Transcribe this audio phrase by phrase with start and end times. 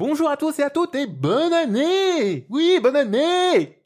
[0.00, 3.76] Bonjour à tous et à toutes et bonne année Oui, bonne année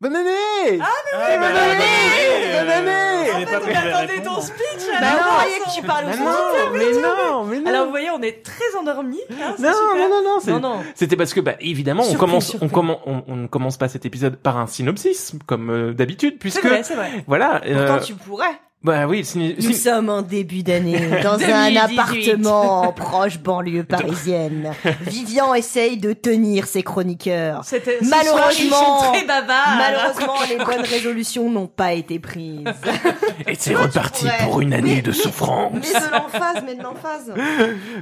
[0.00, 0.88] Bonne année Ah,
[1.28, 5.36] mais bonne année Bonne année En fait, on attendait ton speech Bah alors non, on
[5.38, 8.10] croyais s'en- que tu parlais Mais aux non, mais non, mais non Alors vous voyez,
[8.10, 9.20] on est très endormis.
[9.30, 10.08] Hein, c'est non, super.
[10.08, 10.80] non, non, non, c'est- Non, non.
[10.96, 14.04] C'était parce que, bah, évidemment, on commence, on commence, on, on ne commence pas cet
[14.04, 17.22] épisode par un synopsis, comme euh, d'habitude, C'est puisque, vrai, c'est vrai.
[17.28, 18.50] voilà, euh, Pourtant, tu pourrais.
[18.84, 21.52] Bah oui, Nous sommes en début d'année, dans 2018.
[21.52, 24.72] un appartement proche banlieue parisienne.
[25.02, 27.62] Vivian essaye de tenir ses chroniqueurs.
[28.02, 29.76] Malheureusement- soir, ils sont très bavards.
[29.78, 32.64] Malheureusement, les bonnes résolutions n'ont pas été prises.
[33.46, 34.44] et c'est reparti pourrais.
[34.44, 35.72] pour une année Mais- de souffrance.
[35.74, 37.32] Mais de l'emphase, mais de l'emphase.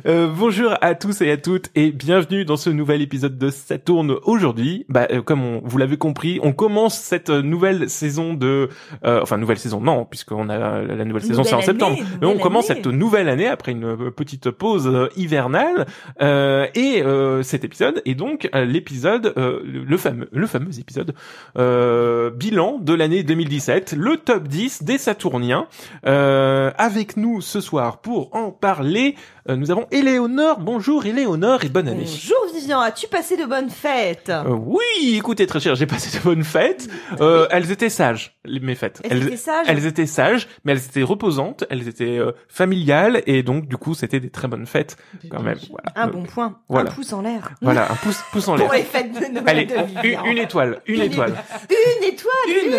[0.06, 3.76] Euh, bonjour à tous et à toutes et bienvenue dans ce nouvel épisode de Ça
[3.76, 4.86] tourne aujourd'hui.
[4.88, 8.70] Bah, euh, comme on, vous l'avez compris, on commence cette nouvelle saison de,
[9.04, 11.98] euh, enfin nouvelle saison non, puisqu'on a la, la nouvelle saison c'est en septembre.
[12.20, 12.82] Mais on commence année.
[12.82, 15.86] cette nouvelle année après une euh, petite pause euh, hivernale
[16.22, 21.14] euh, et euh, cet épisode est donc l'épisode, euh, le fameux, le fameux épisode
[21.58, 25.66] euh, bilan de l'année 2017, le top 10 des Saturniens.
[26.06, 29.14] Euh, avec nous ce soir pour en parler,
[29.48, 30.58] euh, nous avons Éléonore.
[30.60, 32.04] Bonjour Éléonore et bonne année.
[32.04, 36.22] Bonjour Vivian, as-tu passé de bonnes fêtes Euh, oui, écoutez très cher, j'ai passé de
[36.22, 36.88] bonnes fêtes.
[37.20, 39.00] Euh, elles étaient sages, les- mes fêtes.
[39.08, 43.42] Elles étaient sages elles étaient sages, mais elles étaient reposantes, elles étaient euh, familiales et
[43.42, 44.96] donc du coup c'était des très bonnes fêtes
[45.30, 45.58] quand même.
[45.70, 45.92] Voilà.
[45.96, 46.90] Un Euh, bon point, voilà.
[46.90, 47.50] un pouce en l'air.
[47.60, 48.66] Voilà, un pouce, pouce en l'air.
[48.66, 50.24] Pour les fêtes de Noël Allez, de une, Vivian.
[50.24, 51.34] une étoile, une Une étoile.
[51.68, 52.74] Une étoile,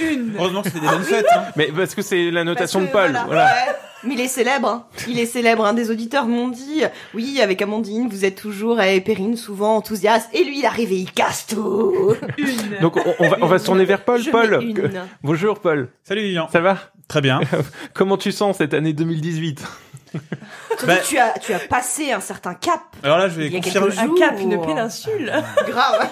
[0.00, 0.36] une, Une.
[0.38, 1.26] Heureusement que c'était des bonnes fêtes.
[1.34, 1.44] Hein.
[1.56, 3.10] Mais parce que c'est la notation de Paul.
[3.10, 3.24] voilà.
[3.26, 3.44] Voilà.
[3.44, 3.76] Ouais.
[4.04, 4.86] Mais il est célèbre, hein.
[5.08, 5.64] il est célèbre.
[5.64, 6.82] Un des auditeurs m'ont dit,
[7.14, 10.28] oui, avec Amandine, vous êtes toujours et Perrine souvent enthousiaste.
[10.32, 12.14] Et lui, il arrive et il casse tout.
[12.38, 12.78] Une.
[12.80, 14.22] Donc on, on va, on va se tourner vers Paul.
[14.22, 14.90] Je Paul, que-
[15.22, 15.88] bonjour Paul.
[16.02, 16.48] Salut Vivian.
[16.50, 16.78] Ça va?
[17.10, 17.40] Très bien.
[17.92, 19.66] Comment tu sens cette année 2018
[20.12, 22.80] Surtout Bah- que tu as, tu as passé un certain cap.
[23.02, 23.98] Alors là, je vais Il y a confirmer.
[23.98, 25.26] Un cap, une péninsule.
[25.68, 26.08] Grave.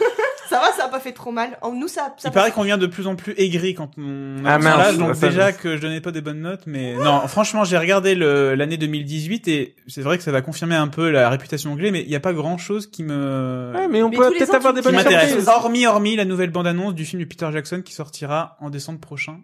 [0.49, 1.57] ça va, ça a pas fait trop mal.
[1.63, 4.43] Oh, nous, ça, ça Il paraît qu'on vient de plus en plus aigri quand on
[4.45, 7.29] Ah, annonce mince, l'âge, donc déjà que je donnais pas des bonnes notes, mais non,
[7.29, 11.29] franchement, j'ai regardé l'année 2018 et c'est vrai que ça va confirmer un peu la
[11.31, 14.17] réputation anglais, mais il y a pas grand chose qui me Ouais, mais on Mais
[14.17, 15.47] peut peut-être avoir des bonnes surprises.
[15.49, 19.39] Hormis, hormis la nouvelle bande-annonce du film de Peter Jackson qui sortira en décembre prochain.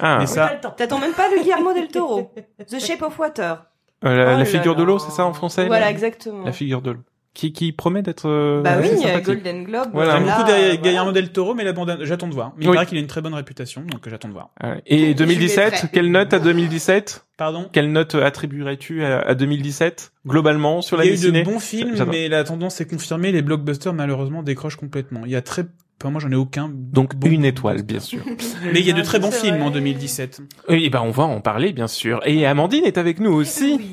[0.00, 0.58] Ah, mais ça.
[0.76, 2.32] T'attends même pas le Guillermo del Toro.
[2.68, 3.64] The Shape of Water.
[4.04, 6.44] euh, la, Oh la là figure de l'eau, c'est ça en français Voilà, la, exactement.
[6.44, 7.00] la figure de l'eau.
[7.34, 8.90] Qui, qui promet d'être euh, Bah oui.
[9.22, 9.88] Golden Globe.
[9.94, 10.16] Voilà.
[10.18, 12.52] j'aime beaucoup derrière euh, Guillermo del Toro, mais la bande j'attends de voir.
[12.58, 12.74] Mais il Oui.
[12.74, 14.50] paraît qu'il a une très bonne réputation, donc j'attends de voir.
[14.60, 14.74] Ah.
[14.84, 15.88] Et Je 2017, vais prêt.
[15.94, 17.70] quelle note à 2017 Pardon?
[17.72, 21.42] Quelle note attribuerais-tu à, à 2017 globalement sur la Il y a eu de dessinée?
[21.42, 23.32] bons films, mais la tendance est confirmée.
[23.32, 25.22] Les blockbusters, malheureusement, décrochent complètement.
[25.24, 25.64] Il y a très,
[26.00, 26.70] enfin, moi, j'en ai aucun.
[26.72, 28.20] Donc bon une étoile, bien sûr.
[28.72, 29.66] Mais il y a de Ah, très bons films vrai.
[29.66, 30.42] en 2017.
[30.68, 32.20] Et ben on va en parler, bien sûr.
[32.26, 33.76] Et Amandine est avec nous aussi.
[33.78, 33.90] Oui.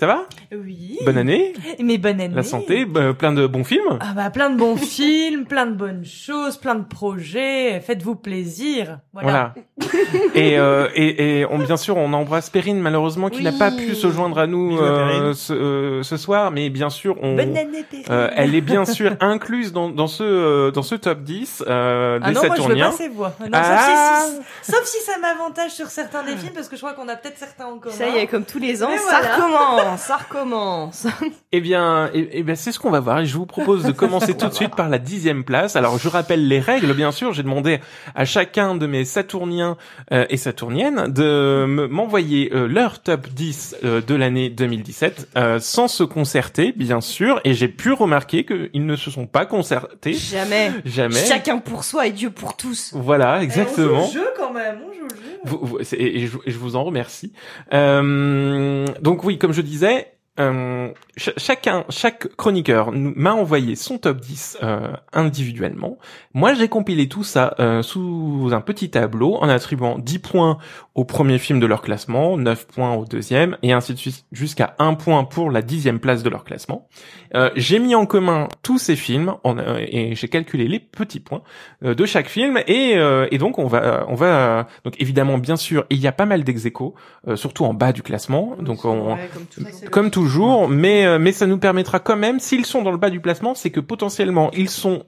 [0.00, 0.24] Ça va?
[0.50, 0.98] Oui.
[1.04, 2.34] Bonne année, Mais bonne année.
[2.34, 3.98] la santé, bah, plein de bons films.
[4.00, 7.78] Ah bah plein de bons films, plein de bonnes choses, plein de projets.
[7.80, 9.00] Faites-vous plaisir.
[9.12, 9.52] Voilà.
[9.76, 9.92] Voilà.
[10.34, 13.94] et, euh, et, et on, bien sûr, on embrasse Perrine, malheureusement, qui n'a pas pu
[13.94, 17.84] se joindre à nous euh, ce, euh, ce soir, mais bien sûr, on, Bonne année,
[17.90, 18.06] Perrine.
[18.08, 22.18] euh, elle est bien sûr incluse dans, dans ce euh, dans ce top 10 euh,
[22.20, 23.34] des Ah non, moi je veux pas ces voix.
[23.38, 24.22] Non, Ah.
[24.24, 26.94] sauf, si, si- sauf si ça m'avantage sur certains des films, parce que je crois
[26.94, 27.94] qu'on a peut-être certains en commun.
[27.94, 29.34] Ça y est, comme tous les ans, Mais ça voilà.
[29.36, 31.06] recommence, ça recommence.
[31.52, 33.18] Eh bien, eh, eh bien, c'est ce qu'on va voir.
[33.18, 35.74] Et je vous propose de commencer tout de suite par la dixième place.
[35.74, 37.32] Alors, je rappelle les règles, bien sûr.
[37.32, 37.80] J'ai demandé
[38.14, 39.76] à chacun de mes Saturniens
[40.12, 45.58] euh, et Saturniennes de me- m'envoyer euh, leur top 10 euh, de l'année 2017, euh,
[45.58, 47.40] sans se concerter, bien sûr.
[47.42, 50.12] Et j'ai pu remarquer qu'ils ne se sont pas concertés.
[50.12, 50.70] Jamais.
[50.84, 51.24] Jamais.
[51.26, 52.92] Chacun pour soi et Dieu pour tous.
[52.94, 54.04] Voilà, Eh, exactement.
[54.04, 55.16] On joue le jeu quand même, on joue le jeu.
[55.42, 57.32] Vous- vous- c'est- et, je, et je vous en remercie.
[57.72, 63.98] Euh, donc oui, comme je disais, disait euh, ch- chacun, chaque chroniqueur m'a envoyé son
[63.98, 65.98] top 10 euh, individuellement.
[66.34, 70.58] Moi, j'ai compilé tout ça euh, sous un petit tableau en attribuant 10 points
[70.94, 74.74] au premier film de leur classement, 9 points au deuxième, et ainsi de suite jusqu'à
[74.78, 76.88] 1 point pour la dixième place de leur classement.
[77.34, 81.20] Euh, j'ai mis en commun tous ces films en- euh, et j'ai calculé les petits
[81.20, 81.42] points
[81.82, 85.84] de chaque film et, euh, et donc on va on va donc évidemment bien sûr
[85.90, 86.94] il y a pas mal d'ex aequo,
[87.28, 91.32] euh, surtout en bas du classement donc on, Ouais, comme comme toujours mais euh, mais
[91.32, 94.50] ça nous permettra quand même s'ils sont dans le bas du classement c'est que potentiellement
[94.52, 95.04] ils sont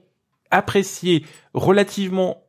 [0.49, 2.43] appréciés relativement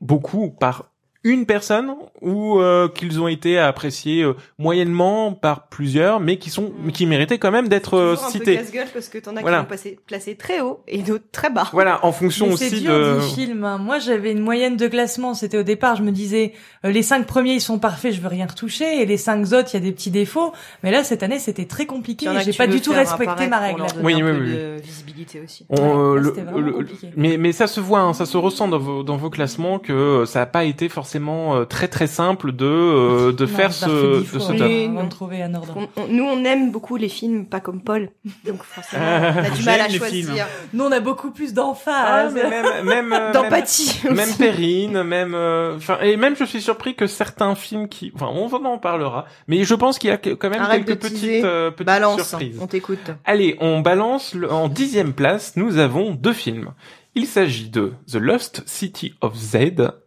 [0.00, 0.91] beaucoup par
[1.24, 6.72] une personne ou euh, qu'ils ont été appréciés euh, moyennement par plusieurs, mais qui sont
[6.84, 8.60] mais qui méritaient quand même d'être euh, Toujours un peu cités.
[8.92, 9.58] parce que t'en as Voilà.
[9.58, 11.68] qui vont passer, placés très haut et d'autres très bas.
[11.72, 13.20] Voilà, en fonction Mais c'est aussi dur, de.
[13.20, 13.64] dit film.
[13.64, 13.78] hein.
[13.78, 15.34] Moi, j'avais une moyenne de classement.
[15.34, 16.54] C'était au départ, je me disais,
[16.84, 19.00] euh, les cinq premiers, ils sont parfaits, je veux rien retoucher.
[19.02, 20.52] Et les cinq autres, il y a des petits défauts.
[20.82, 22.26] Mais là, cette année, c'était très compliqué.
[22.26, 23.82] Que J'ai pas du tout respecté ma règle.
[24.02, 24.52] Oui, oui, oui.
[24.52, 25.66] de visibilité aussi.
[25.68, 27.08] On, Ouais, euh, là, le- le- compliqué.
[27.16, 29.92] mais mais ça se voit, hein, ça se ressent dans vos dans vos classements que
[29.92, 33.72] euh, ça n'a pas été forcément euh, très très simple de euh, de Non, faire
[33.72, 35.04] ce de ce Oui, non.
[35.04, 35.74] de trouver un ordre.
[35.76, 38.10] On- on- nous, on aime beaucoup les films, pas comme Paul.
[38.46, 40.46] Donc forcément, on a du mal à choisir.
[40.72, 42.34] Nous, on a beaucoup plus Ah, d'emphase.
[42.34, 44.00] mais même même euh, D'empathie.
[44.04, 44.34] même, même.
[44.38, 48.52] Perrine, même euh, enfin et même je suis surpris que certains films qui enfin on
[48.64, 51.86] en parlera, mais je pense qu'il y a quand même Arrête quelques petites euh, petites
[51.86, 52.58] Balance, surprises.
[52.60, 53.10] on t'écoute.
[53.24, 55.54] Allez, on balance le- en dixième place.
[55.56, 56.70] Nous avons deux films.
[57.14, 59.56] Il s'agit de The Lost City of Z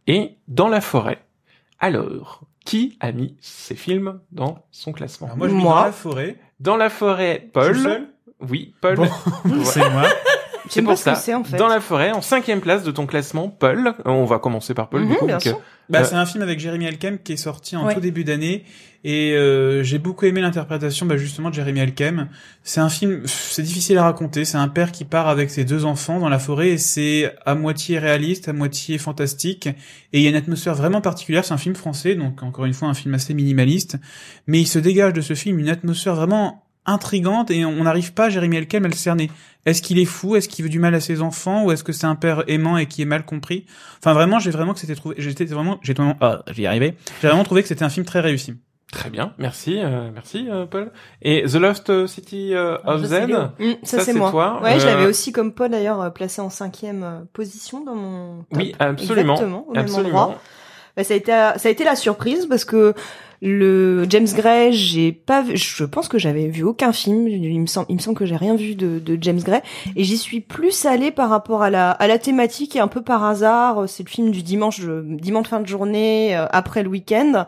[0.07, 1.23] et Dans la forêt.
[1.79, 5.73] Alors, qui a mis ces films dans son classement Alors moi, je vis Moi.
[5.75, 6.39] dans la forêt.
[6.59, 7.73] Dans la forêt, Je Paul.
[7.75, 8.07] suis seul
[8.41, 8.95] Oui, Paul.
[8.95, 9.63] Bon, Ouais.
[9.65, 10.07] c'est moi.
[10.69, 11.15] C'est pour ce ça.
[11.15, 11.57] c'est en fait.
[11.57, 13.87] Dans la forêt, en cinquième place de ton classement, Paul.
[13.87, 15.01] Euh, On va commencer par Paul.
[15.01, 15.61] du Mhm, coup, bien donc, sûr.
[15.89, 17.93] Bah, Euh, c'est un film avec Jeremy Alkem qui est sorti en Ouais.
[17.93, 18.63] tout début d'année
[19.03, 22.27] et euh, j'ai beaucoup aimé l'interprétation bah, justement de Jeremy Alkem.
[22.63, 24.45] C'est un film, c'est difficile à raconter.
[24.45, 27.53] C'est un père qui part avec ses deux enfants dans la forêt et c'est à
[27.53, 29.75] moitié réaliste, à moitié fantastique et
[30.13, 31.45] il y a une atmosphère vraiment particulière.
[31.45, 33.97] C'est un film français, donc encore une fois un film assez minimaliste,
[34.47, 38.29] mais il se dégage de ce film une atmosphère vraiment intrigante et on n'arrive pas,
[38.29, 39.29] Jérémy Elkem, à le cerner.
[39.65, 40.35] Est-ce qu'il est fou?
[40.35, 41.63] Est-ce qu'il veut du mal à ses enfants?
[41.65, 43.65] Ou est-ce que c'est un père aimant et qui est mal compris?
[43.99, 45.15] Enfin, vraiment, j'ai vraiment que c'était trouvé.
[45.17, 46.95] J'étais vraiment, j'ai vraiment, ah, j'y ai arrivé.
[47.21, 48.53] J'ai vraiment trouvé que c'était un film très réussi.
[48.91, 50.91] Très bien, merci, euh, merci euh, Paul.
[51.23, 53.09] Et The Lost City euh, of ça, Z.
[53.09, 53.39] c'est Léo.
[53.59, 54.29] Mm, ça, Ça, c'est moi.
[54.31, 54.61] toi.
[54.61, 57.95] Ouais, je Euh, l'avais aussi comme Paul d'ailleurs euh, placé en cinquième euh, position dans
[57.95, 58.37] mon.
[58.43, 58.59] top.
[58.59, 60.19] Oui, absolument, Exactement, au même absolument.
[60.19, 60.41] endroit.
[60.95, 62.93] Bah, ça a été ça a été la surprise parce que
[63.41, 68.17] le James Gray, j'ai pas je pense que j'avais vu aucun film, il me semble
[68.17, 69.61] que j'ai rien vu de, James Gray.
[69.95, 73.01] Et j'y suis plus allée par rapport à la à la thématique et un peu
[73.01, 77.45] par hasard, c'est le film du dimanche dimanche fin de journée euh, après le week-end.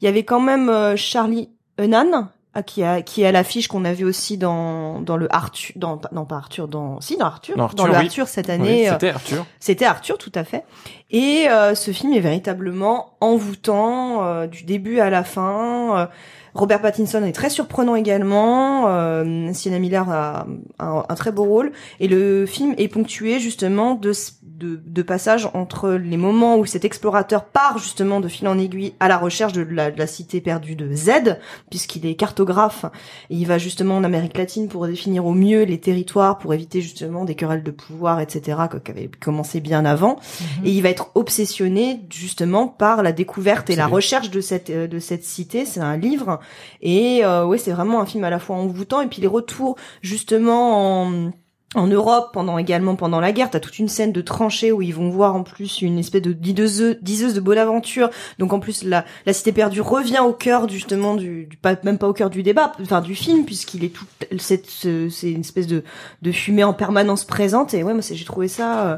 [0.00, 3.68] Il y avait quand même euh, Charlie Hunnam ah, qui a qui est à l'affiche
[3.68, 7.26] qu'on a vu aussi dans dans le Arthur dans non pas Arthur dans si dans
[7.26, 7.98] Arthur Dans Arthur, le oui.
[7.98, 9.46] Arthur cette année euh, C'était Arthur.
[9.60, 10.64] c'était Arthur, tout à fait.
[11.12, 16.08] Et euh, ce film est véritablement envoûtant euh, du début à la fin.
[16.54, 18.88] Robert Pattinson est très surprenant également.
[18.88, 20.46] Euh, Sienna Miller a
[20.78, 21.72] un, un très beau rôle.
[22.00, 24.12] Et le film est ponctué justement de,
[24.42, 28.94] de, de passages entre les moments où cet explorateur part justement de fil en aiguille
[29.00, 31.38] à la recherche de la, de la cité perdue de Z,
[31.70, 32.84] puisqu'il est cartographe.
[33.30, 36.80] Et il va justement en Amérique latine pour définir au mieux les territoires, pour éviter
[36.80, 40.16] justement des querelles de pouvoir, etc., qui avaient commencé bien avant.
[40.16, 40.66] Mhm.
[40.66, 44.86] Et il va être obsessionné justement par la découverte et la recherche de cette euh,
[44.86, 45.64] de cette cité.
[45.64, 46.39] C'est un livre
[46.80, 49.76] et euh, ouais, c'est vraiment un film à la fois envoûtant et puis les retours
[50.02, 51.30] justement
[51.76, 54.94] en Europe, pendant également pendant la guerre, t'as toute une scène de tranchée où ils
[54.94, 58.10] vont voir en plus une espèce de diseuse, diseuse de Bonaventure.
[58.40, 61.48] Donc en plus la, la cité perdue revient au cœur justement du,
[61.84, 64.04] même pas au cœur du débat, enfin du film puisqu'il est tout
[64.38, 65.84] c'est une espèce de
[66.32, 68.96] fumée en permanence présente et ouais moi j'ai trouvé ça euh,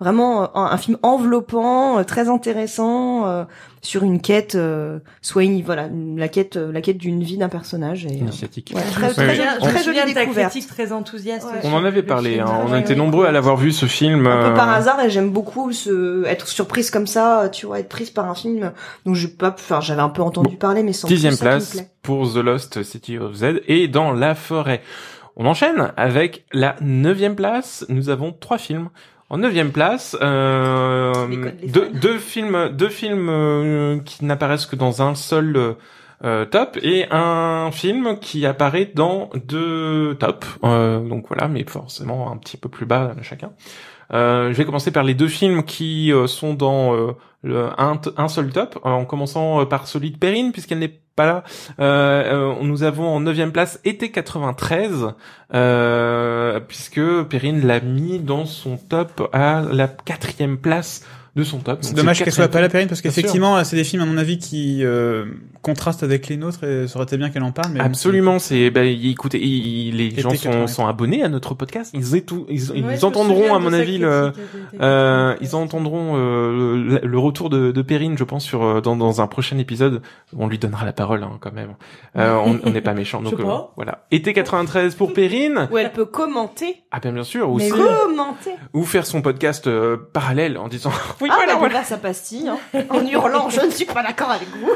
[0.00, 3.44] vraiment euh, un, un film enveloppant, euh, très intéressant euh,
[3.82, 7.48] sur une quête, euh, soit une, voilà la quête, euh, la quête d'une vie d'un
[7.48, 8.04] personnage.
[8.06, 8.72] Et, euh, Initiatique.
[8.74, 10.50] ouais, Je très, très, On- très je jolie découverte.
[10.50, 11.46] critique très enthousiaste.
[11.46, 11.60] Ouais.
[11.64, 12.46] On en avait parlé, film.
[12.46, 12.96] hein, on Ouais, était ouais.
[12.96, 14.26] nombreux à l'avoir vu ce film.
[14.26, 17.88] Un peu par hasard et j'aime beaucoup ce, être surprise comme ça, tu vois, être
[17.88, 18.72] prise par un film
[19.06, 22.36] dont j'ai pas, enfin j'avais un peu entendu parler mais sans Dixième place pour The
[22.38, 24.82] Lost City of Z et dans la forêt.
[25.36, 27.84] On enchaîne avec la neuvième place.
[27.88, 28.88] Nous avons trois films.
[29.30, 31.12] En neuvième place, euh,
[31.64, 35.72] deux, films, deux films euh, qui n'apparaissent que dans un seul euh,
[36.24, 40.46] euh, top et un film qui apparaît dans deux tops.
[40.62, 43.52] Euh, donc voilà, mais forcément un petit peu plus bas chacun.
[44.14, 48.50] Euh, je vais commencer par les deux films qui euh, sont dans euh, un, seul
[48.50, 51.44] top, en commençant par celui de Perrine, puisqu'elle n'est pas
[51.78, 52.58] là.
[52.62, 55.14] Nous avons en neuvième place été 93,
[55.52, 61.04] euh, puisque Perrine l'a mis dans son top à la quatrième place
[61.36, 61.78] de son top.
[61.82, 64.16] C'est dommage le qu'elle soit pas là, Perrine, parce qu'effectivement, c'est des films, à mon
[64.18, 65.24] avis, qui euh,
[65.62, 67.72] contrastent avec les nôtres, et ça aurait été bien qu'elle en parle.
[67.72, 70.66] Mais bon, Absolument, c'est ben écoutez, les gens sont, 80.
[70.68, 74.32] sont abonnés à notre podcast, ils, étou- ils, ils Ouais, entendront à mon avis le,
[74.80, 78.96] Euh, ils entendront euh, le, le retour de, de Perrine, je pense, sur euh, dans,
[78.96, 80.02] dans un prochain épisode.
[80.36, 81.74] On lui donnera la parole hein, quand même.
[82.16, 83.72] Euh, on on n'est pas méchant, Je donc euh, pas.
[83.76, 84.06] voilà.
[84.10, 85.68] Été 93 pour Perrine.
[85.72, 87.70] Où elle peut commenter, Ah bien bien sûr, mais aussi.
[87.70, 88.50] commenter.
[88.72, 90.90] Ou faire son podcast euh, parallèle en disant
[91.24, 91.84] Oui, ah, voilà, bah, voilà.
[91.84, 92.58] sa pastille, hein,
[92.90, 94.70] en hurlant, je ne suis pas d'accord avec vous.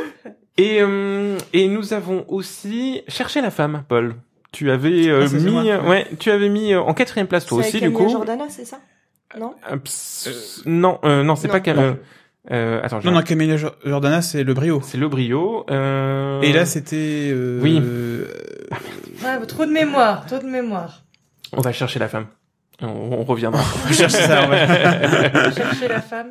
[0.57, 4.15] Et, euh, et nous avons aussi cherché la femme, Paul.
[4.51, 5.63] Tu avais euh, Ah, mis, moi.
[5.89, 8.09] ouais, tu avais mis euh, en quatrième place toi aussi, avec du coup.
[8.09, 8.79] Jordana, c'est ça?
[9.39, 9.55] Non?
[9.71, 9.77] Euh,
[10.65, 11.79] non, euh, non, c'est pas Cam.
[11.79, 11.93] Euh,
[12.51, 14.81] euh, attends, Non, non, Camilla Jo- Jordana, c'est le brio.
[14.83, 15.67] c'est le brio.
[15.71, 16.41] Euh...
[16.41, 17.29] Et là, c'était...
[17.31, 17.79] Euh, Oui.
[17.85, 18.25] euh,
[19.23, 21.03] Ouais, trop de mémoire, trop de mémoire.
[21.53, 22.27] on va chercher la femme.
[22.81, 23.63] On, on reviendra.
[23.89, 24.67] on cherche ça, ouais.
[25.57, 26.29] Chercher la femme.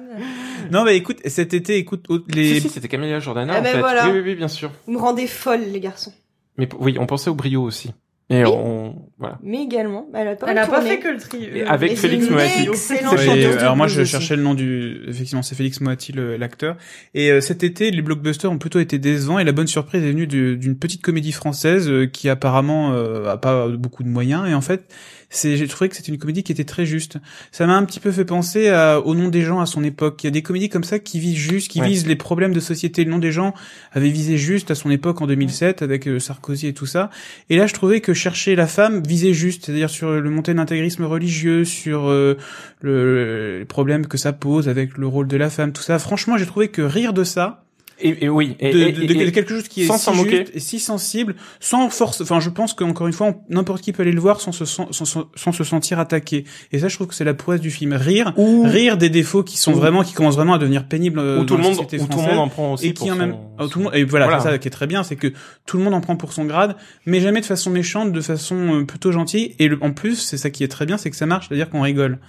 [0.71, 2.55] non, mais écoute, cet été, écoute, les...
[2.55, 3.79] Si, si, c'était Camilla Jordana, Ah en ben fait.
[3.79, 4.05] voilà.
[4.07, 4.71] Oui, oui, oui, bien sûr.
[4.85, 6.13] Vous me rendez folle, les garçons.
[6.57, 7.91] Mais oui, on pensait au brio aussi.
[8.29, 8.51] Et Oui.
[8.53, 9.39] on, voilà.
[9.41, 10.89] Mais également, bah, elle a pas Elle mal a pas tourné.
[10.91, 11.43] fait que le tri.
[11.53, 12.65] Et avec Et Félix Moati.
[12.65, 14.11] de alors moi, je aussi.
[14.11, 15.01] cherchais le nom du...
[15.07, 16.77] Effectivement, c'est Félix Moati, l'acteur.
[17.15, 19.39] Et euh, cet été, les blockbusters ont plutôt été décevants.
[19.39, 23.27] Et la bonne surprise est venue du- d'une petite comédie française euh, qui apparemment euh,
[23.31, 24.47] a pas beaucoup de moyens.
[24.47, 24.83] Et en fait,
[25.29, 27.17] c'est, j'ai trouvé que c'était une comédie qui était très juste.
[27.51, 30.23] Ça m'a un petit peu fait penser à, au nom des gens à son époque.
[30.23, 31.87] Il y a des comédies comme ça qui visent juste, qui Ouais.
[31.87, 33.03] visent les problèmes de société.
[33.03, 33.53] Le nom des gens
[33.91, 37.09] avait visé juste à son époque en 2007 avec euh, Sarkozy et tout ça.
[37.49, 41.03] Et là, je trouvais que chercher la femme visait juste, c'est-à-dire sur le montée d'intégrisme
[41.05, 42.37] religieux, sur euh,
[42.81, 45.97] le, les problèmes que ça pose avec le rôle de la femme, tout ça.
[45.97, 47.66] Franchement, j'ai trouvé que rire de ça,
[47.99, 48.55] Et, et oui.
[48.59, 50.37] Et, de, de- de quelque chose qui est sans si s'en moquer.
[50.41, 52.21] juste et si sensible, sans force.
[52.21, 54.91] Enfin, je pense qu'encore une fois, n'importe qui peut aller le voir sans se, sans,
[54.91, 56.45] sans- sans se sentir attaqué.
[56.71, 57.93] Et ça, je trouve que c'est la prouesse du film.
[57.93, 61.39] Rire, Ou- rire des défauts qui sont vraiment, qui commencent vraiment à devenir pénibles euh,
[61.41, 63.11] où tout le la monde, où tout le monde en prend aussi et qui pour
[63.11, 64.41] en même son- tout le monde et voilà, Voilà.
[64.41, 65.33] c'est ça qui est très bien c'est que
[65.65, 66.75] tout le monde en prend pour son grade
[67.07, 70.37] mais jamais de façon méchante de façon euh, plutôt gentille et le- en plus c'est
[70.37, 72.19] ça qui est très bien c'est que ça marche c'est à dire qu'on rigole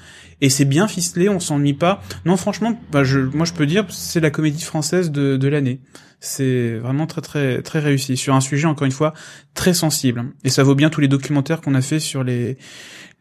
[0.40, 3.84] et c'est bien ficelé on s'ennuie pas non franchement bah, je moi je peux dire
[3.90, 5.80] c'est la comédie française de, de l'année
[6.20, 9.14] c'est vraiment très très très réussi sur un sujet encore une fois
[9.54, 12.56] très sensible et ça vaut bien tous les documentaires qu'on a fait sur les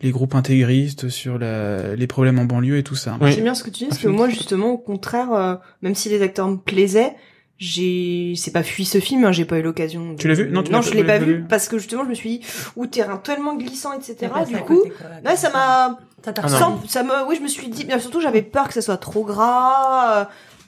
[0.01, 3.32] les groupes intégristes sur la, les problèmes en banlieue et tout ça Oui.
[3.32, 6.08] J'aime bien ce que tu dis, parce que moi, justement, au contraire, euh, même si
[6.10, 7.15] les acteurs me plaisaient,
[7.58, 10.13] j'ai, c'est pas fui ce film, hein, j'ai pas eu l'occasion.
[10.13, 10.50] de- Tu l'as vu?
[10.51, 11.44] Non, tu l'as non, je l'ai pas vu, vu.
[11.50, 12.41] parce que justement, je me suis dit,
[12.75, 14.32] ou terrain tellement glissant, etc.
[14.32, 14.84] Passé Du coup,
[15.25, 16.34] ouais, ça m'a, Ça
[17.00, 19.24] Ah me, oui, je me suis dit, bien surtout, j'avais peur que ça soit trop
[19.24, 20.25] gras, euh,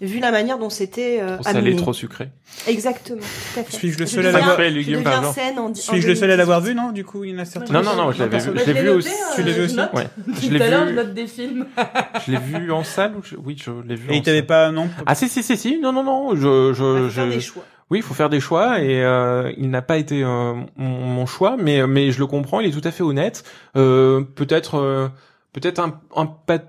[0.08, 2.30] vu la manière dont c'était euh, Trop salé, trop sucré.
[2.68, 3.76] Exactement, tout à fait.
[3.78, 7.04] Suis-je le Je seul à l'avoir en, suis-je le seul à l'avoir vu non du
[7.04, 8.52] coup il y en a certains Non, non, non, je l'avais vu.
[8.66, 9.10] Je l'ai vu aussi.
[9.36, 10.08] Tu l'as vu aussi Ouais.
[10.42, 10.92] Je Tout l'ai à l'heure, vu.
[10.92, 11.66] je note des films.
[12.26, 13.14] Je l'ai vu en salle.
[13.44, 14.08] Oui, je l'ai vu.
[14.10, 14.46] Et en il t'avait salle.
[14.48, 17.32] pas, non Ah si si si si non non non je je, Faut faire je...
[17.34, 17.64] des choix.
[17.90, 21.26] oui il faut faire des choix et euh, il n'a pas été euh, mon, mon
[21.26, 23.44] choix mais mais je le comprends il est tout à fait honnête
[23.76, 25.08] euh, peut-être euh,
[25.54, 26.60] peut-être un, un pas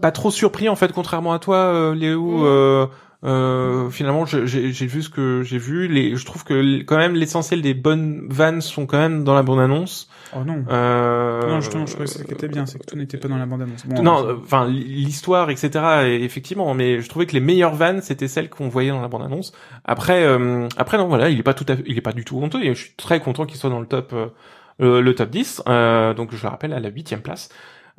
[0.00, 2.44] pas trop surpris en fait contrairement à toi euh, Léo Mm.
[2.44, 2.86] euh,
[3.22, 4.46] euh, finalement j'ai
[4.86, 8.62] vu ce que j'ai vu les je trouve que quand même l'essentiel des bonnes vannes
[8.62, 10.64] sont quand même dans la bande annonce Oh non.
[10.70, 13.46] euh, Non, justement, je crois que c'était bien, c'est que tout n'était pas dans la
[13.46, 13.84] bande-annonce.
[13.84, 15.70] Bon, non, enfin l'histoire, etc.
[16.06, 19.08] et- Effectivement, mais je trouvais que les meilleures vannes c'était celles qu'on voyait dans la
[19.08, 19.52] bande annonce.
[19.84, 22.38] Après, euh, après non, voilà, il est pas tout, à il est pas du tout
[22.40, 22.62] honteux.
[22.62, 25.62] Et je suis très content qu'il soit dans le top, euh, le, top 10.
[25.68, 27.48] Euh, donc je le rappelle à la huitième place.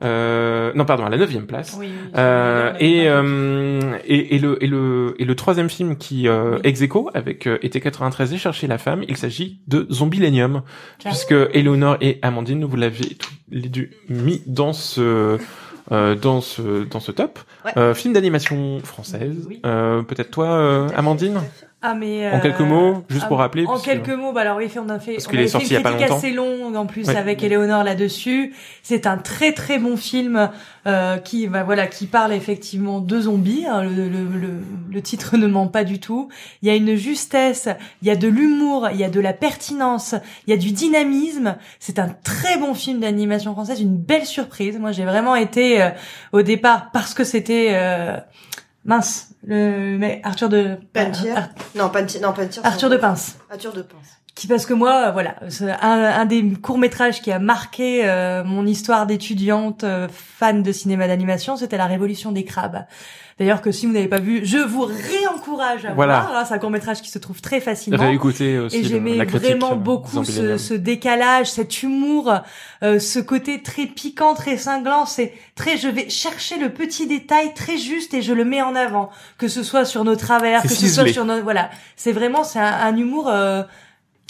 [0.03, 1.75] Euh, non, pardon, à la neuvième place.
[1.79, 2.11] Oui, oui.
[2.17, 6.81] Euh, et, euh, et, et le et le et le troisième film qui euh, ex
[6.81, 10.63] aequo avec euh, été 93 et chercher la femme, il s'agit de Zombilenium
[10.99, 11.11] Tiens.
[11.11, 15.37] puisque Eleonore et Amandine vous l'avez tous les deux mis dans ce
[15.91, 17.71] euh, dans ce dans ce top Ouais.
[17.77, 19.45] Euh, film d'animation française.
[19.47, 19.59] Oui.
[19.67, 21.41] Euh, Peut-être toi, euh, Amandine.
[21.83, 24.41] Ah mais En euh, quelques mots, juste ah, pour rappeler, En que- quelques mots, bah
[24.41, 26.85] alors oui, on a fait, Parce on est fait une a critique assez longue en
[26.85, 27.15] plus Ouais.
[27.15, 28.53] avec Éléonore là-dessus.
[28.83, 30.49] C'est un très très bon film
[30.85, 33.65] euh, qui, bah voilà, qui parle effectivement de zombies.
[33.67, 34.49] hein, le, le, le,
[34.91, 36.29] le titre ne ment pas du tout.
[36.61, 37.67] Il y a une justesse,
[38.03, 40.13] il y a de l'humour, il y a de la pertinence,
[40.45, 41.55] il y a du dynamisme.
[41.79, 44.77] C'est un très bon film d'animation française, une belle surprise.
[44.79, 45.89] Moi, j'ai vraiment été euh,
[46.31, 48.17] au départ parce que c'était euh,
[48.85, 51.31] mince, le mais Arthur de Pantier.
[51.31, 53.37] Ar- Non, pas non, pas Arthur de Pince.
[53.49, 54.20] Arthur de Pince.
[54.41, 55.35] Qui parce que moi, euh, voilà,
[55.83, 60.71] un, un des courts métrages qui a marqué euh, mon histoire d'étudiante euh, fan de
[60.71, 62.85] cinéma d'animation, c'était La Révolution des crabes.
[63.37, 66.21] D'ailleurs que si vous n'avez pas vu, je vous réencourage à Voilà.
[66.21, 66.47] voir.
[66.47, 67.99] c'est un court métrage qui se trouve très facilement.
[68.01, 72.33] Réécouter aussi Et j'aimais vraiment euh, beaucoup ce, ce décalage, cet humour,
[72.81, 75.05] euh, ce côté très piquant, très cinglant.
[75.05, 78.73] C'est très, je vais chercher le petit détail très juste et je le mets en
[78.73, 81.69] avant, que ce soit sur nos travers, que ce soit sur nos, voilà.
[81.95, 83.61] C'est vraiment, c'est un, un humour euh,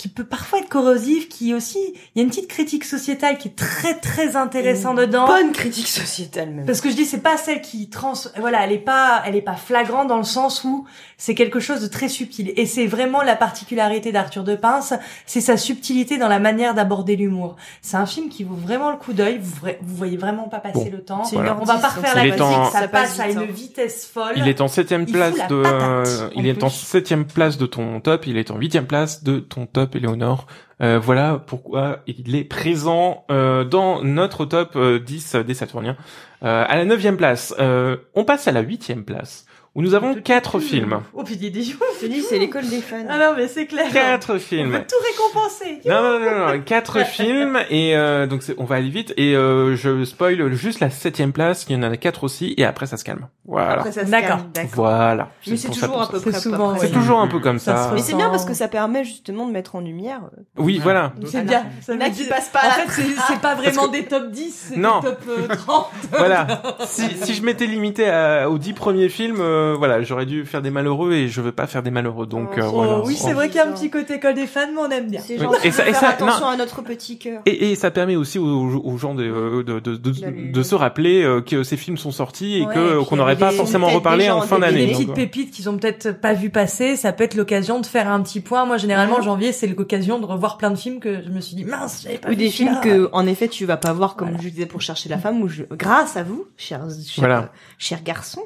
[0.02, 1.78] qui peut parfois être corrosif, qui aussi,
[2.16, 5.28] il y a une petite critique sociétale qui est très très intéressante dedans.
[5.28, 6.66] Bonne critique sociétale même.
[6.66, 9.44] Parce que je dis c'est pas celle qui trans voilà, elle est pas elle est
[9.44, 10.86] pas flagrante dans le sens où
[11.18, 14.96] c'est quelque chose de très subtil et c'est vraiment la particularité d'Arthur de Pince,
[15.28, 17.56] c'est sa subtilité dans la manière d'aborder l'humour.
[17.84, 20.86] C'est un film qui vaut vraiment le coup d'œil, vous, vous voyez vraiment pas passer
[20.86, 21.22] Bon, le temps.
[21.32, 21.52] Voilà.
[21.52, 23.46] une On va pas refaire la en- musique, ça, passe à une hein.
[23.48, 24.34] vitesse folle.
[24.36, 28.26] Il est en septième place de, patate, il est en septième place de ton top,
[28.26, 30.48] il est en huitième place de ton top, Éléonore.
[30.82, 35.96] Euh, voilà pourquoi il est présent euh, dans notre top euh, 10 des Saturniens.
[36.44, 40.16] Euh, à la neuvième place, euh, on passe à la huitième place, où nous avons
[40.16, 41.00] quatre films.
[41.14, 41.82] Oh putain, des jours.
[42.02, 43.06] Je dis, c'est l'école des fans.
[43.10, 43.86] Ah non, mais c'est clair.
[43.92, 44.72] Quatre On films.
[44.72, 45.80] veut tout récompenser.
[45.86, 49.36] Non, non, non, non, quatre films et euh, donc c'est- on va aller vite et
[49.36, 52.86] euh, je spoil juste la septième place, il y en a quatre aussi et après
[52.86, 53.28] ça se calme.
[53.46, 54.28] Voilà, Après, ça se D'accord.
[54.30, 54.72] calme, d'accord.
[54.76, 55.30] voilà.
[55.48, 56.12] Mais c'est toujours ça.
[56.12, 56.40] peu près.
[56.40, 56.76] souvent.
[56.78, 56.92] C'est ouais.
[56.92, 59.76] toujours un peu comme Ça Mais c'est bien parce que ça permet justement de mettre
[59.76, 60.22] en lumière.
[60.38, 61.14] euh, Oui, voilà.
[61.26, 61.66] C'est bien.
[61.82, 64.68] Ça veut qui passent pas En à la fait, c'est pas vraiment des top 10,
[64.70, 65.02] c'est des Non.
[65.02, 65.88] top euh, 30.
[66.18, 66.48] voilà.
[66.86, 70.62] Si, si je m'étais limité à- aux dix premiers films, euh, voilà, j'aurais dû faire
[70.62, 72.26] des malheureux et je veux pas faire des malheureux.
[72.28, 73.00] Donc Oh, euh, oh, voilà.
[73.06, 75.10] oui, c'est vrai qu'il y a un petit côté école des fans, mais on aime
[75.10, 75.22] bien.
[75.26, 75.56] C'est Oui.
[75.64, 76.52] Et ça- et ça- attention non.
[76.52, 77.42] à notre petit cœur.
[77.46, 78.46] Et, et ça permet aussi aux,
[78.84, 82.12] aux gens de, euh, de, de, de, de se rappeler euh, que ces films sont
[82.12, 84.86] sortis et Ouais, que et qu'on n'aurait pas forcément reparlé en fin d'année.
[84.88, 88.10] des petites pépites qu'ils ont peut-être pas vu passer, ça peut être l'occasion de faire
[88.10, 88.66] un petit point.
[88.66, 91.66] Moi, généralement, janvier, c'est l'occasion de revoir plein de films que je me suis dit,
[91.66, 94.30] mince, j'avais pas Ou vu des films que, en effet, tu vas pas voir, comme
[94.30, 94.44] Voilà.
[94.44, 97.50] je disais pour chercher la femme, ou je, grâce à vous, chers, chers, Voilà.
[97.78, 98.44] chers garçons.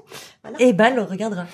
[0.59, 1.45] Eh ben, le regardera.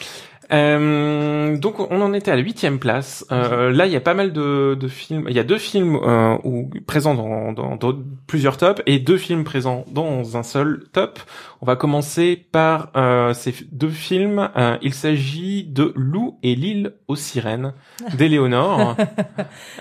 [0.51, 3.25] Euh, donc on en était à la huitième place.
[3.31, 5.25] Euh, là, il y a pas mal de, de films.
[5.29, 9.17] Il y a deux films euh, où, présents dans, dans, dans plusieurs tops et deux
[9.17, 11.19] films présents dans un seul top.
[11.63, 14.49] On va commencer par euh, ces deux films.
[14.57, 17.73] Euh, il s'agit de Lou et l'île aux sirènes
[18.17, 18.95] d'Éléonore.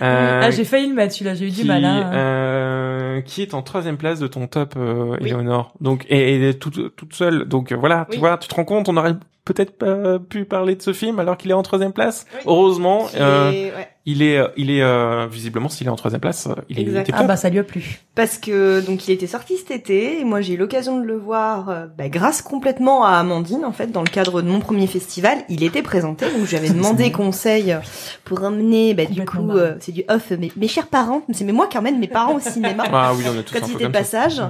[0.02, 1.84] Euh, ah, j'ai failli le mettre, celui-là, j'ai eu du mal.
[1.84, 2.10] Hein.
[2.12, 5.28] euh, qui est en troisième place de ton top, euh, Oui.
[5.28, 5.74] Éléonore.
[5.80, 7.44] Donc et, et toute, toute seule.
[7.44, 10.74] Donc euh, voilà, tu vois, tu te rends compte, on aurait peut-être pas pu parler
[10.76, 12.26] de ce film alors qu'il est en troisième place.
[12.34, 12.40] Oui.
[12.46, 13.88] Heureusement, Qui euh, est- ouais.
[14.06, 17.10] Il est, il est euh, visiblement s'il est en troisième place, euh, il est, Exact.
[17.12, 18.00] Ah bah, ça lui a plu.
[18.14, 21.16] Parce que, donc, il était sorti cet été, et moi, j'ai eu l'occasion de le
[21.16, 24.86] voir, euh, bah, grâce complètement à Amandine, en fait, dans le cadre de mon premier
[24.86, 25.38] festival.
[25.50, 27.76] Il était présenté, donc je lui avais demandé conseil
[28.24, 31.52] pour emmener, bah, du coup, euh, c'est du off, mes, mes chers parents, c'est mais
[31.52, 32.84] moi qui emmène mes parents au cinéma.
[32.92, 34.18] Ah oui, on est tous quand un il peu était de comme ça.
[34.20, 34.42] passage.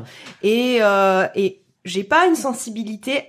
[0.43, 3.25] Et, euh, et j'ai pas une sensibilité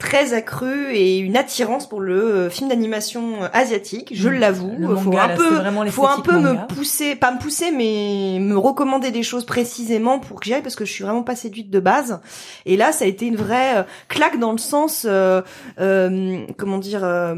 [0.00, 4.32] très accrue et une attirance pour le euh, film d'animation euh, asiatique, je Mm.
[4.32, 4.72] l'avoue.
[4.80, 7.70] Faut manga, un là, peu, c'est vraiment faut un peu me pousser, pas me pousser,
[7.70, 11.22] mais me recommander des choses précisément pour que j'y aille parce que je suis vraiment
[11.22, 12.20] pas séduite de base.
[12.66, 15.42] Et là, ça a été une vraie euh, claque dans le sens, euh,
[15.78, 17.04] euh, comment dire.
[17.04, 17.34] euh,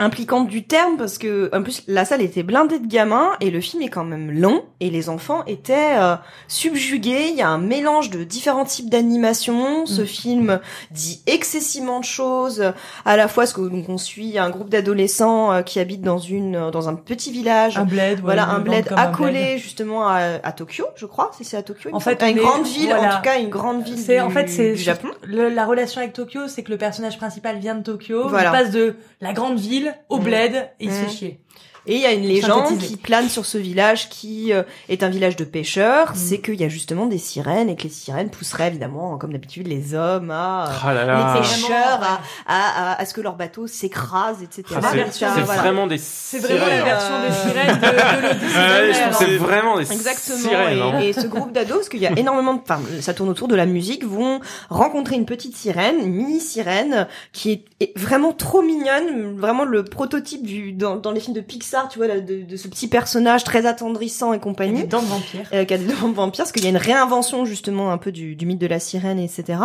[0.00, 3.60] impliquante du terme parce que en plus la salle était blindée de gamins et le
[3.60, 6.16] film est quand même long et les enfants étaient euh,
[6.48, 7.28] subjugués.
[7.30, 10.06] Il y a un mélange de différents types d'animation ce Mm.
[10.06, 10.60] film
[10.90, 12.72] dit excessivement de choses
[13.04, 16.18] à la fois parce que donc on suit un groupe d'adolescents euh, qui habitent dans
[16.18, 17.76] une dans un petit village.
[17.78, 21.30] Un bled, voilà un le bled un accolé justement à, à Tokyo je crois.
[21.36, 23.14] C'est c'est à Tokyo En fait, une grande ville voilà.
[23.14, 25.08] en tout cas une grande ville C'est en fait c'est du Japon.
[25.24, 28.48] le- la relation avec Tokyo, c'est que le personnage principal vient de Tokyo, Voilà.
[28.50, 31.04] il passe de la grande ville au bled et il se Mm.
[31.06, 31.40] fait chier.
[31.86, 32.88] Et il y a une légende Synthétisé.
[32.88, 36.10] qui plane sur ce village qui euh, est un village de pêcheurs.
[36.10, 36.14] Mm.
[36.14, 39.66] C'est qu'il y a justement des sirènes et que les sirènes pousseraient évidemment, comme d'habitude,
[39.66, 41.32] les hommes à, euh, Ah là là.
[41.34, 44.62] les pêcheurs à, à, à, à ce que leur bateau s'écrase, etc.
[44.76, 45.62] Ah, c'est version, c'est Voilà.
[45.62, 46.84] vraiment des C'est vraiment la sirènes.
[46.84, 49.10] version Euh, des sirènes de, de l'Odyssée Ouais, hein.
[49.18, 50.38] c'est vraiment des Exactement.
[50.38, 50.82] sirènes.
[50.82, 51.00] hein.
[51.00, 53.48] et, et ce groupe d'ados, parce qu'il y a énormément de, enfin, ça tourne autour
[53.48, 58.32] de la musique, vont rencontrer une petite sirène, une mini sirène, qui est, est vraiment
[58.32, 62.20] trop mignonne, vraiment le prototype du dans, dans les films de Pixar, tu vois, là,
[62.20, 64.82] de, de ce petit personnage très attendrissant et compagnie.
[64.82, 65.48] des dents de vampire.
[65.52, 67.98] euh, qui a des dents de vampire, parce qu'il y a une réinvention justement un
[67.98, 69.58] peu du, du mythe de la sirène, etc.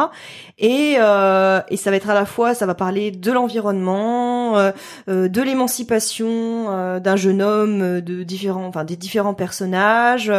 [0.58, 4.71] Et, euh, et ça va être à la fois, ça va parler de l'environnement, euh,
[5.10, 6.27] euh, de l'émancipation
[6.69, 10.31] euh, d'un jeune homme, de différents, enfin des différents personnages,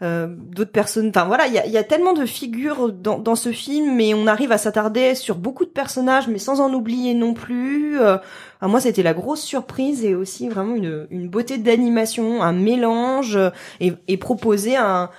[0.00, 1.08] d'autres personnes.
[1.08, 4.52] Enfin voilà, il y a, tellement de figures dans, dans ce film, mais on arrive
[4.52, 7.98] à s'attarder sur beaucoup de personnages, mais sans en oublier non plus.
[7.98, 13.38] Enfin, moi, c'était la grosse surprise et aussi vraiment une, beauté d'animation, un mélange
[13.80, 15.10] et proposer un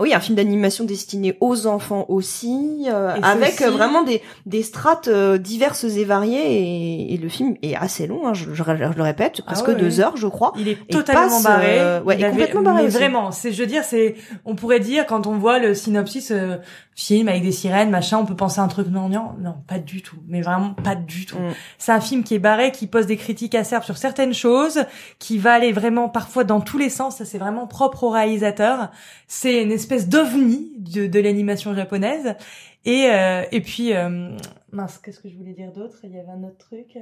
[0.00, 5.08] oui, un film d'animation destiné aux enfants aussi, euh, avec euh, vraiment des, des strates
[5.08, 6.58] euh, diverses et variées.
[6.58, 9.68] Et, et le film est assez long, hein, je, je- je le répète, Ah presque
[9.68, 10.52] ouais, deux heures, je crois.
[10.56, 11.78] Il est totalement passe, barré.
[11.78, 12.96] euh, ouais, Il avait- complètement barré aussi.
[12.96, 16.56] Vraiment, c'est, je veux dire, c'est, on pourrait dire quand on voit le synopsis euh,
[17.00, 19.78] film avec des sirènes, machin, on peut penser à un truc non, non, non, pas
[19.78, 20.18] du tout.
[20.28, 21.38] Mais vraiment pas du tout.
[21.38, 21.54] Mm.
[21.78, 24.84] C'est un film qui est barré, qui pose des critiques acerbes sur certaines choses,
[25.18, 27.16] qui va aller vraiment parfois dans tous les sens.
[27.16, 28.90] Ça, c'est vraiment propre au réalisateur.
[29.26, 32.36] C'est une espèce d'ovni de, de l'animation japonaise.
[32.84, 34.36] Et euh, et puis euh,
[34.72, 35.98] mince, qu'est-ce que je voulais dire d'autre?
[36.04, 36.98] Il y avait un autre truc.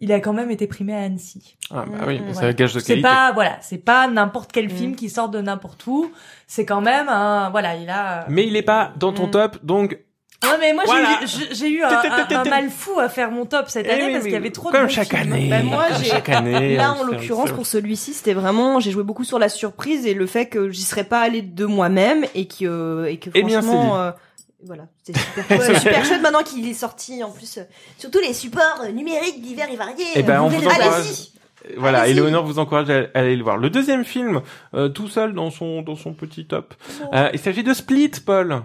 [0.00, 1.56] Il a quand même été primé à Annecy.
[1.70, 2.44] Ah, bah oui, Mm, c'est ouais.
[2.46, 3.08] un gage de C'est qualité.
[3.08, 4.70] pas voilà, c'est pas n'importe quel Mm.
[4.70, 6.10] film qui sort de n'importe où.
[6.46, 8.24] C'est quand même un voilà, il a.
[8.28, 9.30] Mais il est pas dans ton Mm.
[9.32, 9.98] top, donc
[10.44, 11.18] Ouais, mais moi j'ai Voilà.
[11.24, 14.04] eu- j'ai eu un, un- un mal fou à faire mon top cette Eh année
[14.06, 15.32] oui, parce qu'il y avait trop comme de chaque films.
[15.32, 15.48] année.
[15.50, 16.76] Bah, moi, comme j'ai- chaque année.
[16.76, 20.14] Là, on en l'occurrence, pour celui-ci, c'était vraiment, j'ai joué beaucoup sur la surprise et
[20.14, 23.94] le fait que j'y serais pas allée de moi-même et que, et que Eh franchement,
[23.94, 24.12] c'est euh,
[24.64, 27.62] voilà, c'était super chouette, super chouette maintenant qu'il est sorti en plus euh,
[27.96, 30.04] sur tous les supports euh, numériques divers et variés.
[30.16, 30.94] Eh ben, Euh, on vous encourage.
[30.94, 31.32] Allez-y.
[31.76, 32.12] Voilà, Allez-y.
[32.18, 33.56] Éléonore vous encourage à, à aller le voir.
[33.56, 34.40] Le deuxième film,
[34.74, 36.74] euh, tout seul dans son dans son petit top.
[37.12, 38.62] Euh, il s'agit de Split, Paul.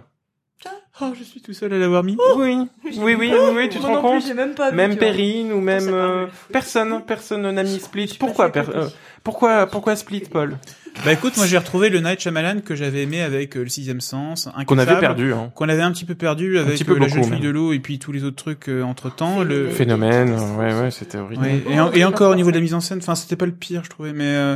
[1.02, 2.16] Oh, je suis tout seul à l'avoir mis.
[2.38, 4.24] Oui, oui, oui, oui, oui, tu te rends plus, compte?
[4.28, 4.96] j'ai même pas vu, Même.
[4.96, 8.16] Perrine ou même euh, personne, personne n'a mis Split.
[8.20, 8.88] Pourquoi, per- euh,
[9.24, 10.58] pourquoi, pourquoi Split, Paul?
[11.06, 14.00] Bah écoute, moi j'ai retrouvé le Night Shyamalan que j'avais aimé avec euh, le sixième
[14.02, 15.34] sens, Qu'on avait perdu.
[15.34, 15.52] Hein.
[15.56, 17.42] qu'on avait un petit peu perdu avec petit peu euh, la beaucoup, jeune fille même.
[17.42, 19.44] de l'eau et puis tous les autres trucs entre temps.
[19.44, 19.70] Le...
[19.70, 21.42] Phénomène, euh, ouais, ouais, c'était horrible.
[21.42, 23.46] Ouais, et, en- et encore au niveau de la mise en scène, enfin c'était pas
[23.46, 24.56] le pire je trouvais, mais euh,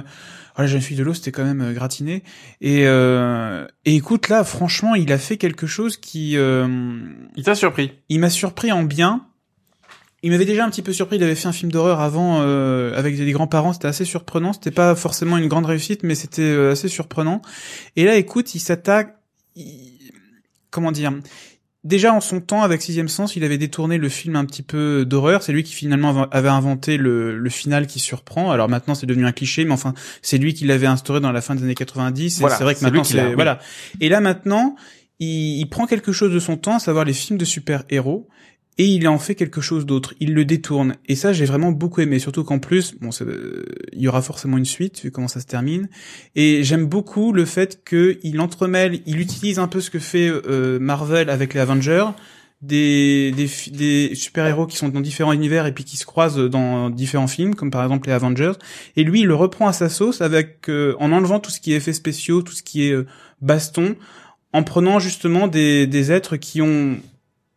[0.58, 2.23] oh, la jeune fille de l'eau c'était quand même euh, gratiné.
[2.62, 6.67] Et, euh, et écoute là, franchement, il a fait quelque chose qui, euh,
[7.36, 9.26] Il t'a surpris il m'a surpris en bien.
[10.23, 11.17] Il m'avait déjà un petit peu surpris.
[11.17, 13.73] Il avait fait un film d'horreur avant euh, avec des grands-parents.
[13.73, 14.51] C'était assez surprenant.
[14.53, 17.41] C'était pas forcément une grande réussite, mais c'était euh, assez surprenant.
[17.95, 19.15] Et là, écoute, il s'attaque.
[19.56, 19.93] il-
[20.71, 21.13] Comment dire
[21.84, 25.06] Déjà en son temps, avec Sixième Sens, il avait détourné le film un petit peu
[25.06, 25.41] d'horreur.
[25.43, 28.51] C'est lui qui finalement av- avait inventé le, le final qui surprend.
[28.51, 31.39] Alors maintenant, c'est devenu un cliché, mais enfin, c'est lui qui l'avait instauré dans la
[31.41, 32.38] fin des années 90.
[32.38, 33.36] Et Voilà, c'est vrai que maintenant, c'est oui.
[33.36, 33.60] voilà.
[34.01, 34.75] Et là maintenant,
[35.19, 38.27] il, il prend quelque chose de son temps, à savoir les films de super-héros,
[38.77, 40.13] et il en fait quelque chose d'autre.
[40.19, 40.95] Il le détourne.
[41.07, 42.19] Et ça, j'ai vraiment beaucoup aimé.
[42.19, 43.09] Surtout qu'en plus, bon,
[43.93, 45.89] il y aura forcément une suite, vu comment ça se termine.
[46.35, 50.77] Et j'aime beaucoup le fait qu'il entremêle, il utilise un peu ce que fait euh,
[50.79, 52.05] Marvel avec les Avengers,
[52.61, 56.89] des, des, des super-héros qui sont dans différents univers et puis qui se croisent dans
[56.89, 58.53] différents films, comme par exemple les Avengers.
[58.95, 61.73] Et lui, il le reprend à sa sauce avec, euh, en enlevant tout ce qui
[61.73, 63.07] est effets spéciaux, tout ce qui est euh,
[63.41, 63.95] baston,
[64.53, 66.97] en prenant justement des, des êtres qui ont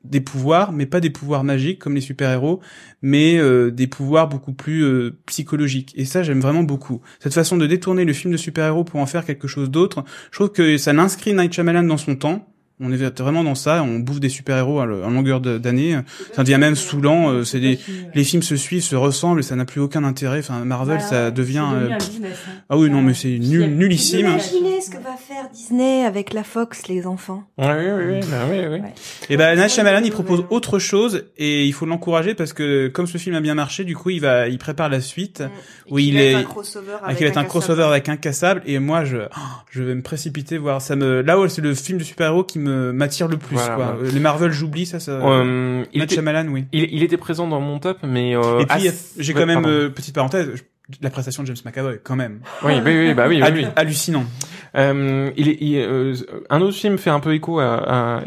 [0.04, 2.60] des pouvoirs, mais pas des pouvoirs magiques comme les super-héros,
[3.02, 5.92] mais euh, des pouvoirs beaucoup plus euh, psychologiques.
[5.96, 7.00] Et ça, j'aime vraiment beaucoup.
[7.18, 10.38] Cette façon de détourner le film de super-héros pour en faire quelque chose d'autre, je
[10.38, 12.46] trouve que ça l'inscrit Night Shyamalan dans son temps.
[12.82, 15.98] On est vraiment dans ça, on bouffe des super-héros à longueur d'année.
[16.32, 17.78] Ça devient même saoulant, euh, c'est des,
[18.14, 20.38] les films se suivent, se ressemblent, et ça n'a plus aucun intérêt.
[20.38, 21.64] Enfin, Marvel, Voilà, ça ouais, devient...
[21.70, 22.52] c'est devenu euh, un business, hein.
[22.70, 24.26] Ah oui, non, mais c'est nul, nullissime.
[24.26, 27.44] de- Imaginez ce que va faire Disney avec la Fox, les enfants.
[27.58, 28.80] Oui, oui, oui, bah oui, oui.
[28.80, 28.94] Ouais.
[29.28, 30.46] Et ben Night Ouais, Shyamalan, ouais, il propose ouais.
[30.50, 33.94] autre chose et il faut l'encourager parce que comme ce film a bien marché, du
[33.94, 35.42] coup, il va, il prépare la suite.
[35.90, 39.04] Oui, il est- un crossover Ah, qui va être un crossover avec Incassable et moi
[39.04, 39.40] je oh,
[39.70, 42.58] je vais me précipiter voir ça me là où c'est le film de super-héros qui
[42.58, 43.96] me m'attire le plus Voilà, quoi.
[44.02, 46.64] Euh, Les Marvel j'oublie ça ça Euh, il, Night était, Shyamalan oui.
[46.72, 49.62] il, il était présent dans mon top, mais euh, et puis j'ai ouais, quand même
[49.62, 49.68] pardon.
[49.76, 50.48] euh, petite parenthèse
[51.02, 53.66] la prestation de James McAvoy quand même Oui, oui, oui, bah oui, oui, oui.
[53.76, 54.24] hallucinant.
[54.76, 56.14] Euh, il est, il- euh,
[56.48, 58.22] un autre film fait un peu écho à, à-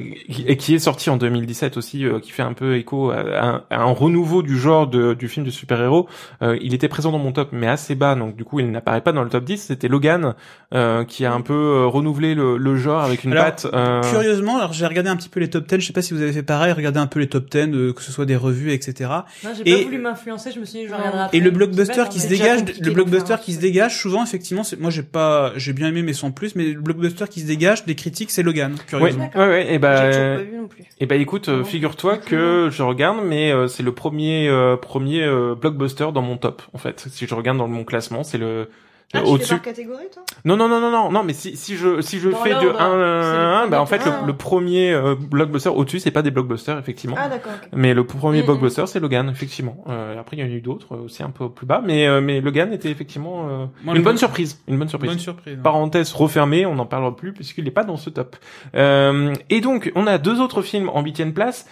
[0.47, 3.62] et qui est sorti en 2017 aussi, euh, qui fait un peu écho à, à-
[3.69, 6.08] à un renouveau du genre de, du film de super-héros.
[6.41, 9.01] Euh, il était présent dans mon top, mais assez bas, donc du coup il n'apparaît
[9.01, 9.58] pas dans le top 10.
[9.63, 10.34] C'était Logan
[10.73, 13.67] euh, qui a un peu euh, renouvelé le, le genre avec une Alors, patte.
[13.73, 16.13] euh, Curieusement, alors j'ai regardé un petit peu les top 10, je sais pas si
[16.13, 18.36] vous avez fait pareil, regardez un peu les top 10, euh, que ce soit des
[18.36, 19.10] revues, etc.
[19.43, 21.38] Non, j'ai Et- pas voulu m'influencer, je me suis dit, je regarderai après.
[21.38, 24.63] Et le C'est blockbuster bête, qui se dégage, le blockbuster qui se dégage, souvent effectivement,
[24.63, 27.48] c'est- moi j'ai pas, j'ai bien aimé mais sans plus, mais le blockbuster qui se
[27.48, 29.32] dégage des critiques, c'est Logan, Ouais, curieusement.
[29.36, 30.84] ouais, ouais, et bah, toujours pas vu non plus.
[31.00, 35.24] et bah écoute, euh, figure-toi que je regarde, mais euh, c'est le premier euh, premier
[35.24, 37.06] euh, blockbuster dans mon top en fait.
[37.10, 38.69] Si je regarde dans mon classement, c'est le
[39.15, 39.49] Ah, au-dessus.
[39.54, 40.23] par catégorie, toi?
[40.45, 42.65] Non, non, non, non, non, non, mais si, si je, si je Dans fais de
[42.65, 45.99] l'ordre, 1 c'est le à 1, bah, en fait, le, le premier euh, blockbuster au-dessus,
[45.99, 47.15] c'est pas des blockbusters, effectivement.
[47.19, 47.52] Ah, d'accord.
[47.73, 48.45] Mais le premier Mhm.
[48.47, 49.84] blockbuster, c'est Logan, effectivement.
[49.89, 52.21] Euh, après, il y en a eu d'autres, aussi un peu plus bas, mais, euh,
[52.21, 54.60] mais Logan était effectivement euh, Moi, une bonne surprise.
[54.67, 55.12] Une bonne surprise.
[55.12, 55.56] Bonne surprise.
[55.60, 55.62] hein.
[55.63, 58.36] Parenthèse refermée, on n'en parlera plus puisqu'il n'est pas dans ce top.
[58.76, 61.67] Euh, et donc, on a deux autres films en huitième place.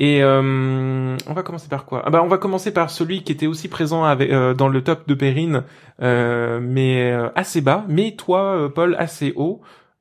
[0.00, 2.02] Et euh, on va commencer par quoi?
[2.04, 4.82] Ah bah, On va commencer par celui qui était aussi présent avec, euh, dans le
[4.82, 5.62] top de Perrine,
[6.02, 7.84] euh, mais euh, assez bas.
[7.88, 9.60] Mais toi, euh, Paul, assez haut.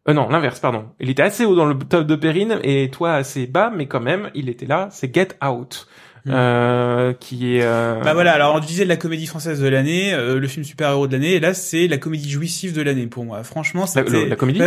[0.09, 0.85] Euh, non, l'inverse, pardon.
[0.99, 4.01] Il était assez haut dans le top de Perrine et toi assez bas, mais quand
[4.01, 4.87] même, il était là.
[4.91, 5.87] C'est Get Out.
[6.25, 6.31] Hmm.
[6.33, 10.13] Euh, qui est euh, Bah voilà, alors on disait de la comédie française de l'année,
[10.13, 13.25] euh, le film super-héros de l'année, et là c'est la comédie jouissive de l'année pour
[13.25, 13.43] moi.
[13.43, 14.09] Franchement, la, c'était...
[14.23, 14.59] le- la comédie?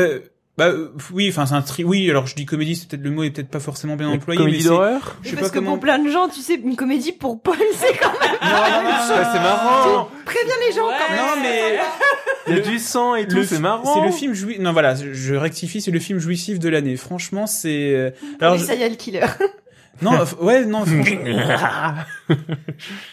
[0.59, 1.85] Bah, euh, oui, enfin c'est un tri.
[1.85, 4.38] Oui, alors je dis comédie, c'est peut-être le mot est peut-être pas forcément bien employé,
[4.40, 5.73] mais comédie d'horreur Je sais parce pas que comment.
[5.73, 8.38] pour plein de gens, tu sais, une comédie pour Paul, c'est quand même.
[8.40, 11.21] Ah, c'est marrant Préviens les gens quand même.
[11.21, 11.79] Non mais
[12.49, 14.61] il y a du sang et tout le- c'est marrant C'est le film jouissif.
[14.62, 16.97] Non voilà, je- rectifie, c'est le film jouissif de l'année.
[16.97, 17.92] Franchement, c'est.
[17.95, 19.27] euh, Alors, Alors je- ça y est, le killer.
[20.03, 20.85] Non, f- ouais, non.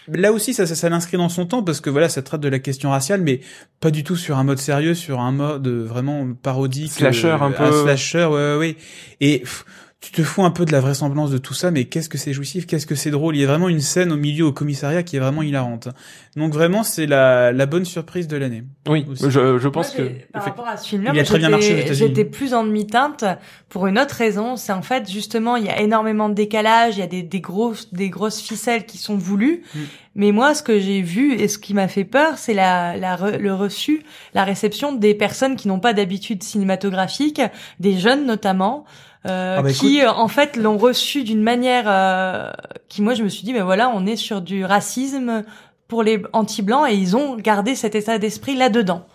[0.08, 2.48] Là aussi, ça, ça, ça l'inscrit dans son temps parce que voilà, ça traite de
[2.48, 3.40] la question raciale, mais
[3.80, 7.50] pas du tout sur un mode sérieux, sur un mode euh, vraiment parodique, Slasher, un
[7.50, 7.82] peu.
[7.84, 8.76] slasher, ouais, ouais, ouais.
[9.20, 9.64] Et pff,
[10.04, 12.32] tu te fous un peu de la vraisemblance de tout ça, mais qu'est-ce que c'est
[12.34, 13.36] jouissif, qu'est-ce que c'est drôle?
[13.36, 15.88] Il y a vraiment une scène au milieu au commissariat qui est vraiment hilarante.
[16.36, 18.64] Donc vraiment, c'est la, la bonne surprise de l'année.
[18.88, 19.30] oui Aussi.
[19.30, 21.68] je, je pense Moi, que par rapport à ce film-là, Il a très bien marché
[21.72, 22.08] aux j'étais- États-Unis.
[22.08, 23.24] J'étais plus en demi-teinte
[23.68, 24.56] pour une autre raison.
[24.56, 27.40] C'est en fait justement il y a énormément de décalage, il y a des, des
[27.40, 29.62] grosses des grosses ficelles qui sont voulues.
[29.74, 29.78] Mm.
[30.16, 33.16] Mais moi, ce que j'ai vu et ce qui m'a fait peur, c'est la, la
[33.16, 37.40] re- le reçu, la réception des personnes qui n'ont pas d'habitude cinématographique,
[37.80, 38.84] des jeunes notamment.
[39.26, 42.50] Euh, Ah bah qui euh, en fait l'ont reçu d'une manière euh,
[42.88, 45.44] qui moi je me suis dit mais voilà on est sur du racisme
[45.88, 49.06] pour les anti-blancs et ils ont gardé cet état d'esprit là-dedans.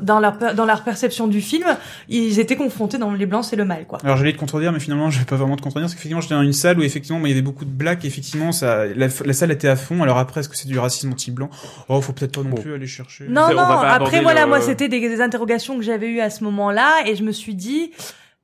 [0.00, 1.66] Dans leur, dans leur perception du film,
[2.08, 3.98] ils étaient confrontés dans les blancs, c'est le mal, quoi.
[4.04, 6.34] Alors j'allais te contredire, mais finalement je vais pas vraiment te contredire, parce qu'effectivement j'étais
[6.36, 8.86] dans une salle où effectivement bah, il y avait beaucoup de blagues, et effectivement ça,
[8.86, 10.00] la, la salle était à fond.
[10.04, 11.50] Alors après, est-ce que c'est du racisme anti-blanc?
[11.88, 12.62] Oh, faut peut-être pas non Bon.
[12.62, 13.24] plus aller chercher.
[13.28, 16.30] Non, on non, après, voilà, le- moi, c'était des, des interrogations que j'avais eues à
[16.30, 17.90] ce moment-là, et je me suis dit,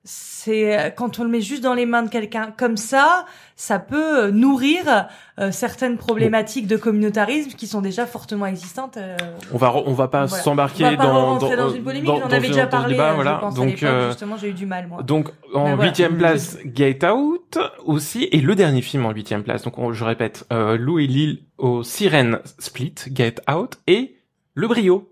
[0.09, 3.79] c'est, euh, quand on le met juste dans les mains de quelqu'un comme ça, ça
[3.81, 5.09] peut euh, nourrir
[5.41, 8.97] euh, certaines problématiques de communautarisme qui sont déjà fortement existantes.
[8.97, 9.17] euh,
[9.53, 10.43] on va on va pas Voilà.
[10.45, 13.55] s'embarquer dans dans, dans, une polémique, j'en avais déjà parlé, débat, euh, voilà je pense,
[13.57, 15.03] donc euh, justement, j'ai eu du mal, moi.
[15.03, 15.85] Donc en voilà.
[15.85, 19.63] huitième place, Get Out aussi, et le dernier film en huitième place.
[19.63, 24.17] Donc on- je répète, euh, Lou et Lille au Sirène Split, Get Out et
[24.55, 25.09] Le Brio.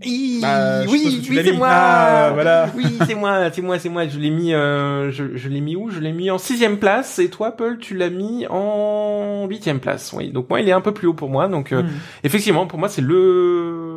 [0.00, 1.68] Bah, suppose oui, oui, c'est moi.
[1.70, 2.68] Ah, voilà.
[2.76, 4.08] Oui, c'est moi, c'est moi, c'est moi.
[4.08, 5.90] Je l'ai mis, euh, je, je l'ai mis où?
[5.90, 7.18] Je l'ai mis en sixième place.
[7.20, 10.12] Et toi, Paul, tu l'as mis en huitième place.
[10.12, 10.30] Oui.
[10.30, 11.48] Donc moi, il est un peu plus haut pour moi.
[11.48, 11.88] Donc euh, Hmm.
[12.24, 13.93] Effectivement, pour moi, c'est le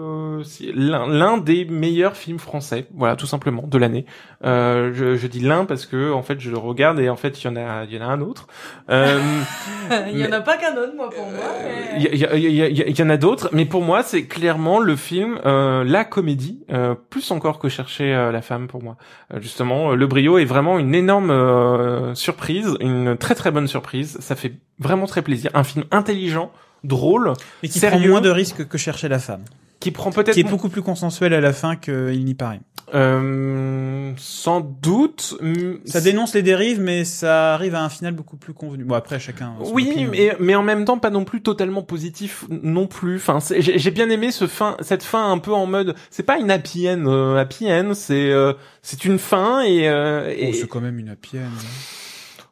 [0.74, 4.06] l'un l'un des meilleurs films français, voilà, tout simplement, de l'année.
[4.44, 7.42] Euh, je, je dis l'un parce que en fait, je le regarde et en fait,
[7.44, 8.48] il y en a il y en a un autre.
[8.90, 9.20] Euh,
[10.12, 11.40] Il y en a pas qu'un autre, moi, pour moi.
[11.64, 16.04] mais- il y, en a d'autres, mais pour moi, c'est clairement le film, euh, la
[16.04, 18.98] comédie, euh, plus encore que chercher euh, la femme pour moi.
[19.34, 23.68] Euh, justement, euh, Le Brio est vraiment une énorme euh, surprise, une très très bonne
[23.68, 24.18] surprise.
[24.20, 25.52] Ça fait vraiment très plaisir.
[25.54, 26.52] Un film intelligent,
[26.84, 29.44] drôle, Et qui Sérieux prend moins de risques que chercher la femme.
[29.88, 32.60] Qui prend peut-être Qui est beaucoup plus consensuel à la fin qu'il n'y paraît.
[32.94, 35.36] Euh, sans doute.
[35.42, 38.84] mm, Ça dénonce les dérives, mais ça arrive à un final beaucoup plus convenu.
[38.84, 39.54] Bon, après, chacun.
[39.74, 43.18] Oui, mais mais en même temps pas non plus totalement positif non plus.
[43.18, 45.96] Enfin, j'ai bien aimé ce fin, cette fin un peu en mode.
[46.10, 47.94] C'est pas une happy end, euh, happy end.
[47.94, 51.68] C'est euh, c'est une fin et euh, et Oh, c'est quand même une happy end.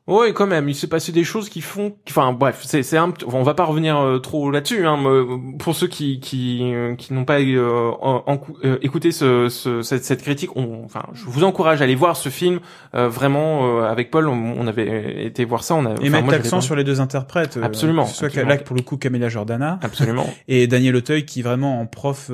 [0.08, 0.70] Ouais quand même.
[0.70, 1.96] Il s'est passé des choses qui font.
[2.10, 3.14] Enfin bref, c'est c'est un.
[3.28, 4.86] On va pas revenir euh, trop là-dessus.
[4.86, 9.50] Hein, mais pour ceux qui qui euh, qui n'ont pas euh, en- euh, écouté ce,
[9.50, 12.60] ce cette, cette critique, on, enfin je vous encourage à aller voir ce film.
[12.94, 15.76] Euh, vraiment euh, avec Paul, on, on avait été voir ça.
[15.76, 17.58] On a Et mettre l'accent sur les deux interprètes.
[17.58, 18.50] euh, Absolument, Que ce soit absolument.
[18.52, 20.28] là, pour le coup, Camélia Jordana Absolument.
[20.48, 22.30] et Daniel Auteuil qui vraiment en prof,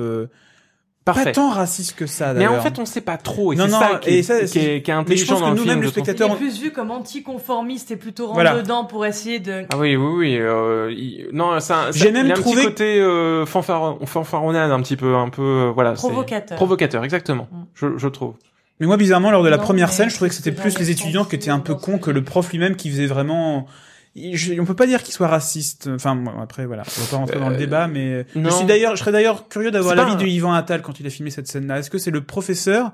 [1.02, 1.32] euh, pas Parfait.
[1.32, 3.78] tant raciste que ça, Mais en fait, on sait pas trop, et Non, c'est non,
[3.80, 5.50] ça qui et est, ça, qui est, qui est mais je intelligent pense dans que
[5.54, 5.80] le nous-mêmes, film.
[5.82, 6.04] le je trouve.
[6.04, 8.54] spectateur- Il est plus vu comme anticonformiste et plutôt rentre Voilà.
[8.54, 9.64] dedans pour essayer de.
[9.72, 10.36] Ah oui, oui, oui.
[10.38, 13.44] Euh, il- Non, ça, ça J'ai même il y a un trouvé- petit côté euh,
[13.46, 15.92] fanfare, fanfaronnade, un petit peu, un peu, euh, voilà.
[15.92, 16.56] Provocateur.
[16.56, 17.48] Provocateur, exactement.
[17.50, 17.62] Mm.
[17.74, 18.34] Je, je trouve.
[18.80, 20.90] Mais moi, bizarrement, lors de la Non, première scène, je trouvais que c'était plus les
[20.90, 23.66] étudiants qui étaient un peu cons que le prof lui-même qui faisait vraiment...
[24.14, 25.88] Je- on peut pas dire qu'il soit raciste.
[25.94, 26.82] Enfin, bon, après, voilà.
[26.98, 28.50] On va pas rentrer dans le Euh, débat, mais non.
[28.50, 31.06] je suis d'ailleurs, je serais d'ailleurs curieux d'avoir l'avis un- de Yvan Attal quand il
[31.06, 31.78] a filmé cette scène-là.
[31.78, 32.92] Est-ce que c'est le professeur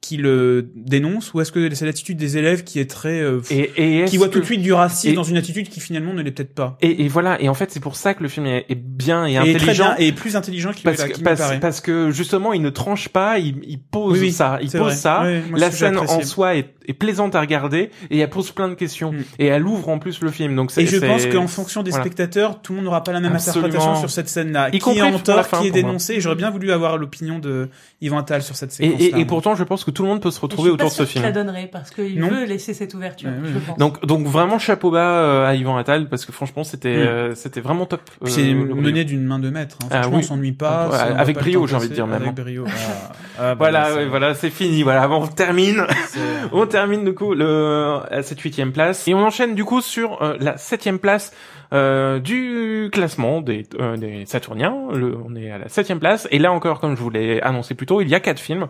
[0.00, 4.04] qui le dénonce ou est-ce que c'est l'attitude des élèves qui est très, euh, Et,
[4.06, 6.30] qui voit que- tout de suite du racisme dans une attitude qui finalement ne l'est
[6.30, 6.76] peut-être pas.
[6.82, 7.40] Et, et voilà.
[7.40, 9.84] Et en fait, c'est pour ça que le film est, est bien et, très intelligent.
[9.86, 11.58] bien, et plus intelligent qu'il parce, me parce, paraît.
[11.58, 14.78] parce que justement, il ne tranche pas, il, il pose Oui, oui, ça, il pose
[14.80, 14.94] vrai.
[14.94, 15.22] ça.
[15.24, 18.74] Oui, La scène en soi est, est plaisante à regarder et elle pose plein de
[18.74, 19.22] questions Mm.
[19.38, 20.54] et elle ouvre en plus le film.
[20.56, 22.04] Donc Et je pense qu'en fonction des voilà.
[22.04, 23.66] spectateurs, tout le monde n'aura pas la même Absolument.
[23.68, 24.68] interprétation sur cette scène-là.
[24.68, 26.20] Y Qui est compris en tort, fin, qui est dénoncé.
[26.20, 27.68] J'aurais bien voulu avoir l'opinion de
[28.00, 29.18] Yvan Attal sur cette et, séquence-là.
[29.18, 30.94] et, et pourtant, je pense que tout le monde peut se retrouver je autour de
[30.94, 31.24] ce film.
[31.24, 33.54] la donnerait parce qu'il veut laisser cette ouverture, Ouais, ouais.
[33.54, 33.78] je pense.
[33.78, 37.06] Donc, donc vraiment chapeau bas euh, à Yvan Attal parce que franchement, c'était, Mm.
[37.08, 38.00] euh, c'était vraiment top.
[38.22, 39.78] Euh, c'est le mené d'une main de maître.
[39.82, 39.86] Hein.
[39.90, 40.24] Ah Franchement, oui.
[40.24, 40.84] on s'ennuie pas.
[41.16, 42.32] Avec brio, j'ai envie de dire même, Avec hein.
[42.36, 42.64] brio.
[42.66, 44.82] Ah, ah, bah, Voilà, c'est- voilà, c'est fini.
[44.82, 45.84] Voilà, on termine.
[46.52, 50.20] On termine du coup le à cette huitième place et on enchaîne du coup sur
[50.20, 51.32] euh, la septième place
[51.72, 54.88] euh, du classement des, euh, des Saturniens.
[54.92, 57.76] Le, on est à la septième place et là encore, comme je vous l'ai annoncé
[57.76, 58.66] plus tôt, il y a quatre films.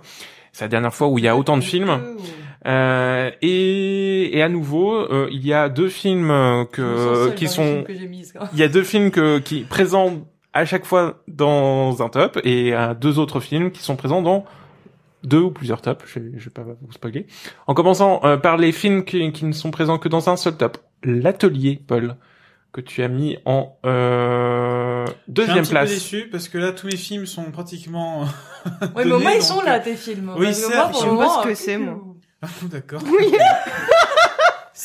[0.53, 1.99] C'est la dernière fois où il y a autant de films.
[2.67, 7.85] Euh, et, et à nouveau, euh, il y a deux films euh, que qui sont,
[7.89, 12.75] il y a deux films que qui présentent à chaque fois dans un top et
[12.75, 14.45] euh, deux autres films qui sont présents dans
[15.25, 16.05] deux ou plusieurs tops.
[16.07, 17.27] Je, je vais pas vous spoiler.
[17.67, 20.57] En commençant euh, par les films qui, qui ne sont présents que dans un seul
[20.57, 20.79] top.
[21.03, 22.17] L'atelier, Paul,
[22.73, 25.89] que tu as mis en euh, Je suis un deuxième petit place.
[25.89, 28.25] peu déçu parce que là, tous mes films sont pratiquement.
[28.97, 30.31] Oui, mais au moins ils donc, sont là tes films.
[30.39, 32.01] oui, pour je sais pas ce que euh, c'est, moi.
[32.41, 33.03] Ah, D'accord.
[33.07, 33.27] Oui.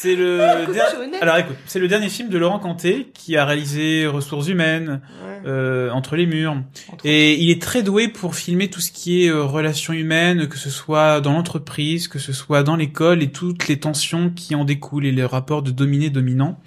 [0.01, 0.37] C'est le
[0.73, 1.21] der- honnête.
[1.21, 5.41] alors écoute, c'est le dernier film de Laurent Canté qui a réalisé Ressources humaines, Ouais.
[5.49, 6.55] euh, Entre les murs,
[7.03, 10.57] et il est très doué pour filmer tout ce qui est euh, relations humaines, que
[10.57, 14.63] ce soit dans l'entreprise, que ce soit dans l'école et toutes les tensions qui en
[14.63, 16.57] découlent et les rapports de dominé-dominant.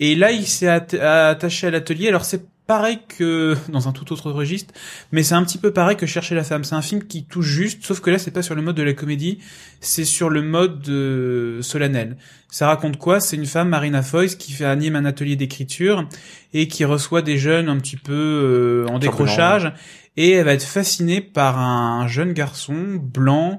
[0.00, 2.08] Et là, il s'est at- attaché à l'atelier.
[2.08, 4.72] Alors c'est pareil que dans un tout autre registre,
[5.10, 6.64] mais c'est un petit peu pareil que Chercher la femme.
[6.64, 8.82] C'est un film qui touche juste, sauf que là, c'est pas sur le mode de
[8.82, 9.38] la comédie,
[9.80, 12.16] c'est sur le mode euh, solennel.
[12.50, 13.20] Ça raconte quoi?
[13.20, 16.08] C'est une femme, Marina Foïs, qui fait anime un atelier d'écriture
[16.54, 19.72] et qui reçoit des jeunes un petit peu euh, en décrochage,
[20.16, 23.58] et elle va être fascinée par un jeune garçon blanc.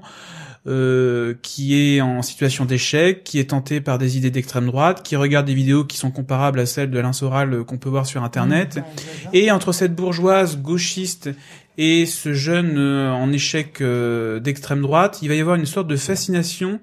[0.66, 5.16] Euh, qui est en situation d'échec, qui est tenté par des idées d'extrême droite, qui
[5.16, 8.04] regarde des vidéos qui sont comparables à celles de Alain Soral euh, qu'on peut voir
[8.04, 8.78] sur Internet,
[9.32, 11.30] et entre cette bourgeoise gauchiste
[11.78, 15.86] et ce jeune euh, en échec euh, d'extrême droite, il va y avoir une sorte
[15.86, 16.78] de fascination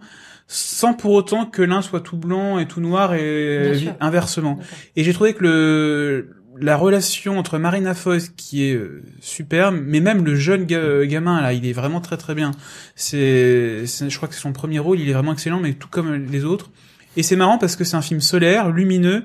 [0.48, 4.58] sans pour autant que l'un soit tout blanc et tout noir et inversement.
[4.96, 10.00] Et j'ai trouvé que le la relation entre Marina Foïs qui est euh, superbe, mais
[10.00, 12.52] même le jeune ga- gamin là, il est vraiment très très bien.
[12.96, 16.14] C'est, je crois que c'est son premier rôle, il est vraiment excellent, mais tout comme
[16.14, 16.70] les autres.
[17.16, 19.24] Et c'est marrant parce que c'est un film solaire, lumineux,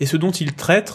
[0.00, 0.94] et ce dont il traite,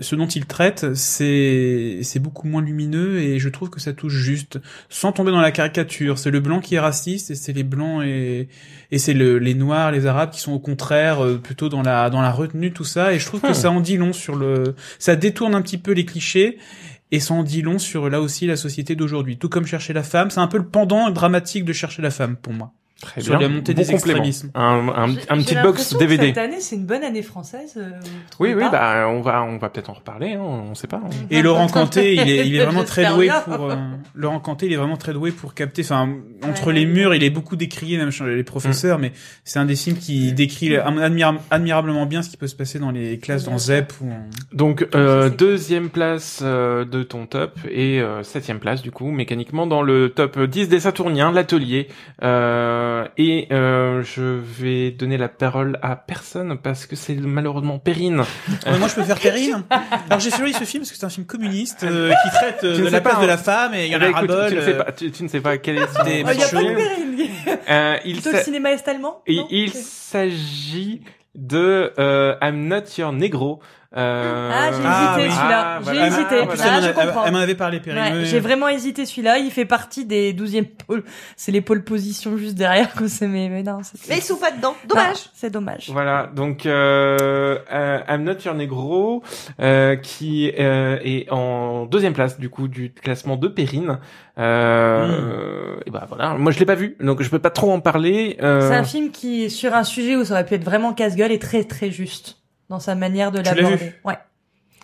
[0.00, 4.58] ce dont il traite, c'est beaucoup moins lumineux et je trouve que ça touche juste,
[4.88, 6.18] sans tomber dans la caricature.
[6.18, 8.48] C'est le blanc qui est raciste et c'est les blancs et
[8.90, 12.10] et c'est le, les noirs, les arabes qui sont au contraire euh, plutôt dans la
[12.10, 13.12] dans la retenue tout ça.
[13.12, 13.54] Et je trouve que Hmm.
[13.54, 16.58] ça en dit long sur le, ça détourne un petit peu les clichés.
[17.12, 19.38] Et ça en dit long sur là aussi la société d'aujourd'hui.
[19.38, 22.36] Tout comme chercher la femme, c'est un peu le pendant dramatique de chercher la femme
[22.36, 22.72] pour moi.
[23.02, 23.48] Très sur bien.
[23.48, 24.24] la montée Bon des complément.
[24.24, 24.50] extrémismes.
[24.54, 26.28] Un, un, un petit box que DVD.
[26.28, 27.74] Cette année, c'est une bonne année française.
[27.76, 28.08] euh, vous
[28.40, 30.32] Oui, oui, pas bah on va, on va peut-être en reparler.
[30.32, 31.02] Hein, on sait pas.
[31.30, 33.76] Et Laurent Canté, il est, il est vraiment très doué pour euh,
[34.14, 35.82] Laurent Canté, il est vraiment très doué pour capter.
[35.82, 36.08] Enfin,
[36.42, 39.12] entre Ouais, les murs, il est beaucoup décrié même chez les professeurs, mais
[39.44, 42.90] c'est un des films qui décrit admira- admirablement bien ce qui peut se passer dans
[42.92, 43.58] les classes dans.
[43.58, 44.20] ZEP ou en...
[44.52, 49.66] Donc euh, deuxième place euh, de ton top et euh, septième place du coup mécaniquement
[49.66, 51.88] dans le top 10 des Saturniens, l'atelier.
[52.22, 52.84] Euh,
[53.16, 58.22] et euh, je vais donner la parole à personne parce que c'est malheureusement Perrine.
[58.66, 59.64] Mais moi, je peux faire Perrine.
[59.70, 62.84] Alors, j'ai suivi ce film parce que c'est un film communiste euh, qui traite euh,
[62.84, 63.22] de la place hein.
[63.22, 64.82] de la femme et il y en a Eh ben, écoute, tu, ne sais euh,
[64.82, 66.62] pas, tu, tu ne sais pas quel est son Des Oh, il y a pas
[66.62, 66.74] de.
[66.74, 67.06] Perrine.
[67.68, 71.02] Euh, il Plutôt le cinéma est-allemand Et non il s'agit
[71.34, 73.60] de euh, I'm Not Your Negro.
[73.96, 75.34] Euh, Ah, j'ai Ah, hésité oui.
[75.36, 75.62] celui-là.
[75.64, 76.06] Ah, j'ai voilà.
[76.06, 76.36] hésité.
[76.40, 76.80] Ah, voilà.
[76.80, 77.24] Je comprends.
[77.26, 78.16] elle m'en avait parlé, Perrine.
[78.18, 79.38] Ouais, j'ai vraiment hésité celui-là.
[79.38, 81.04] Il fait partie des 12e pôles.
[81.36, 82.88] C'est les pôles positions juste derrière
[83.22, 83.78] mais, mais non.
[83.82, 84.74] c'est- Mais ils sont pas dedans.
[84.88, 85.16] Dommage.
[85.34, 85.90] C'est dommage.
[85.92, 89.22] Voilà, donc euh, euh, I'm Not Your Negro,
[89.60, 93.98] euh, qui euh, est en deuxième place du coup du classement de Perrine.
[94.38, 97.80] Euh, Et bah voilà, moi je l'ai pas vu, donc je peux pas trop en
[97.80, 98.36] parler.
[98.42, 100.92] Euh, C'est un film qui est sur un sujet où ça aurait pu être vraiment
[100.92, 102.36] casse-gueule et très très juste
[102.68, 103.94] dans sa manière de l'aborder.
[104.04, 104.18] Ouais.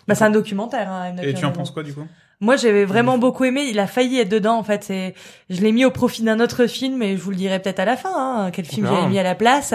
[0.07, 0.91] Bah c'est un documentaire.
[0.91, 2.05] Hein, Et tu en penses quoi, du coup?
[2.39, 3.67] Moi, j'avais vraiment beaucoup aimé.
[3.69, 4.83] Il a failli être dedans, en fait.
[4.83, 5.13] C'est,
[5.49, 7.85] je l'ai mis au profit d'un autre film, et je vous le dirai peut-être à
[7.85, 8.11] la fin.
[8.13, 9.73] Hein, quel film j'avais mis à la place.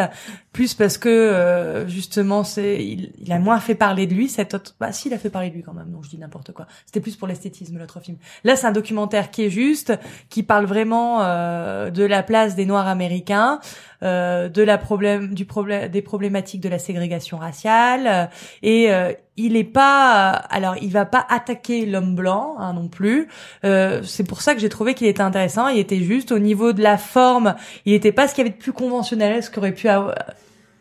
[0.58, 4.54] Plus parce que euh, justement c'est il, il a moins fait parler de lui cet
[4.54, 6.50] autre bah si il a fait parler de lui quand même non je dis n'importe
[6.50, 6.66] quoi.
[6.84, 8.16] C'était plus pour l'esthétisme l'autre film.
[8.42, 9.92] Là c'est un documentaire qui est juste
[10.30, 13.60] qui parle vraiment euh, de la place des noirs américains
[14.02, 18.26] euh, de la problème du problème des problématiques de la ségrégation raciale euh,
[18.64, 23.28] et euh, il est pas alors il va pas attaquer l'homme blanc hein, non plus.
[23.64, 25.68] Euh, c'est pour ça que j'ai trouvé qu'il était intéressant.
[25.68, 27.54] Il était juste au niveau de la forme.
[27.86, 30.16] Il était pas ce qu'il y avait de plus conventionnel ce qui aurait pu avoir-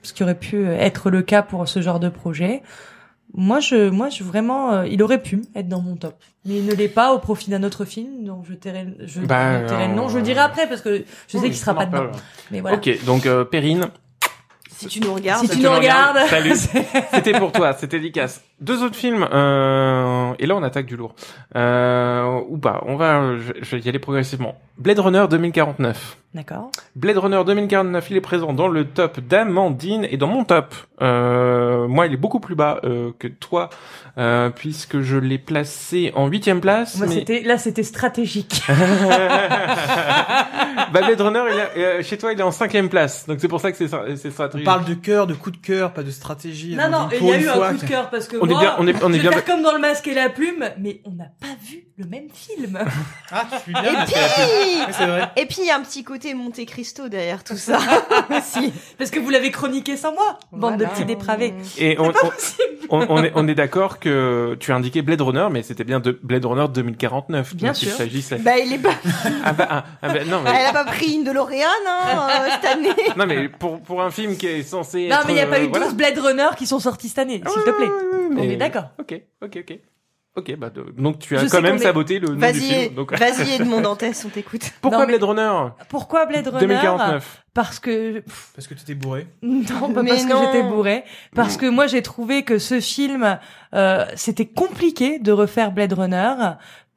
[0.07, 2.63] ce qui aurait pu être le cas pour ce genre de projet.
[3.33, 6.15] Moi je moi je vraiment euh, il aurait pu être dans mon top.
[6.45, 9.63] Mais il ne l'est pas au profit d'un autre film donc je tairai je Bah,
[9.63, 10.07] je tairai le nom.
[10.07, 12.09] Je le dirai après parce que je sais qu'il sera pas dedans.
[12.51, 12.77] mais voilà.
[12.77, 13.87] Ok, donc euh, Perrine,
[14.77, 15.45] Si tu nous regardes.
[15.45, 16.19] si tu nous regardes.
[16.29, 16.53] Salut.
[17.13, 18.41] c'était pour toi, c'était dédicace.
[18.59, 21.13] Deux autres films, euh, et là on attaque du lourd.
[21.55, 24.55] Euh, ou pas, on va, je, je vais y aller progressivement.
[24.79, 26.17] Blade Runner 2049.
[26.35, 30.73] d'accord Blade Runner 2049, il est présent dans le top d'Amandine et dans mon top.
[31.01, 33.69] Euh, moi, il est beaucoup plus bas euh, que toi,
[34.19, 36.97] euh, puisque je l'ai placé en huitième place.
[36.97, 37.13] moi mais...
[37.15, 38.61] c'était là c'était stratégique
[40.91, 43.27] bah, Blade Runner, il est, euh, chez toi, il est en cinquième place.
[43.27, 44.65] Donc c'est pour ça que c'est c'est On stratégique.
[44.65, 46.75] parle de cœur, de coup de cœur, pas de stratégie.
[46.75, 48.59] non non Pour il y a eu un coup de cœur parce que On est
[48.59, 49.31] bien, on est, on est bien.
[49.31, 52.27] faire comme dans le masque et la plume mais on n'a pas vu le même
[52.33, 52.79] film
[53.31, 53.83] Ah, je suis bien.
[53.83, 55.29] Et puis, Ouais, c'est vrai.
[55.35, 57.79] et puis il y a un petit côté Monte Cristo derrière tout ça
[58.29, 58.71] aussi.
[58.97, 61.97] parce que vous l'avez chroniqué sans moi bande de petits dépravés Et
[62.89, 66.17] on, est, on est d'accord que tu as indiqué Blade Runner, mais c'était bien de
[66.23, 67.91] Blade Runner 2049 Bien il sûr.
[67.91, 68.37] s'agissait.
[68.37, 68.91] Bah il est pas.
[69.43, 72.47] Ah bah, ah, ah bah, non mais Elle a pas pris une DeLorean hein, euh,
[72.51, 72.89] cette année.
[73.15, 75.47] non mais pour pour un film qui est censé non être, mais il n'y a
[75.47, 75.91] pas euh, eu 12 voilà.
[75.93, 77.89] Blade Runner qui sont sortis cette année s'il te plaît
[78.41, 79.79] on est d'accord Ok, ok, ok.
[80.35, 82.59] Ok, bah de- donc tu as Je quand même est- saboté le nom du Vas-y,
[82.59, 82.93] film.
[82.93, 84.71] Donc vas-y Edmond Dantès, on t'écoute.
[84.81, 85.69] pourquoi Non, mais- Blade Runner?
[85.89, 86.59] Pourquoi Blade Runner?
[86.59, 88.23] 2049 parce que
[88.55, 89.25] Parce que tu t'es bourré.
[89.41, 90.39] Non, pas Mais parce non.
[90.39, 91.03] que j'étais bourrée.
[91.33, 93.39] Parce que moi, j'ai trouvé que ce film,
[93.73, 96.35] euh, c'était compliqué de refaire Blade Runner.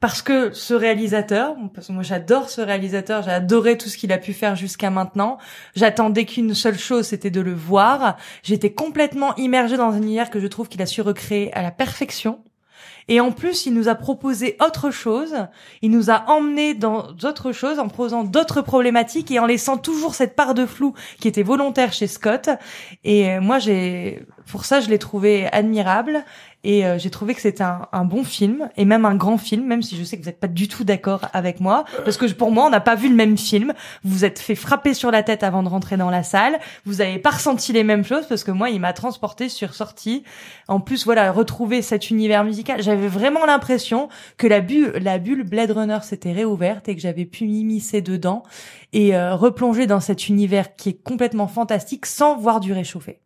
[0.01, 1.55] Parce que ce réalisateur,
[1.89, 5.37] moi j'adore ce réalisateur, j'ai adoré tout ce qu'il a pu faire jusqu'à maintenant.
[5.75, 8.17] J'attendais qu'une seule chose, c'était de le voir.
[8.41, 11.69] J'étais complètement immergée dans un univers que je trouve qu'il a su recréer à la
[11.69, 12.43] perfection.
[13.07, 15.35] Et en plus, il nous a proposé autre chose.
[15.81, 20.15] Il nous a emmené dans d'autres choses en posant d'autres problématiques et en laissant toujours
[20.15, 22.49] cette part de flou qui était volontaire chez Scott.
[23.03, 26.23] Et moi, j'ai, pour ça, je l'ai trouvé admirable.
[26.63, 29.65] Et euh, j'ai trouvé que c'était un, un bon film et même un grand film,
[29.65, 32.31] même si je sais que vous n'êtes pas du tout d'accord avec moi, parce que
[32.31, 33.73] pour moi, on n'a pas vu le même film.
[34.03, 36.59] Vous vous êtes fait frapper sur la tête avant de rentrer dans la salle.
[36.85, 40.23] Vous n'avez pas ressenti les mêmes choses parce que moi, il m'a transporté sur sortie.
[40.67, 42.83] En plus, voilà, retrouver cet univers musical.
[42.83, 47.25] J'avais vraiment l'impression que la bulle, la bulle Blade Runner s'était réouverte et que j'avais
[47.25, 48.43] pu m'immiscer dedans
[48.93, 53.19] et euh, replonger dans cet univers qui est complètement fantastique sans voir du réchauffé.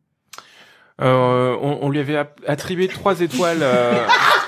[1.01, 2.17] Euh, on, on lui avait
[2.47, 3.59] attribué trois étoiles.
[3.61, 3.93] euh,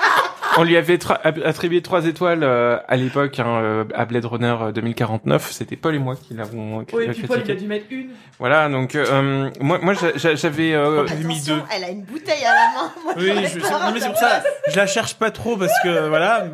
[0.58, 0.98] on lui avait
[1.44, 5.52] attribué trois étoiles euh, à l'époque hein, euh, à Blade Runner euh, 2049.
[5.52, 7.56] C'était Paul et moi qui l'avons qui l'avons critiqué.
[7.56, 8.12] dû mettre une.
[8.40, 10.74] Voilà, donc euh, moi, moi j'a- j'a- j'avais.
[10.74, 11.62] euh, mis deux.
[11.76, 12.92] elle a une bouteille à la main.
[13.04, 14.42] Moi, Oui, je, non mais c'est pour ça.
[14.70, 16.46] Je la cherche pas trop parce que voilà.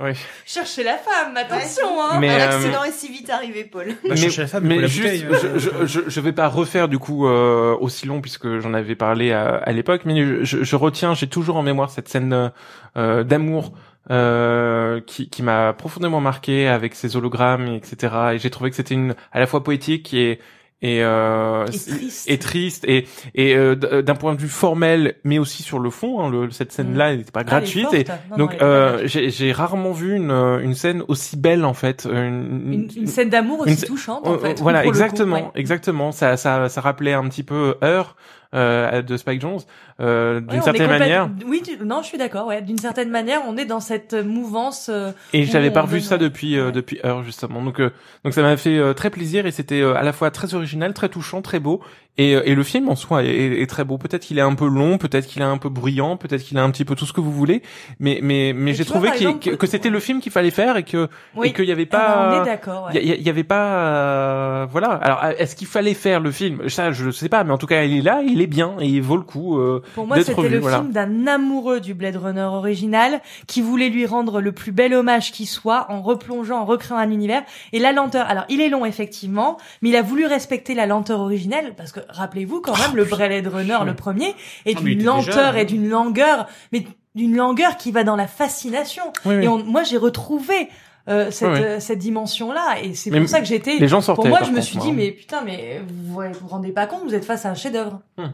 [0.00, 0.14] Ouais.
[0.44, 2.18] Cherchez la femme, attention, hein.
[2.20, 3.86] Mais, Un euh, accident est si vite arrivé, Paul.
[3.88, 5.50] Bah, mais, chercher la femme, mais juste, bouteille.
[5.54, 8.94] je, je, je, je vais pas refaire du coup euh, aussi long puisque j'en avais
[8.94, 12.52] parlé à, à l'époque, mais je, je retiens, j'ai toujours en mémoire cette scène
[12.96, 13.72] euh, d'amour
[14.10, 18.14] euh, qui, qui m'a profondément marqué avec ses hologrammes, etc.
[18.32, 20.40] Et j'ai trouvé que c'était une à la fois poétique et
[20.82, 22.30] et, euh, Et triste.
[22.30, 25.90] et triste et et euh, d- d'un point de vue formel, mais aussi sur le
[25.90, 26.20] fond.
[26.22, 27.92] Hein, le, cette scène-là, elle n'était pas Ah, gratuite.
[27.92, 32.06] et Non, donc euh, j'ai rarement vu une une scène aussi belle en fait.
[32.10, 34.58] Une, une, une scène d'amour aussi touchante, euh, en fait.
[34.60, 35.50] voilà, coup, exactement, ouais.
[35.54, 36.12] exactement.
[36.12, 38.16] Ça, ça, ça rappelait un petit peu Heure
[38.54, 39.60] euh, de Spike Jones,
[40.00, 41.28] euh, d'une Ouais, certaine manière.
[41.46, 42.46] Oui, tu- non, je suis d'accord.
[42.46, 44.88] Ouais, d'une certaine manière, on est dans cette mouvance.
[44.92, 47.62] euh, Et j'avais pas revu donne- ça depuis euh, depuis Heure justement.
[47.62, 47.90] Donc euh,
[48.24, 50.94] donc ça m'a fait euh, très plaisir et c'était euh, à la fois très original,
[50.94, 51.80] très touchant, très beau.
[52.18, 53.96] Et, euh, et le film en soi est, est- est très beau.
[53.96, 56.62] Peut-être qu'il est un peu long, peut-être qu'il est un peu bruyant, peut-être qu'il a
[56.62, 57.62] un petit peu tout ce que vous voulez.
[57.98, 60.76] Mais mais mais j'ai vois, trouvé exemple, que, que c'était le film qu'il fallait faire
[60.76, 61.48] et que Oui.
[61.48, 62.36] et qu'il y avait Ah bah, pas.
[62.38, 62.88] on est d'accord.
[62.92, 63.20] Il Ouais.
[63.20, 64.88] y, avait pas, euh, voilà.
[64.90, 66.68] Alors, est-ce qu'il fallait faire le film?
[66.68, 68.86] Ça, je sais pas, mais en tout cas, il est là, il est bien et
[68.86, 69.58] il vaut le coup.
[69.90, 70.78] Euh, Pour moi, c'était le voilà.
[70.78, 75.32] film d'un amoureux du Blade Runner original qui voulait lui rendre le plus bel hommage
[75.32, 77.42] qui soit en replongeant, en recréant un univers.
[77.72, 81.20] Et la lenteur, alors il est long effectivement, mais il a voulu respecter la lenteur
[81.20, 84.34] originelle parce que rappelez-vous quand même le Blade Runner, le premier,
[84.66, 85.56] est Ah, d'une déjà, lenteur hein.
[85.56, 89.02] et d'une longueur, mais d'une longueur qui va dans la fascination.
[89.24, 89.44] Oui, oui.
[89.44, 90.68] Et on- moi, j'ai retrouvé
[91.08, 92.76] euh, cette, euh, cette dimension-là.
[92.84, 93.78] Et c'est pour ça que j'étais.
[93.78, 94.20] Les gens sortaient.
[94.20, 97.02] Pour moi, je me suis dit, mais putain, mais vous vous vous rendez pas compte,
[97.04, 98.00] vous êtes face à un chef-d'œuvre.
[98.16, 98.26] Hmm.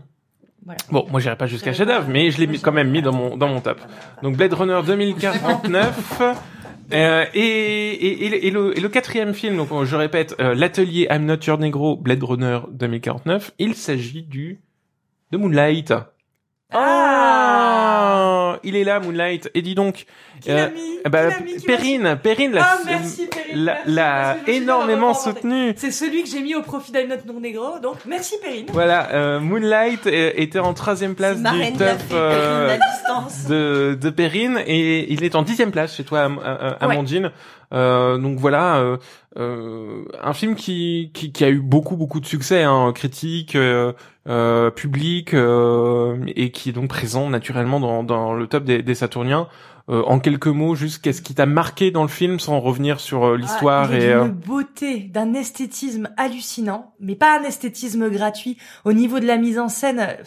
[0.67, 0.79] Voilà.
[0.91, 3.37] Bon, moi j'irai pas jusqu'à J'avais chef-d'œuvre, mais je l'ai quand même mis dans mon
[3.39, 3.81] dans mon top.
[4.23, 6.23] Donc Blade Runner 2049.
[6.93, 10.55] Euh, et, et, et, le- et le, et le quatrième film, donc je répète, euh,
[10.55, 14.61] l'atelier I'm Not Your Negro, Blade Runner 2049, il s'agit du
[15.33, 15.93] de Moonlight.
[16.73, 17.46] Ah
[18.65, 19.51] il est là Moonlight.
[19.55, 20.07] Et dis donc,
[20.49, 20.69] euh,
[21.05, 21.33] eh ben,
[21.67, 23.65] Perrine, Perrine l'a Ah, merci, Perrine.
[23.65, 23.79] l'a-
[24.37, 25.73] merci, énormément soutenu.
[25.77, 28.67] C'est celui que j'ai mis au profit d'Am Not Non Negro, donc merci Perrine.
[28.73, 32.77] Voilà, euh, Moonlight était en troisième place du top euh,
[33.49, 37.31] de, de Perrine et il est en dixième place chez toi, euh, Amandine.
[37.73, 38.97] Euh, donc voilà, euh,
[39.37, 43.93] euh, un film qui, qui, qui a eu beaucoup beaucoup de succès, hein, critique, euh,
[44.29, 48.95] euh, public, euh, et qui est donc présent naturellement dans, dans le top des, des
[48.95, 49.49] Saturniens.
[49.89, 53.37] Euh, en quelques mots, juste qu'est-ce qui t'a marqué dans le film, sans revenir sur
[53.37, 58.59] l'histoire Ah, et d'une beauté, d'un esthétisme hallucinant, mais pas un esthétisme gratuit.
[58.85, 60.23] Au niveau de la mise en scène, euh,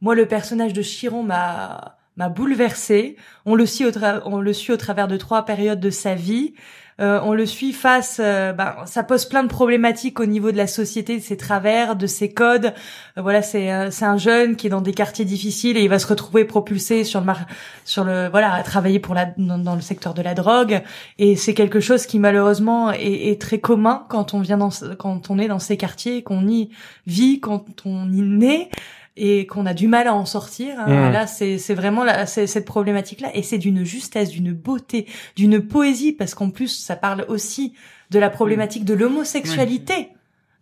[0.00, 3.16] moi le personnage de Chiron m'a m'a bouleversé.
[3.44, 3.90] On le suit au
[4.24, 6.54] on le suit au travers de trois périodes de sa vie.
[6.98, 10.56] Euh, on le suit face, euh, ben, ça pose plein de problématiques au niveau de
[10.56, 12.72] la société, de ses travers, de ses codes.
[13.18, 15.90] Euh, voilà, c'est euh, c'est un jeune qui est dans des quartiers difficiles et il
[15.90, 17.40] va se retrouver propulsé sur le mar
[17.84, 20.82] sur le voilà à travailler pour la dans, dans le secteur de la drogue
[21.18, 25.30] et c'est quelque chose qui malheureusement est, est très commun quand on vient dans quand
[25.30, 26.70] on est dans ces quartiers qu'on y
[27.06, 28.70] vit quand on y naît
[29.16, 31.08] et qu'on a du mal à en sortir hein.
[31.08, 31.12] Mm.
[31.12, 35.06] là c'est c'est vraiment la, c'est cette problématique là et c'est d'une justesse d'une beauté
[35.36, 37.72] d'une poésie parce qu'en plus ça parle aussi
[38.10, 40.10] de la problématique de l'homosexualité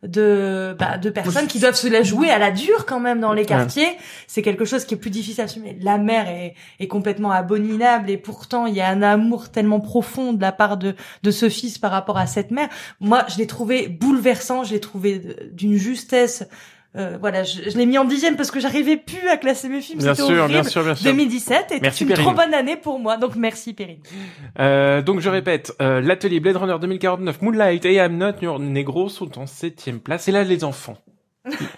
[0.03, 3.33] de bah, de personnes qui doivent se la jouer à la dure quand même dans
[3.33, 3.89] les quartiers.
[4.27, 5.79] C'est quelque chose qui est plus difficile à assumer.
[5.81, 10.35] La mère est, est complètement abominable et pourtant il y a un amour tellement profond
[10.35, 12.69] de la part de de ce fils par rapport à cette mère.
[13.01, 16.45] Moi je l'ai trouvé bouleversant je l'ai trouvé de- d'une justesse
[16.97, 19.81] euh, voilà je, je l'ai mis en dixième parce que j'arrivais plus à classer mes
[19.81, 21.11] films bien c'était sûr, horrible bien sûr, bien sûr.
[21.11, 23.99] 2017 est Merci, une trop bonne année pour moi donc merci Perrine
[24.61, 29.09] Euh, donc je répète, euh, l'atelier Blade Runner 2049, Moonlight et I'm Not Your Negro
[29.09, 30.29] sont en septième place.
[30.29, 30.97] Et là, les enfants.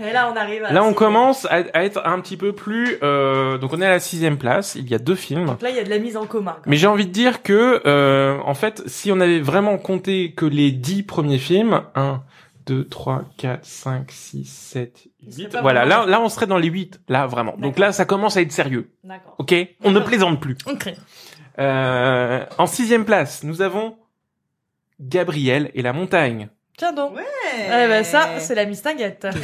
[0.01, 2.99] et là on arrive à Là, on commence à, à être un petit peu plus.
[3.03, 4.77] Euh, donc on est à la sixième place.
[4.77, 5.47] Il y a deux films.
[5.47, 6.57] donc là il y a de la mise en commun.
[6.67, 10.45] Mais j'ai envie de dire que, euh, en fait, si on avait vraiment compté que
[10.47, 12.23] les dix premiers films, 1,
[12.67, 16.47] 2, 3, 4, 5, 6, 7, Il serait 8, pas voilà, là, là on serait
[16.47, 17.57] dans les 8, là vraiment.
[17.57, 19.55] Donc là, ça commence à être sérieux, d'accord ok?
[19.85, 20.57] On ne plaisante plus.
[20.67, 20.93] ok
[21.59, 23.97] Euh, en sixième place, nous avons
[25.01, 26.49] Gabriel et la montagne.
[26.77, 27.23] tiens donc Ouais.
[27.57, 29.27] eh ben ça c'est la mistinguette.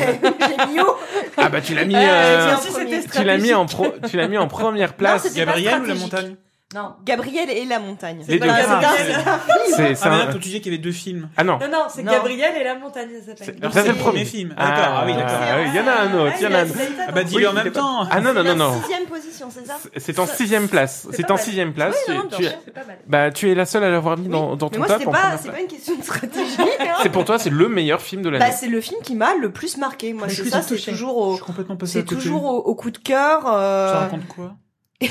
[1.36, 4.36] Ah bah tu l'as mis, euh, c'était tu l'as mis en pro, tu l'as mis
[4.38, 5.22] en première place.
[5.22, 6.36] pas Gabriel ou la montagne?
[6.74, 8.22] Non Gabriel et la montagne.
[8.28, 9.96] Les pas Ah, c'est un- c'est- c'est C'est film.
[9.96, 11.28] c'est Ah, mais tu disais qu'il y avait deux films.
[11.36, 11.58] Ah non.
[11.58, 12.02] non non c'est.
[12.02, 14.24] Gabriel et la montagne ça s'appelle Ça, c'est c'est le premier.
[14.24, 14.54] film.
[14.56, 15.30] Ah, D'accord, ah oui, d'accord.
[15.40, 16.78] Ah oui, il y en a un autre, il y en a un autre.
[17.08, 18.06] Ah bah dis-le en même temps.
[18.10, 18.80] Ah non non non C'est non.
[18.82, 21.06] sixième position, c'est ça C'est en sixième place.
[21.10, 21.44] C'est C'est pas en mal.
[21.44, 21.96] sixième place.
[22.06, 22.58] C'est
[23.06, 25.60] Bah, tu es la seule à l'avoir mis dans, ton moi, top c'est pas, c'est
[25.60, 26.56] une question de stratégie.
[26.60, 26.86] hein.
[27.02, 28.44] C'est pour toi, c'est le meilleur film de l'année.
[28.44, 30.12] Bah, c'est le film qui m'a le plus marqué.
[30.12, 32.90] Moi, c'est ça, c'est toujours Je au, suis complètement passé à c'est toujours au, coup
[32.90, 33.42] de cœur.
[33.46, 33.92] Euh...
[33.92, 34.54] Ça raconte quoi?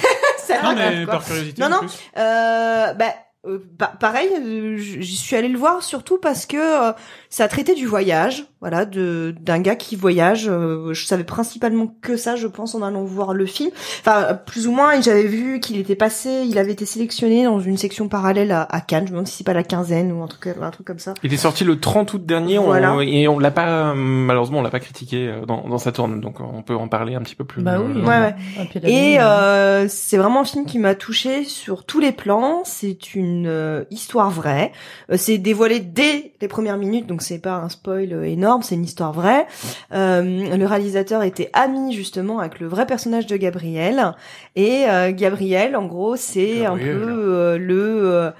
[0.55, 1.79] ça Non mais par curiosité Non, non.
[2.17, 3.13] Euh, bah,
[3.47, 6.93] euh, pa- pareil, euh, j'y suis allée le voir surtout parce que euh,
[7.31, 10.47] ça traitait du voyage, voilà, de d'un gars qui voyage.
[10.47, 13.71] euh, je savais principalement que ça, je pense, en allant voir le film.
[14.01, 17.59] Enfin, euh, plus ou moins, j'avais vu qu'il était passé, il avait été sélectionné dans
[17.59, 19.05] une section parallèle à, à Cannes.
[19.07, 21.13] Je me demande si c'est pas la quinzaine ou un truc, un truc comme ça.
[21.23, 24.69] Il est sorti le 30 août dernier on- et on l'a pas, malheureusement, on l'a
[24.69, 27.45] pas critiqué euh, dans, dans sa tourne, donc on peut en parler un petit peu
[27.45, 27.63] plus.
[27.63, 28.35] bah euh, oui Ouais, ouais.
[28.83, 32.61] La Et euh, c'est vraiment un film qui m'a touché sur tous les plans.
[32.65, 34.71] C'est une euh, histoire vraie.
[35.11, 38.63] Euh, c'est dévoilé dès les premières minutes, donc c'est pas un spoil énorme.
[38.63, 39.47] C'est une histoire vraie.
[39.93, 44.13] Euh, le réalisateur était ami justement avec le vrai personnage de Gabriel.
[44.55, 48.31] Et euh, Gabriel, en gros, c'est un peu euh, le euh,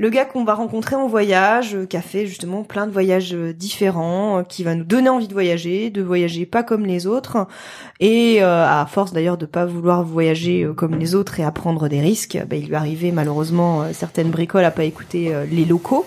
[0.00, 4.44] le gars qu'on va rencontrer en voyage, qui a fait justement plein de voyages différents,
[4.44, 7.46] qui va nous donner envie de voyager, de voyager pas comme les autres,
[8.00, 11.86] et euh, à force d'ailleurs de pas vouloir voyager comme les autres et à prendre
[11.88, 16.06] des risques, bah, il lui arrivait malheureusement certaines bricoles à pas écouter euh, les locaux.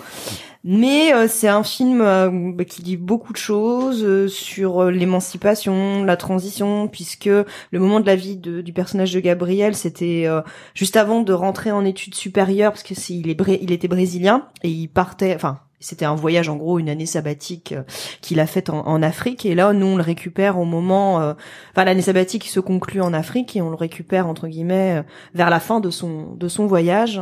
[0.66, 6.16] Mais euh, c'est un film euh, qui dit beaucoup de choses euh, sur l'émancipation, la
[6.16, 10.26] transition, puisque le moment de la vie du personnage de Gabriel, c'était
[10.74, 14.48] juste avant de rentrer en études supérieures, parce que c'est, il, est il était brésilien
[14.62, 17.74] et il partait, enfin c'était un voyage en gros, une année sabbatique
[18.22, 19.44] qu'il a faite en, en Afrique.
[19.44, 21.34] Et là, nous on le récupère au moment, euh,
[21.72, 25.04] enfin l'année sabbatique se conclut en Afrique et on le récupère entre guillemets
[25.34, 27.20] vers la fin de son de son voyage.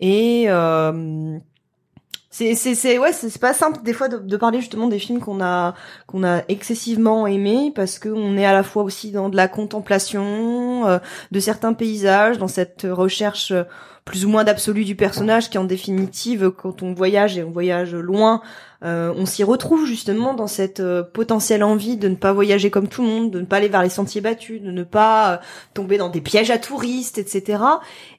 [0.00, 1.38] Et euh,
[2.32, 5.40] C'est c'est c'est ouais c'est pas simple des fois de, parler justement des films qu'on
[5.42, 5.74] a
[6.06, 9.48] qu'on a excessivement aimés parce que on est à la fois aussi dans de la
[9.48, 10.98] contemplation euh,
[11.32, 13.52] de certains paysages dans cette recherche
[14.04, 17.96] plus ou moins d'absolu du personnage qui en définitive quand on voyage et on voyage
[17.96, 18.42] loin
[18.82, 22.88] euh, on s'y retrouve justement dans cette euh, potentielle envie de ne pas voyager comme
[22.88, 25.36] tout le monde, de ne pas aller vers les sentiers battus, de ne pas euh,
[25.74, 27.62] tomber dans des pièges à touristes, etc.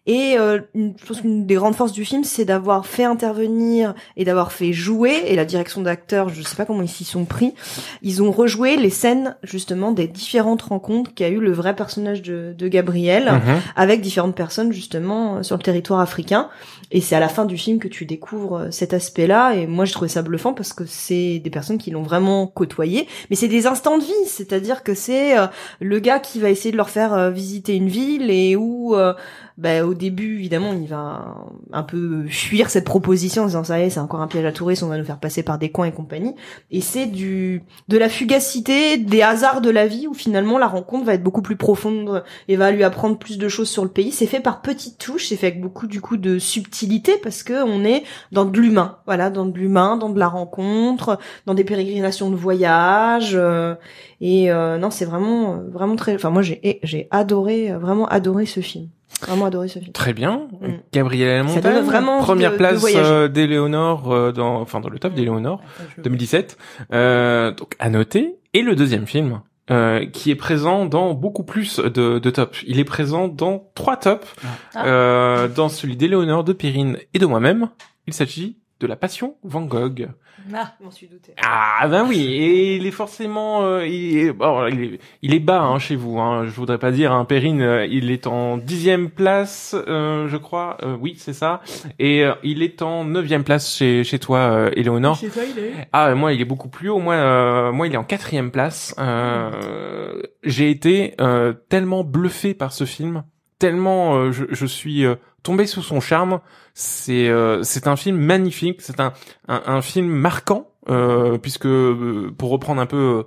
[0.08, 0.36] Et
[0.74, 4.52] une, je pense qu'une des grandes forces du film, c'est d'avoir fait intervenir et d'avoir
[4.52, 7.54] fait jouer, et la direction d'acteurs, je sais pas comment ils s'y sont pris,
[8.02, 12.54] ils ont rejoué les scènes justement des différentes rencontres qu'a eu le vrai personnage de,
[12.58, 13.62] de Gabriel Mhm.
[13.76, 16.50] avec différentes personnes justement sur le territoire africain.
[16.92, 19.54] Et c'est à la fin du film que tu découvres cet aspect-là.
[19.56, 23.08] Et moi, j'ai trouvé ça bluffant parce que c'est des personnes qui l'ont vraiment côtoyé.
[23.30, 25.48] Mais c'est des instants de vie, c'est-à-dire que c'est euh,
[25.80, 29.14] le gars qui va essayer de leur faire euh, visiter une ville et où, euh,
[29.58, 31.36] bah, au début, évidemment, il va
[31.72, 34.52] un peu fuir cette proposition en disant ça y est, c'est encore un piège à
[34.52, 36.36] touristes, on va nous faire passer par des coins et compagnie.
[36.72, 41.06] Et c'est du de la fugacité, des hasards de la vie où finalement la rencontre
[41.06, 44.12] va être beaucoup plus profonde et va lui apprendre plus de choses sur le pays.
[44.12, 47.64] C'est fait par petites touches, c'est fait avec beaucoup du coup de subtilité parce que
[47.64, 51.64] on est dans de l'humain, voilà, dans de l'humain, dans de la rencontre, dans des
[51.64, 53.36] pérégrinations de voyage.
[53.36, 53.76] euh,
[54.22, 56.16] et euh, non, c'est vraiment, euh, vraiment très.
[56.16, 58.90] Enfin, moi, j'ai j'ai adoré, vraiment adoré ce film.
[59.28, 59.92] Vraiment adoré ce film.
[59.92, 60.48] Très bien.
[60.62, 60.68] Mm.
[60.92, 61.86] Gabriel Montagne,
[62.22, 65.62] première de- place euh, d'Éléonore euh, dans, enfin dans le top d'Éléonore
[66.04, 66.58] 2017.
[66.94, 68.36] Euh, donc à noter.
[68.54, 69.42] Et le deuxième film.
[69.70, 72.64] euh, qui est présent dans beaucoup plus de, de tops.
[72.68, 74.28] Il est présent dans trois tops.
[74.76, 74.86] Ah.
[74.86, 77.70] Euh, dans celui d'Éléonore, de Perrine et de moi-même.
[78.08, 80.10] Il s'agit de La Passion Van Gogh.
[80.56, 80.74] Ah.
[80.80, 81.36] Je m'en suis douté.
[81.40, 85.40] Ah ben oui, et il est forcément, euh, il, est, bon, il, est, il est
[85.40, 86.20] bas hein, chez vous.
[86.20, 90.38] Hein, je voudrais pas dire, hein, Perrine, euh, il est en dixième place, euh, je
[90.38, 90.78] crois.
[90.82, 91.62] Euh, oui, c'est ça.
[92.00, 95.16] Et euh, il est en neuvième place chez chez toi, euh, Éléonore.
[95.18, 95.74] Chez toi, il est.
[95.94, 97.00] Ah, moi, il est beaucoup plus haut.
[97.00, 98.96] Moi, euh, moi, il est en quatrième place.
[98.98, 103.24] Euh, J'ai été euh, tellement bluffé par ce film,
[103.60, 106.40] tellement euh, je, je suis euh, tombé sous son charme.
[106.74, 108.82] C'est euh, c'est un film magnifique.
[108.82, 109.14] C'est un,
[109.48, 113.26] un film marquant euh, puisque euh, pour reprendre un peu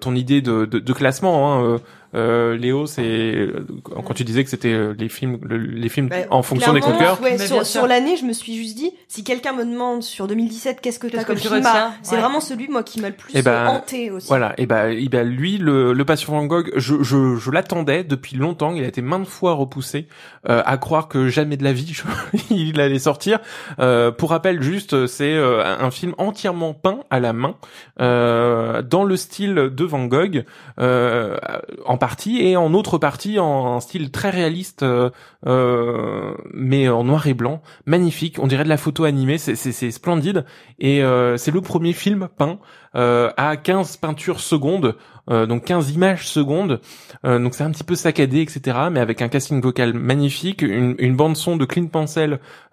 [0.00, 1.80] ton idée de classement, hein,
[2.14, 3.66] euh, Léo, c'est euh,
[4.04, 6.80] quand tu disais que c'était euh, les films le- les films Bah, en fonction des
[6.80, 7.24] coups de clairement, cœur.
[7.50, 10.98] Ouais, sur, l'année, je me suis juste dit, si quelqu'un me demande sur 2017 qu'est-ce
[10.98, 12.20] que t'as comme tu film, retiens bah, c'est Ouais.
[12.20, 14.28] vraiment celui moi qui m'a le plus Eh ben, hanté aussi.
[14.28, 18.04] Voilà, et ben, et ben lui, le, le Passion Van Gogh, je, je, je l'attendais
[18.04, 18.74] depuis longtemps.
[18.74, 20.06] Il a été maintes fois repoussé,
[20.48, 22.02] euh, à croire que jamais de la vie je-
[22.54, 23.38] il allait sortir.
[23.80, 27.54] Euh, pour rappel, juste, c'est euh, un film entièrement peint à la main,
[28.00, 30.44] euh, dans le style de Van Gogh,
[30.80, 31.36] euh,
[31.84, 31.96] en
[32.26, 35.10] et en autre partie en style très réaliste, euh,
[35.46, 38.38] euh, mais en noir et blanc, magnifique.
[38.40, 40.44] On dirait de la photo animée, c'est splendide,
[40.78, 42.58] et euh, c'est le premier film peint
[42.94, 44.96] à 15 peintures secondes,
[45.28, 46.80] donc 15 images secondes.
[47.24, 48.76] Donc c'est un petit peu saccadé, etc.
[48.90, 51.88] Mais avec un casting vocal magnifique, une, bande son de Clint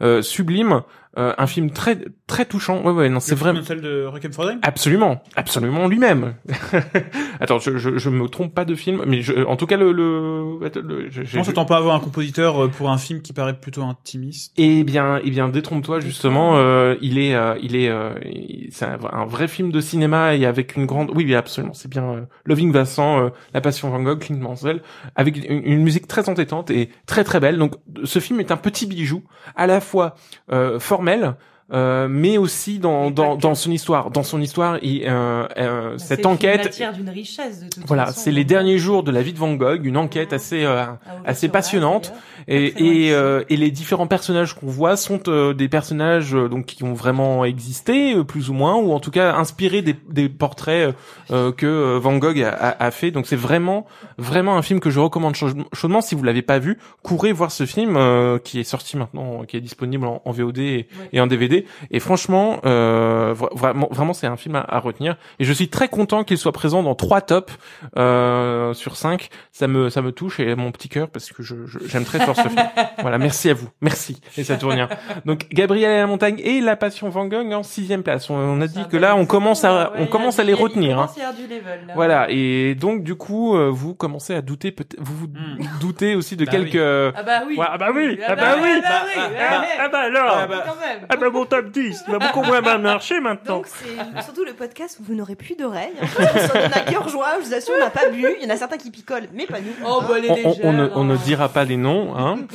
[0.01, 0.82] euh, sublime,
[1.20, 1.97] euh, un film très
[2.28, 2.82] très touchant.
[2.84, 4.59] Ouais ouais non c'est vraiment celle de Requiem for Dream.
[4.63, 6.34] absolument absolument lui-même.
[7.39, 9.91] Attends je, je je me trompe pas de film, mais je, en tout cas le
[9.91, 13.34] le, le- je- On s'attend pas à avoir un compositeur euh, pour un film qui
[13.34, 14.53] paraît plutôt intimiste?
[14.57, 16.57] Eh bien, eh bien, détrompe-toi justement.
[16.57, 18.13] euh, il est, euh, il est, euh,
[18.72, 21.11] c'est un, un vrai film de cinéma et avec une grande.
[21.15, 21.74] Oui, oui, absolument.
[21.74, 22.03] C'est bien.
[22.03, 24.82] euh, Loving Vincent, euh, La Passion Van Gogh, Clint Mansell,
[25.15, 27.57] avec une, une musique très entêtante et très très belle.
[27.57, 29.24] Donc, ce film est un petit bijou,
[29.55, 30.15] à la fois
[30.51, 31.36] euh, formel formelle
[31.72, 35.91] euh, mais aussi dans Et dans, dans son histoire dans son histoire il, euh, euh,
[35.91, 39.22] Bah, cette enquête matière d'une richesse de toute voilà c'est les derniers jours de la
[39.22, 40.36] vie de Van Gogh une enquête Mhm.
[40.36, 42.13] assez euh, ouvrir assez passionnante.
[42.47, 42.74] Et,
[43.07, 46.84] et, euh, et les différents personnages qu'on voit sont euh, des personnages euh, donc qui
[46.84, 50.95] ont vraiment existé euh, plus ou moins ou en tout cas inspirés des, des portraits
[51.30, 53.86] euh, que euh, Van Gogh a, a- a fait donc c'est vraiment
[54.17, 57.51] vraiment un film que je recommande chaud- chaudement si vous l'avez pas vu courez voir
[57.51, 61.09] ce film euh, qui est sorti maintenant qui est disponible en, en VOD et, Ouais.
[61.13, 61.59] et en DVD
[61.91, 65.70] et franchement euh, vra- vraiment vraiment c'est un film à, à retenir et je suis
[65.70, 67.53] très content qu'il soit présent dans trois tops
[67.97, 71.55] euh, sur cinq ça me ça me touche et mon petit cœur parce que je
[71.66, 72.55] je- j'aime très fort ce film.
[73.01, 74.89] Voilà, merci à vous, merci et ça tourne bien.
[75.26, 78.30] Donc Gabriel et la montagne et la passion Van Gogh en sixième place.
[78.30, 80.53] On, on a dit que là on commence à ouais, on y commence à les
[80.53, 80.99] retenir.
[80.99, 81.10] Hein.
[81.28, 81.93] à du level, là.
[81.95, 85.64] Voilà et donc du coup euh, vous commencez à douter peut-être vous vous Hmm.
[85.80, 86.76] doutez aussi de Bah quelques
[87.16, 87.55] Ah bah oui.
[87.57, 89.99] Ouais, ah bah oui, Ah ah bah oui, oui, ah bah oui, ah, ah bah
[89.99, 90.64] alors Ah bah-
[91.10, 93.58] ah bah mon top 10 il va beaucoup moins bien marcher maintenant.
[93.58, 95.91] Donc c'est surtout le podcast où vous n'aurez plus d'oreilles.
[96.02, 96.06] hein.
[96.56, 98.26] On a cœur joie, je vous assure, on n'a pas bu.
[98.39, 99.72] Il y en a certains qui picolent, mais pas nous.
[99.86, 100.66] Oh bah elle est on, on- légère.
[100.66, 102.16] on ne, on ne dira pas les noms.
[102.18, 102.38] Hein.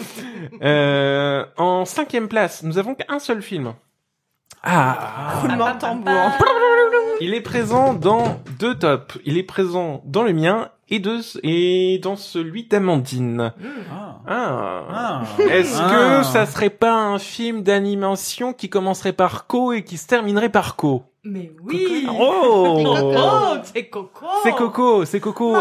[0.62, 3.74] Euh, en cinquième place, nous avons qu'un seul film.
[4.62, 6.12] Ah, Roulement de tambour.
[7.20, 9.18] il est présent dans deux tops.
[9.24, 13.52] Il est présent dans le mien et de et dans celui d'Amandine.
[13.90, 14.20] Ah.
[14.26, 14.82] Ah.
[14.90, 15.22] Ah.
[15.50, 15.90] Est-ce Ah.
[16.20, 20.48] que ça serait pas un film d'animation qui commencerait par Co et qui se terminerait
[20.50, 21.02] par Co?
[21.24, 22.06] Mais oui.
[22.10, 24.26] Oh Oh, c'est Coco.
[24.42, 25.56] C'est Coco, c'est Coco.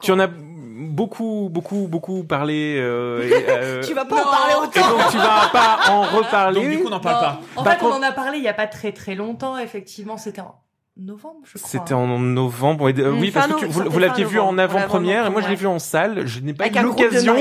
[0.00, 2.76] Tu en as beaucoup, beaucoup, beaucoup parlé.
[2.78, 4.22] Euh, et, euh, Tu vas pas Non.
[4.22, 4.90] en parler et autant.
[4.90, 6.60] donc tu vas pas en reparler.
[6.62, 7.40] Donc du coup, on n'en parle pas.
[7.56, 9.56] En Par fait, on en a parlé il y a pas très très longtemps.
[9.56, 10.54] Effectivement, c'était en
[10.96, 11.68] novembre, je crois.
[11.70, 12.88] C'était en novembre.
[12.88, 15.40] et, euh, Mm, oui, parce que tu- vous, vous l'aviez vu en avant-première et moi
[15.40, 16.26] je l'ai vu en salle.
[16.26, 17.34] Je n'ai pas Avec eu l'occasion.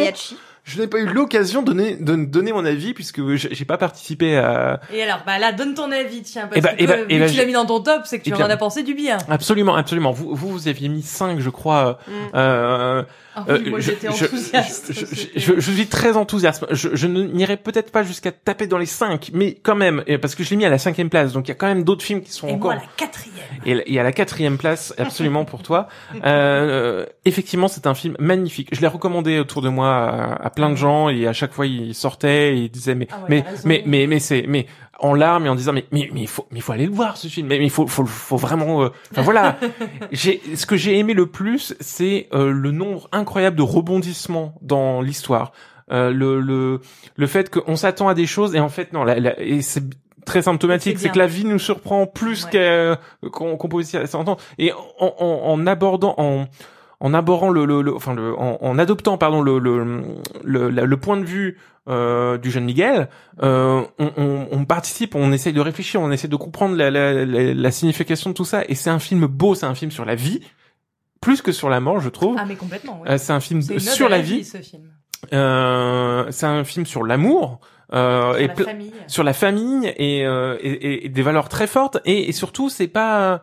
[0.65, 4.37] Je n'ai pas eu l'occasion de donner, de donner mon avis puisque j'ai pas participé
[4.37, 4.79] à.
[4.93, 7.17] Et alors, bah là, donne ton avis, tiens, parce Eh ben, que eh toi, eh
[7.17, 8.57] vu que tu je- l'as mis dans ton top, c'est que tu en bien- as
[8.57, 9.17] pensé du bien.
[9.29, 10.11] Absolument, absolument.
[10.11, 11.97] Vous, vous, vous aviez mis 5 je crois.
[12.07, 12.11] Mm.
[12.35, 13.03] Euh,
[13.47, 14.91] Ah oui, euh, moi je- j'étais enthousiaste.
[14.93, 16.65] Je, je- c'était- je- je suis très enthousiaste.
[16.71, 20.49] Je, n'irai peut-être pas jusqu'à taper dans les 5 mais quand même, parce que je
[20.51, 21.33] l'ai mis à la cinquième place.
[21.33, 22.71] Donc il y a quand même d'autres films qui sont Et encore.
[22.73, 23.35] moi, la quatrième.
[23.65, 25.87] Et, et à la quatrième place, absolument pour toi.
[26.25, 28.69] Euh, effectivement, c'est un film magnifique.
[28.71, 31.65] Je l'ai recommandé autour de moi à, à plein de gens et à chaque fois
[31.65, 33.61] ils sortaient et ils disaient mais Ah ouais, mais, raison.
[33.65, 34.65] mais mais mais c'est mais
[35.01, 36.91] en larmes et en disant mais mais mais il faut mais il faut aller le
[36.93, 37.47] voir ce film.
[37.47, 38.83] Mais il faut faut faut vraiment.
[38.83, 39.57] euh, Enfin voilà.
[40.11, 45.01] j'ai ce que j'ai aimé le plus, c'est euh, le nombre incroyable de rebondissements dans
[45.01, 45.51] l'histoire.
[45.91, 46.81] Euh, le le
[47.15, 49.83] le fait qu'on s'attend à des choses et en fait non la, la- et c'est
[50.25, 52.95] très symptomatique, C'est que la vie nous surprend plus Ouais.
[53.31, 54.37] qu'on qu'on peut s'y s'entendre.
[54.59, 56.45] Et en, en, en abordant, en,
[56.99, 61.17] en abordant le, le, le- enfin le, en, en adoptant pardon le le, le, point
[61.17, 63.09] de vue euh, du jeune Miguel,
[63.41, 67.25] euh, on, on, on participe, on essaye de réfléchir, on essaie de comprendre la, la,
[67.25, 68.63] la, la signification de tout ça.
[68.67, 70.41] Et c'est un film beau, c'est un film sur la vie,
[71.21, 72.35] plus que sur la mort, je trouve.
[72.39, 73.09] Ah, mais complètement, oui.
[73.09, 74.43] Euh, c'est un film sur la vie.
[74.43, 74.83] ce film.
[75.33, 77.59] Euh, c'est un film sur l'amour.
[77.91, 78.93] Euh, Sur et la famille.
[79.07, 83.41] sur la famille et, euh, et, des valeurs très fortes et, et surtout c'est pas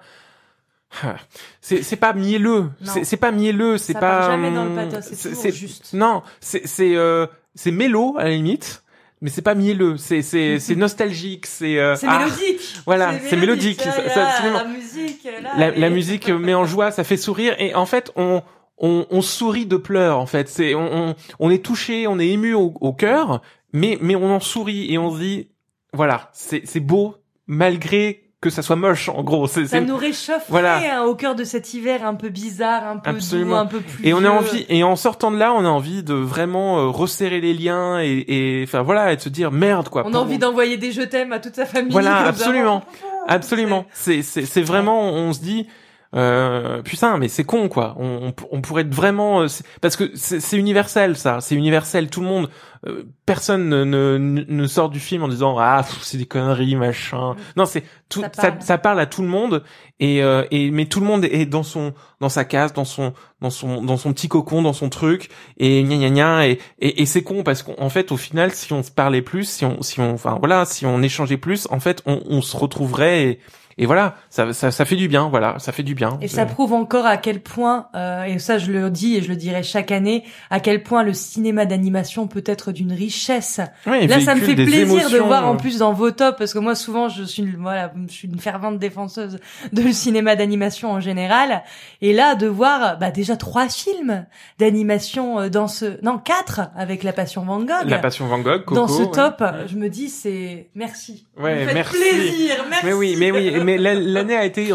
[1.61, 4.71] c'est c'est pas mielleux c'est c'est pas mielleux c'est Ça pas part jamais dans le
[4.71, 5.93] hum, pathos, c'est juste.
[5.95, 8.83] non c'est c'est euh, c'est mélo à la limite
[9.21, 12.77] mais c'est pas mielleux c'est c'est c'est nostalgique c'est euh, C'est ah, mélodique.
[12.85, 14.59] voilà, c'est mélodique, ça, ça- là, ça, absolument.
[14.59, 15.51] La musique, là.
[15.57, 18.43] la, elle la est- musique met en joie, ça fait sourire et en fait on
[18.79, 20.51] on, on sourit de pleurs en fait.
[20.51, 23.41] C'est on, on, on est touché, on est ému au, au cœur,
[23.73, 25.49] mais mais on en sourit et on se dit
[25.95, 27.17] voilà c'est c'est beau
[27.47, 29.47] malgré que ça soit moche en gros.
[29.47, 30.79] C'est Ça nous réchauffe Voilà.
[31.01, 33.57] hein, au cœur de cet hiver un peu bizarre, un peu Absolument.
[33.57, 34.07] doux, un peu plus.
[34.07, 36.87] et on a envie et en sortant de là on a envie de vraiment euh,
[36.89, 40.05] resserrer les liens et et enfin voilà et de se dire merde quoi.
[40.07, 41.93] On a envie d'envoyer des je t'aime à toute sa famille.
[41.93, 42.83] Voilà, absolument.
[43.27, 43.87] Absolument.
[43.93, 45.67] C'est c'est c'est vraiment on se dit
[46.15, 47.95] euh, putain mais c'est con quoi.
[47.99, 49.47] On, on, on pourrait être vraiment euh,
[49.81, 52.49] parce que c'est universel ça, c'est universel tout le monde
[52.87, 57.35] euh, personne ne, ne ne sort du film en disant ah c'est des conneries machin.
[57.57, 58.63] Non, c'est tout Ça ça, parle.
[58.63, 59.65] ça parle à tout le monde
[59.99, 63.15] et euh, et mais tout le monde est dans son dans sa case, dans son
[63.41, 67.03] dans son dans son petit cocon, dans son truc et gna gna gna et et,
[67.03, 69.83] et c'est con parce qu'en fait au final si on se parlait plus, si on
[69.83, 73.41] si on enfin voilà, si on échangeait plus, en fait on, on se retrouverait et
[73.79, 76.17] et voilà, ça, ça ça fait du bien, voilà, ça fait du bien.
[76.23, 79.29] Et ça prouve encore à quel point, euh, et ça je le dis et je
[79.29, 83.61] le dirai chaque année, à quel point le cinéma d'animation peut être d'une richesse.
[83.87, 86.59] Ouais, Là, ça me fait plaisir de voir en plus dans vos tops, parce que
[86.59, 89.41] moi souvent je suis une, voilà, je suis une fervente défenseuse
[89.73, 91.63] de le cinéma d'animation en général,
[92.01, 94.25] et là de voir bah déjà trois films
[94.59, 97.85] d'animation euh, dans ce, non quatre avec La Passion Van Gogh.
[97.85, 98.75] La Passion Van Gogh, Coco.
[98.75, 99.11] dans ce ouais.
[99.11, 101.27] top, je me dis c'est merci.
[101.39, 101.95] Ouais, me merci.
[101.95, 102.87] plaisir, merci.
[102.87, 104.69] Mais oui, mais oui, mais la- l'année a été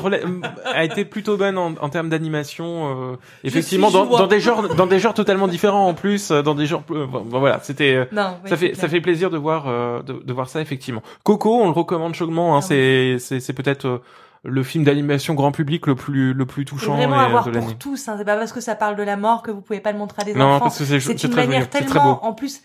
[0.73, 3.11] a été plutôt bonne en, en termes d'animation.
[3.13, 6.65] euh, effectivement, dans, des genres, dans des genres totalement différents en plus, euh, dans des
[6.67, 6.83] genres.
[6.91, 7.95] euh, bon, voilà, c'était.
[7.95, 11.01] euh, oui, ça fait ça fait plaisir de voir euh, de, de voir ça effectivement.
[11.23, 12.55] Coco, on le recommande chaudement.
[12.55, 14.01] Hein, Ah c'est c'est c'est peut-être
[14.43, 17.51] le film d'animation grand public le plus le plus touchant vraiment et, à voir de
[17.51, 17.75] pour l'année.
[17.79, 18.07] tous.
[18.07, 18.15] Hein.
[18.17, 20.23] C'est pas parce que ça parle de la mort que vous pouvez pas le montrer
[20.23, 20.65] à des Non, enfants.
[20.65, 21.91] parce que c'est une très manière joli, c'est très beau.
[21.93, 22.25] tellement.
[22.25, 22.61] En plus,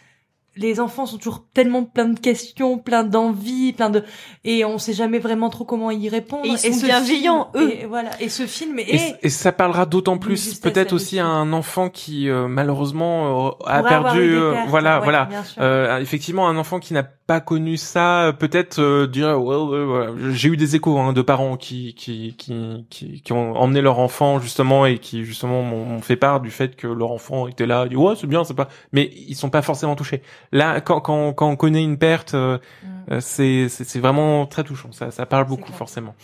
[0.56, 4.02] les enfants sont toujours tellement plein de questions, plein d'envies, plein de
[4.44, 6.44] et on sait jamais vraiment trop comment y répondre.
[6.46, 7.72] Et ils sont ce bienveillants, film- eux.
[7.72, 8.10] Et voilà.
[8.20, 8.94] Et ce film est.
[8.94, 13.50] Et, et ça parlera d'autant plus peut-être aussi à un enfant qui euh, malheureusement euh,
[13.66, 15.28] a perdu euh, pertes, voilà ouais, voilà.
[15.58, 20.12] Euh, effectivement, un enfant qui n'a pas connu ça, peut-être euh, dirait ouais, ouais, voilà.
[20.30, 23.98] j'ai eu des échos hein, de parents qui qui, qui qui qui ont emmené leur
[23.98, 27.66] enfant justement et qui justement m'ont m'ont fait part du fait que leur enfant était
[27.66, 30.22] là, dit ouais c'est bien, c'est pas, mais ils sont pas forcément touchés.
[30.52, 33.12] Là, quand quand quand on connaît une perte, euh, Mm.
[33.12, 34.90] euh, c'est c'est c'est vraiment très touchant.
[34.92, 36.14] Ça ça parle beaucoup forcément.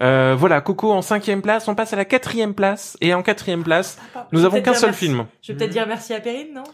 [0.00, 3.62] Euh, voilà, Coco en cinquième place, on passe à la quatrième place et en quatrième
[3.62, 4.28] place, Pardon.
[4.32, 5.06] nous Je avons qu'un seul merci.
[5.06, 5.26] film.
[5.42, 6.64] Je vais peut-être dire merci à Perrine, non?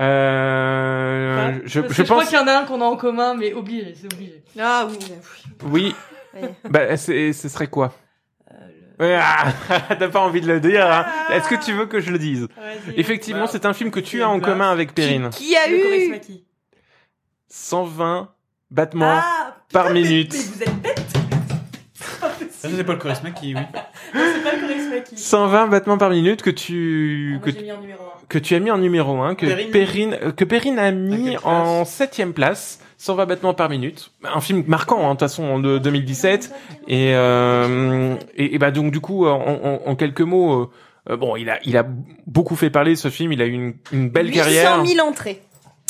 [0.00, 3.52] Euh, je, je crois pense, qu'il y en a un qu'on a en commun, mais
[3.52, 4.42] obligé, c'est obligé.
[4.58, 4.98] Ah oui.
[5.70, 5.94] oui.
[6.34, 6.50] Ouais.
[6.70, 7.92] Bah, c'est, ce serait quoi?
[9.00, 9.52] Euh, ah,
[9.98, 12.48] T'as pas envie de le dire hein Est-ce que tu veux que je le dise?
[12.96, 15.30] Effectivement, Bah, c'est un film que tu as en commun avec Perrine.
[15.30, 16.44] Qui a Le Coris eu Maki.
[17.56, 18.28] 120
[18.70, 20.32] battements Ah, par putain, mais- minute.
[20.32, 21.02] Mais vous êtes bête
[22.50, 23.60] Ça, c'est pas le charisme qui, oui.
[24.14, 25.16] Non, c'est pas le Coris Maki.
[25.18, 28.06] 120 battements par minute que Ah, tu moi, que, j'ai mis en numéro 1.
[28.28, 29.70] que tu as mis en numéro 1, que Perrine.
[29.70, 34.12] Perrine, euh, que Perrine a mis en septième place, 120 battements par minute.
[34.24, 36.52] Un film marquant, hein, de toute façon, de 2017.
[36.88, 40.70] Et, euh, et, et bah donc du coup, en, en, en quelques mots, euh,
[41.10, 41.84] euh, bon, il a, il a
[42.26, 43.32] beaucoup fait parler ce film.
[43.32, 44.86] Il a eu une, une belle 800 carrière.
[44.86, 45.42] 000 entrées.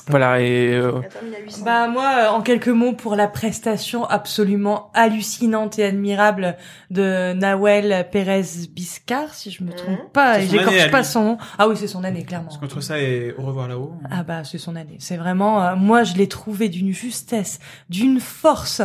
[0.09, 1.65] Voilà et euh, Il a terminé à 800 000.
[1.65, 6.57] Bah moi, euh, en quelques mots, pour la prestation absolument hallucinante et admirable
[6.91, 10.09] de Nawel Pérez Biscar, si je me trompe Mhm.
[10.13, 11.39] pas, et j'écorche pas son nom.
[11.59, 12.49] Ah oui, c'est son année, clairement.
[12.49, 13.93] Parce qu'entre ça et au revoir là-haut.
[14.11, 14.97] Ah bah c'est son année.
[14.99, 18.83] C'est vraiment, euh, moi je l'ai trouvé d'une justesse, d'une force,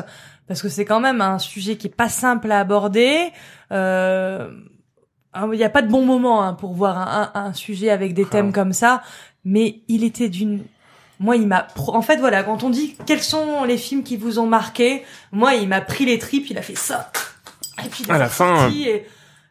[0.48, 3.32] parce que c'est quand même un sujet qui est pas simple à aborder.
[3.72, 4.50] Euh,
[5.34, 7.90] hein, Il n'y a pas de bon moment hein, pour voir un, un- un sujet
[7.90, 8.32] avec des Ah.
[8.32, 9.02] thèmes comme ça,
[9.44, 10.64] mais il était d'une
[11.20, 11.68] moi, il m'a.
[11.78, 15.56] En fait, voilà, quand on dit quels sont les films qui vous ont marqué, moi,
[15.56, 17.12] il m'a pris les tripes, il a fait ça.
[17.86, 19.06] Et puis il À la fin, et,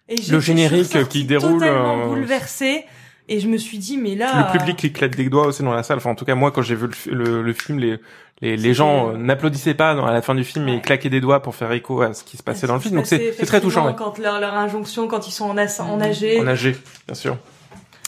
[0.09, 2.85] et le générique qui déroule, totalement euh, bouleversée.
[3.29, 4.47] Et je me suis dit, mais là.
[4.53, 5.97] le public éclate des doigts aussi dans la salle.
[5.97, 7.99] Enfin, en tout cas, moi, quand j'ai vu le, fi- le, le film, les
[8.43, 10.81] les, les gens euh, euh, n'applaudissaient pas dans, à la fin du film, mais Ouais.
[10.83, 12.99] claquaient des doigts pour faire écho à ce qui se passait dans le qui film.
[13.01, 13.87] Donc c'est très touchant.
[13.87, 13.95] Ouais.
[13.97, 16.39] Quand leur, leur injonction, quand ils sont en, as- en âgé.
[16.39, 17.39] En âgé, bien sûr.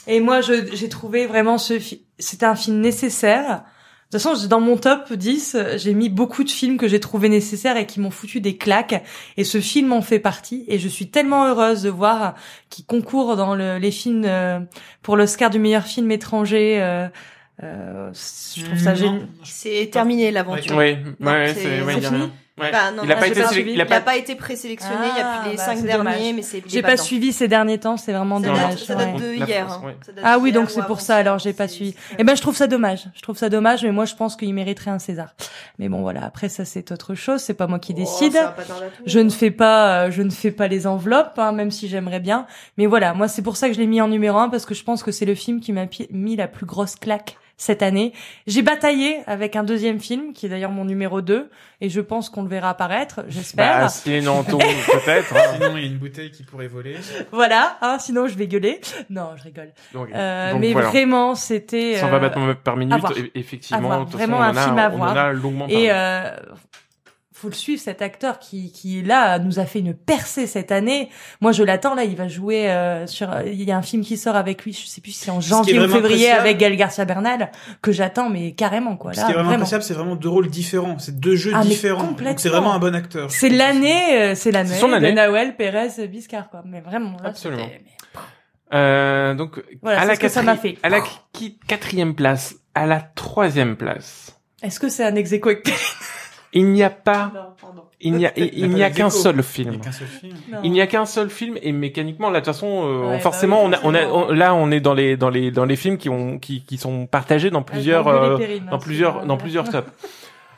[0.09, 3.63] Et moi, je, j'ai trouvé vraiment ce film, c'était un film nécessaire.
[4.11, 7.29] De toute façon, dans mon top 10, j'ai mis beaucoup de films que j'ai trouvé
[7.29, 9.03] nécessaires et qui m'ont foutu des claques.
[9.37, 10.65] Et ce film en fait partie.
[10.67, 12.33] Et je suis tellement heureuse de voir
[12.71, 14.59] qu'il concourt dans le, les films euh,
[15.03, 16.81] pour l'Oscar du meilleur film étranger.
[16.81, 17.07] euh,
[17.61, 18.09] euh,
[18.55, 19.27] je trouve ça Non, génial.
[19.43, 20.75] C'est terminé l'aventure.
[20.75, 22.31] Oui, ouais, c'est- c'est ouais, c'est il y a fini rien.
[22.59, 22.71] Ouais.
[22.71, 25.51] Bah, non, il pas pas n'a pas pas été présélectionné, il y a Ah, plus
[25.51, 26.33] les bah, cinq derniers, dommage.
[26.35, 28.69] mais c'est J'ai pas suivi ces derniers temps, c'est vraiment Ça dommage.
[28.69, 29.65] date, ça date de hier.
[29.67, 29.87] France, hein.
[29.87, 29.95] ouais.
[30.05, 31.95] Ça date Ah oui, donc c'est pour ça, alors j'ai pas suivi.
[32.17, 33.05] Eh ben, je trouve ça dommage.
[33.15, 35.33] Je trouve ça dommage, mais moi, je pense qu'il mériterait un César.
[35.77, 36.23] Mais bon, voilà.
[36.25, 37.41] Après, ça, c'est autre chose.
[37.41, 38.37] C'est pas moi qui Oh, décide.
[39.05, 42.19] Je ne fais pas, euh, je ne fais pas les enveloppes, hein, même si j'aimerais
[42.19, 42.45] bien.
[42.77, 44.73] Mais voilà, moi, c'est pour ça que je l'ai mis en numéro un parce que
[44.73, 48.13] je pense que c'est le film qui m'a mis la plus grosse claque cette année.
[48.47, 51.49] J'ai bataillé avec un deuxième film, qui est d'ailleurs mon numéro 2,
[51.81, 53.81] et je pense qu'on le verra apparaître, j'espère.
[53.81, 55.35] Bah, si non, peut-être.
[55.35, 55.41] hein.
[55.53, 56.95] Sinon, il y a une bouteille qui pourrait voler.
[57.31, 58.79] Voilà, hein, sinon je vais gueuler.
[59.09, 59.71] Non, je rigole.
[59.93, 60.87] Donc, Euh, donc mais voilà.
[60.87, 61.97] vraiment, c'était...
[61.97, 62.95] 120 euh, battements par minute,
[63.35, 64.05] effectivement.
[64.07, 65.11] Vraiment façon, on un a- film à on voir.
[65.11, 65.83] en a longuement parlé.
[65.83, 66.31] Et euh,
[67.39, 71.09] faut le suivre cet acteur qui qui là nous a fait une percée cette année.
[71.41, 74.17] Moi je l'attends là, il va jouer euh, sur il y a un film qui
[74.17, 76.75] sort avec lui, je sais plus si c'est en Ce janvier ou février avec Gael
[76.75, 79.61] Garcia Bernal que j'attends mais carrément quoi Ce là qui est vraiment, vraiment.
[79.63, 80.99] appréciable, c'est vraiment deux rôles différents.
[80.99, 82.15] C'est deux jeux Ah, différents.
[82.37, 83.31] c'est vraiment un bon acteur.
[83.31, 85.09] C'est l'année euh, c'est l'année C'est son année.
[85.11, 86.61] de Nawel Pérez Biscar quoi.
[86.65, 87.67] Mais vraiment là, Absolument.
[88.73, 90.77] Euh, donc, Voilà, à la ce que ça m'a quatri- fait.
[90.83, 91.01] À la
[91.33, 95.67] qui- quatrième place, à la troisième place, Est-ce que c'est un ex avec-
[96.53, 99.37] il n'y a pas, Non, il n'y a, il, il n'y a qu'un seul Il
[99.37, 99.73] n'y film.
[99.75, 100.33] a qu'un seul film.
[100.51, 100.57] Non.
[100.63, 103.19] Il n'y a qu'un seul film et mécaniquement, là, de toute façon, euh, Ouais, bah
[103.19, 105.65] forcément, oui, on a, on a, on- là, on est dans les, dans les, dans
[105.65, 109.37] les films qui ont, qui, qui sont partagés dans plusieurs, euh, hein, dans plusieurs, dans
[109.37, 109.89] plusieurs tops.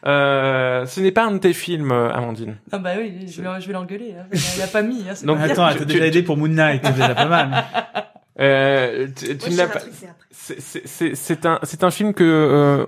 [0.07, 2.57] Euh, ce n'est pas un de tes films, euh, Amandine.
[2.71, 4.15] Ah bah oui, je vais, je vais l'engueuler.
[4.19, 4.25] Hein.
[4.57, 5.03] Il a pas mis.
[5.07, 5.43] Hein, Donc, pas.
[5.43, 7.63] Attends, elle tu- t'a tu- déjà aidé pour Moon Knight, c'est déjà pas mal.
[8.39, 9.79] Euh, tu, je pas,
[10.31, 12.85] c'est un, c'est un film que, euh,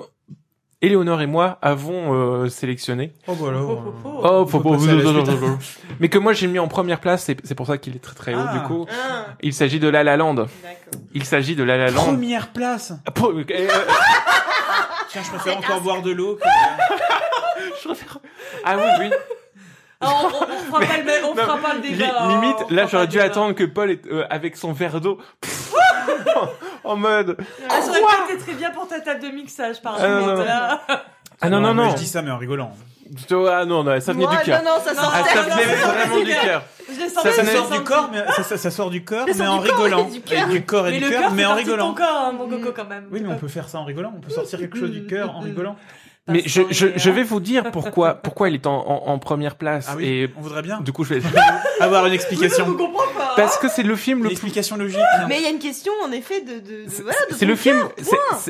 [0.84, 3.14] Éléonore et moi avons euh, sélectionné.
[3.28, 3.70] Oh, bah alors.
[3.72, 4.22] Oh, oh, oh.
[4.44, 5.00] Oh, faut la
[5.58, 5.72] suite.
[6.00, 8.14] Mais que moi j'ai mis en première place, c'est c'est pour ça qu'il est très
[8.16, 8.54] très haut Ah.
[8.60, 8.86] du coup.
[8.92, 10.34] Ah, Il s'agit de La La Land.
[10.34, 10.48] d'accord.
[11.14, 12.04] Il s'agit de La La Land.
[12.04, 12.92] Première place.
[13.06, 13.68] Ah, pro- euh, euh,
[15.10, 16.36] Tiens, je préfère encore boire de l'eau.
[16.36, 16.44] que-
[17.82, 18.20] je préfère-
[18.66, 19.10] Ah oui, oui.
[20.06, 22.14] Ah, on, on, on fera pas le, on Non, fera pas le Li- débat.
[22.20, 25.20] hein, limite, là j'aurais dû attendre que Paul est euh, avec son verre d'eau.
[26.84, 27.38] en mode.
[27.70, 30.16] Ah, ça aurait pas été très bien pour ta table de mixage, par Ah, non,
[30.20, 30.28] contre.
[30.32, 30.46] non, non.
[30.46, 30.82] là.
[31.42, 31.90] Ah non non mais non.
[31.92, 32.72] Je dis ça, mais en rigolant.
[33.52, 34.64] Ah non non, ça venait Moi, du cœur.
[34.64, 35.18] Non, non, ça Non, sortait.
[35.24, 36.64] Ah ça non, venait non, vraiment du cœur.
[37.14, 40.04] Ça Ça sort du corps, mais ça, ça- ça sort du corps, mais en rigolant.
[40.10, 40.48] du cœur.
[40.50, 41.94] Et du corps et Mais mais en de ton rigolant.
[41.94, 43.08] corps, hein, mon coco, quand même.
[43.12, 44.14] Oui, mais on peut faire ça en rigolant.
[44.16, 45.76] On peut sortir quelque chose du cœur en rigolant.
[46.30, 47.14] Mais je, je, je hein.
[47.14, 50.30] vais vous dire pourquoi pourquoi il est en, en, en première place Ah oui, et
[50.38, 51.22] on voudrait bien du coup je vais
[51.82, 52.66] avoir une explication.
[52.78, 53.34] pas.
[53.36, 55.00] parce que c'est le film Une le plus explication logique.
[55.28, 57.78] Mais il y a une question, en effet, de, de, de- C'est- voilà, le film,
[57.78, 57.92] cœur,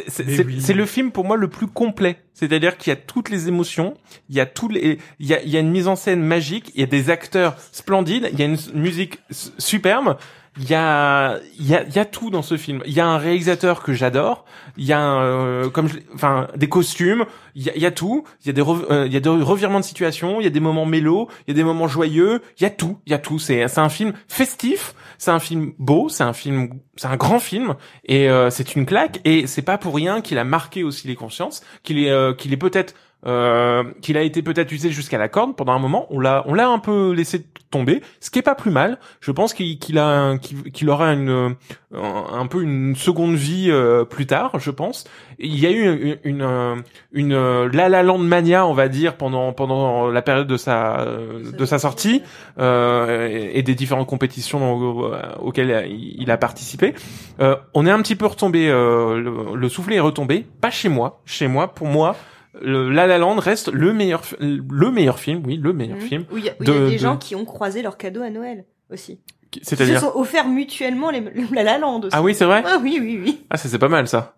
[0.08, 0.62] c'est- oui.
[0.62, 2.18] c'est le film pour moi le plus complet.
[2.36, 3.96] C'est-à-dire qu'il y a toutes les émotions,
[4.30, 6.22] il y a tous les, il y a, il y a une mise en scène
[6.22, 9.20] magique, il y a des acteurs splendides, il y a une musique
[9.58, 10.18] superbe,
[10.58, 12.84] il y a, il y a, il y a tout dans ce film.
[12.86, 14.46] Il y a un réalisateur que j'adore.
[14.78, 17.26] Il y a, un, euh, comme, enfin, des costumes.
[17.56, 18.24] Il y a, il y a tout.
[18.44, 20.40] Il y a des, rev- euh, il y a des revirements de situation.
[20.40, 21.28] Il y a des moments mélos.
[21.48, 22.42] Il y a des moments joyeux.
[22.60, 23.00] Il y a tout.
[23.08, 23.40] Il y a tout.
[23.40, 24.94] C'est, c'est un film festif.
[25.18, 26.08] C'est un film beau.
[26.10, 27.76] C'est un film, c'est un grand film.
[28.06, 29.22] Et euh, c'est une claque.
[29.26, 31.64] Et c'est pas pour rien qu'il a marqué aussi les consciences.
[31.82, 32.94] Qu'il est, euh, qu'il est peut-être
[33.26, 36.08] euh, qu'il a été peut-être usé jusqu'à la corde pendant un moment.
[36.10, 39.00] On l'a, on l'a un peu laissé tomber, ce qui est pas plus mal.
[39.20, 41.50] Je pense qu'il, qu'il a, qu'il, aura une, euh,
[41.92, 45.06] un, peu une seconde vie euh, plus tard, je pense.
[45.40, 49.52] Il y a eu une, une, une, La La Land mania, on va dire, pendant
[49.54, 52.22] pendant la période de sa de sa sortie
[52.60, 56.94] euh, et, et des différentes compétitions euh, auxquelles il, a participé.
[57.40, 60.90] Euh, on est un petit peu retombé, euh, le, le soufflet est retombé, pas chez
[60.90, 61.22] moi.
[61.26, 62.16] Chez moi, pour moi,
[62.62, 66.04] le La La Land reste le meilleur, le meilleur film, oui, le meilleur Mhm.
[66.08, 66.26] film.
[66.32, 67.82] Où il y a, où il y a de- des de- gens qui ont croisé
[67.82, 69.20] leurs cadeaux à Noël aussi.
[69.56, 72.10] Ils se C'est-à-dire sont offerts mutuellement les, le La La Land aussi.
[72.12, 72.64] Ah oui, c'est vrai.
[72.66, 73.46] Ah oui, oui, oui.
[73.50, 74.36] Ah, ça c'est pas mal ça.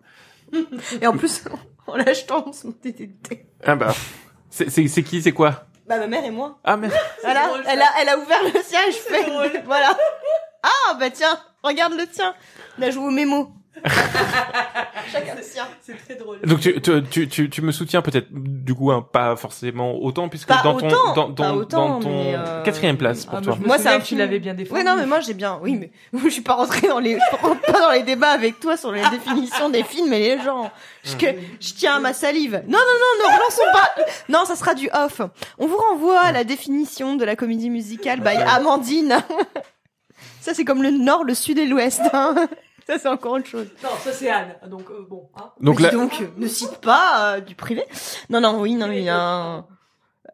[1.00, 1.42] Et en plus,
[1.86, 3.46] en l'achetant, on se montait des têtes.
[3.64, 3.94] Ah bah,
[4.50, 6.58] c'est c'est c'est qui, c'est quoi Bah, ma mère et moi.
[6.64, 6.88] Ah mais
[7.22, 9.50] Voilà, drôle, elle a, elle a ouvert le sien et je fais, drôle.
[9.66, 9.96] voilà.
[10.62, 12.34] Ah, bah tiens, regarde le tien.
[12.78, 13.50] On a joué au mémo.
[15.12, 15.34] Chacun.
[15.82, 16.40] C'est très drôle.
[16.42, 20.28] donc tu tu tu tu, tu me soutiens peut-être du coup hein, pas forcément autant
[20.28, 23.38] puisque Pas dans ton autant, dans, pas dans, autant, dans ton euh, quatrième place pour
[23.38, 23.58] Ah, toi.
[23.64, 24.80] moi, c'est un que tu l'avais bien défendu.
[24.80, 25.58] Oui, non, mais moi j'ai bien.
[25.62, 25.90] Oui, mais
[26.24, 27.18] je suis pas rentrée dans les.
[27.18, 30.42] Je rentre pas dans les débats avec toi sur les définitions des films et les
[30.42, 30.70] gens.
[31.04, 31.26] Je, que,
[31.60, 32.62] je tiens à ma salive.
[32.66, 33.90] Non, non, non, ne relançons pas.
[34.28, 35.20] Non, ça sera du off.
[35.58, 39.18] On vous renvoie à la définition de la comédie musicale by Amandine.
[40.40, 42.00] Ça, c'est comme le nord, le sud et l'ouest.
[42.12, 42.34] hein.
[42.86, 43.66] Ça, c'est encore autre chose.
[43.82, 44.54] Non, ça c'est Anne.
[44.68, 45.28] Donc euh, bon.
[45.36, 45.50] Hein.
[45.60, 47.82] Donc Dis là, donc, euh, ne cite pas euh, du privé.
[48.30, 49.66] Non, non, oui, non, mais il y a un...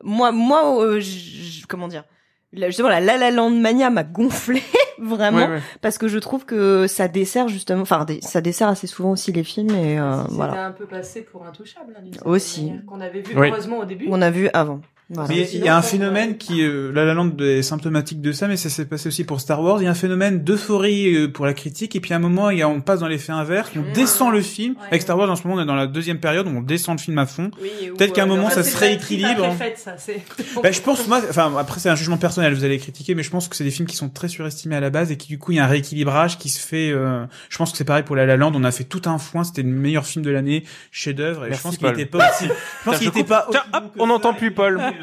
[0.02, 2.04] Moi, moi, euh, j- comment dire?
[2.52, 4.62] La, Justement, la La La Land Mania m'a gonflé,
[4.98, 5.62] vraiment, ouais, ouais.
[5.80, 7.80] parce que je trouve que ça dessert justement...
[7.82, 10.66] Enfin, des- ça dessert assez souvent aussi les films, et euh, C'était voilà.
[10.66, 11.94] un peu passé pour intouchable.
[11.98, 12.66] Hein, d'une Aussi.
[12.66, 13.48] manière, Qu'on avait vu Oui.
[13.48, 14.06] heureusement au début.
[14.10, 14.82] On a vu avant.
[15.12, 15.28] Voilà.
[15.28, 18.48] Mais il y a un phénomène qui, euh, La La Land est symptomatique de ça,
[18.48, 19.80] mais ça s'est passé aussi pour Star Wars.
[19.80, 22.50] Il y a un phénomène d'euphorie euh, pour la critique, et puis à un moment,
[22.50, 23.92] il y a, on passe dans l'effet inverse, on Mmh.
[23.94, 24.74] descend le film.
[24.74, 24.86] Ouais.
[24.88, 26.96] Avec Star Wars, en ce moment, on est dans la deuxième période où on descend
[26.98, 27.50] le film à fond.
[27.60, 29.54] Oui, ou, Peut-être qu'à un euh, moment, le ça se rééquilibre.
[29.76, 29.96] ça,
[30.62, 33.30] Bah, je pense, moi, enfin, après, c'est un jugement personnel, vous allez critiquer, mais je
[33.30, 35.38] pense que c'est des films qui sont très surestimés à la base et qui, du
[35.38, 38.02] coup, il y a un rééquilibrage qui se fait, euh, je pense que c'est pareil
[38.04, 40.30] pour La La Land, on a fait tout un foin, c'était le meilleur film de
[40.30, 42.00] l'année, chef-d'œuvre, et Merci, je pense qu'il Paul.
[42.00, 44.80] était pas aussi, je pense qu'il était pas Tiens, hop, on n'entend plus Paul.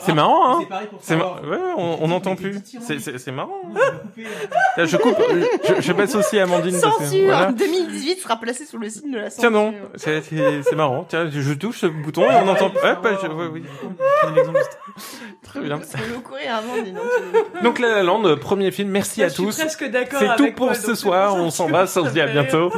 [0.00, 0.58] C'est marrant, hein.
[0.60, 1.50] C'est pareil pour C'est Star mar- Wars.
[1.50, 2.56] ouais, on on n'entend plus.
[3.18, 3.60] C'est marrant.
[3.72, 3.90] Va euh,
[4.76, 5.16] Tiens, Je coupe.
[5.76, 6.78] Je, je baisse aussi Amandine.
[6.80, 7.52] parce que- Censure voilà.
[7.52, 9.40] 2018 sera placé sous le signe de la censure.
[9.40, 11.04] Tiens non, c'est marrant.
[11.08, 12.66] Tiens, je touche ce bouton et on entend.
[12.66, 13.62] Hop, je- ouais, oui.
[15.42, 15.78] Très bien.
[15.78, 16.92] Dis
[17.62, 17.78] donc.
[17.78, 18.90] La La Land, premier film.
[18.90, 19.56] Merci Moi, à je suis tous.
[19.58, 21.34] presque d'accord C'est tout pour toi, ce soir.
[21.36, 21.96] On que s'embrasse.
[21.96, 22.70] On se dit à bientôt.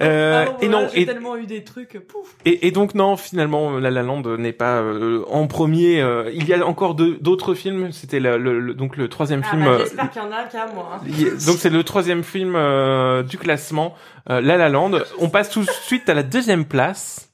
[0.00, 2.36] Euh, et voilà, non, j'ai et, tellement eu des trucs, pouf.
[2.44, 6.00] et, et donc non, finalement, La La Land n'est pas euh, en premier.
[6.00, 7.92] euh, il y a encore d'autres films.
[7.92, 9.64] C'était le, le- donc le troisième Ah, film.
[9.64, 11.00] bah, euh, J'espère qu'il y en a qu'à moi.
[11.02, 11.06] hein.
[11.46, 13.94] donc c'est le troisième film euh, du classement,
[14.30, 14.92] euh, La La Land.
[15.18, 17.24] On passe tout de suite à la deuxième place.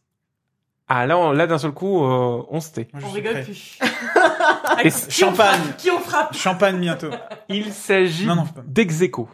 [0.87, 2.89] Ah là, on- là d'un seul coup, euh, on se tait.
[3.03, 3.43] On rigole prêt.
[3.43, 3.79] plus.
[4.85, 5.61] Et on champagne.
[5.79, 7.09] Qui on frappe Champagne bientôt.
[7.49, 8.63] Il s'agit Non, non, pas.
[8.67, 9.29] d'Execo.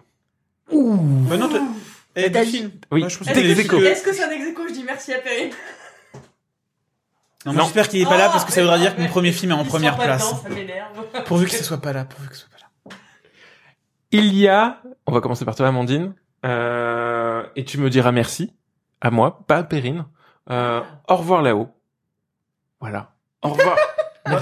[0.71, 1.61] Bah non, toi-
[2.17, 2.71] eh, des films.
[2.93, 5.19] Oui, Moi, je pense que Est-ce que, que c'est un ex-écho Je dis merci à
[5.19, 5.51] Perrine.
[7.47, 9.53] Non, j'espère qu'il est pas là parce que ça voudra dire que mon premier film
[9.53, 10.29] est en première place.
[10.29, 11.25] dedans, ça m'énerve.
[11.25, 12.97] Pourvu que ce soit pas là, pourvu que ce soit pas là.
[14.13, 16.15] Il y a, on va commencer par toi, Amandine,
[16.45, 18.53] euh, et tu me diras merci
[19.01, 20.07] à moi, pas à Perrine.
[20.51, 21.69] Euh, au revoir là-haut.
[22.81, 23.13] Voilà.
[23.43, 23.77] Au revoir.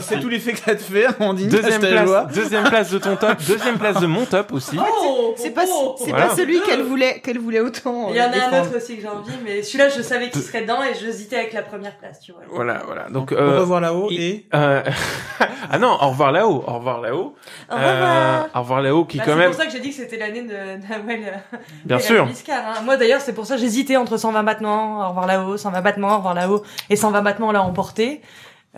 [0.00, 1.48] C'est tous les faits que t'as fait, Amandine.
[1.48, 4.78] Deuxième te place, deuxième place de ton top, deuxième place de mon top aussi.
[4.78, 6.26] Oh, C'est pas, oh, c'est Voilà.
[6.28, 8.08] pas celui qu'elle voulait, qu'elle voulait autant.
[8.10, 10.42] Il y en a un autre aussi que j'ai envie, mais celui-là, je savais qu'il
[10.42, 12.42] serait dedans et j'hésitais avec la première place, tu vois.
[12.50, 13.08] Voilà, voilà.
[13.10, 14.82] Donc, Au euh, revoir là-haut et euh,
[15.70, 17.34] ah non, au revoir là-haut, au revoir là-haut.
[17.70, 17.92] Au revoir.
[17.94, 19.96] Euh, au revoir là-haut qui Bah, quand c'est même, pour ça que j'ai dit que
[19.96, 21.20] c'était l'année de Nawel.
[21.54, 22.26] euh, bien sûr.
[22.26, 22.82] Biscar, hein.
[22.84, 26.14] Moi d'ailleurs, c'est pour ça que j'hésitais entre 120 battements, au revoir là-haut, 120 battements,
[26.14, 28.20] au revoir là-haut, et 120 battements l'a emporté.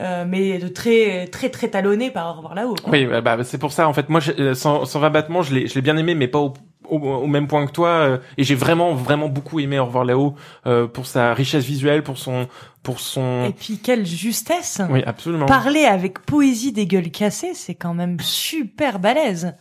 [0.00, 2.74] Euh, mais de très très très talonné par au revoir là-haut.
[2.86, 4.08] Oui, bah, bah, c'est pour ça en fait.
[4.08, 6.54] Moi, euh, 100 120 battements, je l'ai, je l'ai bien aimé, mais pas au,
[6.88, 7.88] au, au même point que toi.
[7.88, 10.34] euh, et j'ai vraiment, vraiment beaucoup aimé Au revoir là-haut
[10.66, 12.48] euh, pour sa richesse visuelle, pour son,
[12.82, 13.52] pour Et son.
[13.58, 15.44] puis quelle justesse Oui, absolument.
[15.46, 19.54] Parler avec poésie des gueules cassées, c'est quand même super balèze.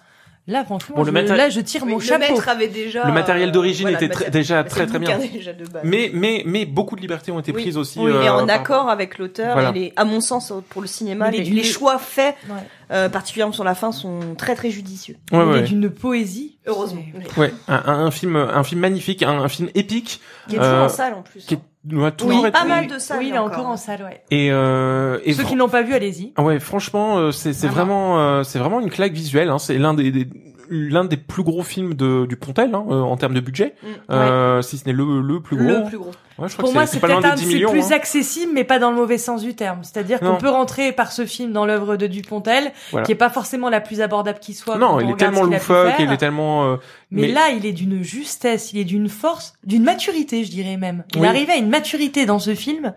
[0.47, 2.33] Là, franchement, Bon, le je, là, je tire Oui, mon le chapeau.
[2.33, 3.05] maître avait déjà.
[3.05, 5.19] Le matériel euh, d'origine voilà, était le déjà très, le très bien.
[5.19, 5.83] déjà de base.
[5.83, 7.61] Mais, mais, mais beaucoup de libertés ont été Oui.
[7.61, 7.99] prises aussi.
[7.99, 9.69] Oui, euh, mais en par- accord avec l'auteur Voilà.
[9.69, 12.55] et les, à mon sens, pour le cinéma, les, les- les choix faits Ouais.
[12.91, 15.15] Euh, particulièrement sur la fin, sont très très judicieux.
[15.31, 15.59] Ouais, Il ouais.
[15.59, 16.57] est d'une poésie.
[16.65, 17.01] Heureusement.
[17.37, 20.73] Ouais, un, un, un film, un film magnifique, un, un film épique, Qui est toujours
[20.73, 21.45] Euh, en salle en plus.
[21.45, 23.19] qui est- doit toujours Oui, être pas mal de salles.
[23.19, 24.21] Oui, il est encore encore en salle, ouais.
[24.31, 26.33] et euh, et Ceux qui l'ont pas vu, allez-y.
[26.35, 28.15] Ah ouais, franchement, euh, c'est c'est Vraiment.
[28.15, 29.49] vraiment euh, c'est vraiment une claque visuelle.
[29.49, 29.59] Hein.
[29.59, 30.27] C'est l'un des, des
[30.69, 33.87] l'un des plus gros films de du Pontel hein, euh, en termes de budget, Mm.
[34.11, 35.67] euh, si ce n'est le le plus gros.
[35.67, 36.11] Le plus gros.
[36.37, 37.95] Ouais, je crois Pour que moi, c'est peut-être un 10 c'est plus hein.
[37.95, 39.79] accessible, mais pas dans le mauvais sens du terme.
[39.83, 43.05] C'est-à-dire qu'on peut rentrer par ce film dans l'œuvre de Dupontel, Voilà.
[43.05, 44.77] qui est pas forcément la plus abordable qui soit.
[44.77, 46.65] Non, on il est tellement loufoque, il est tellement.
[46.71, 46.77] euh,
[47.11, 51.03] Mais, là, il est d'une justesse, il est d'une force, d'une maturité, je dirais même.
[51.13, 51.27] Il Oui.
[51.27, 52.93] arrive à une maturité dans ce film.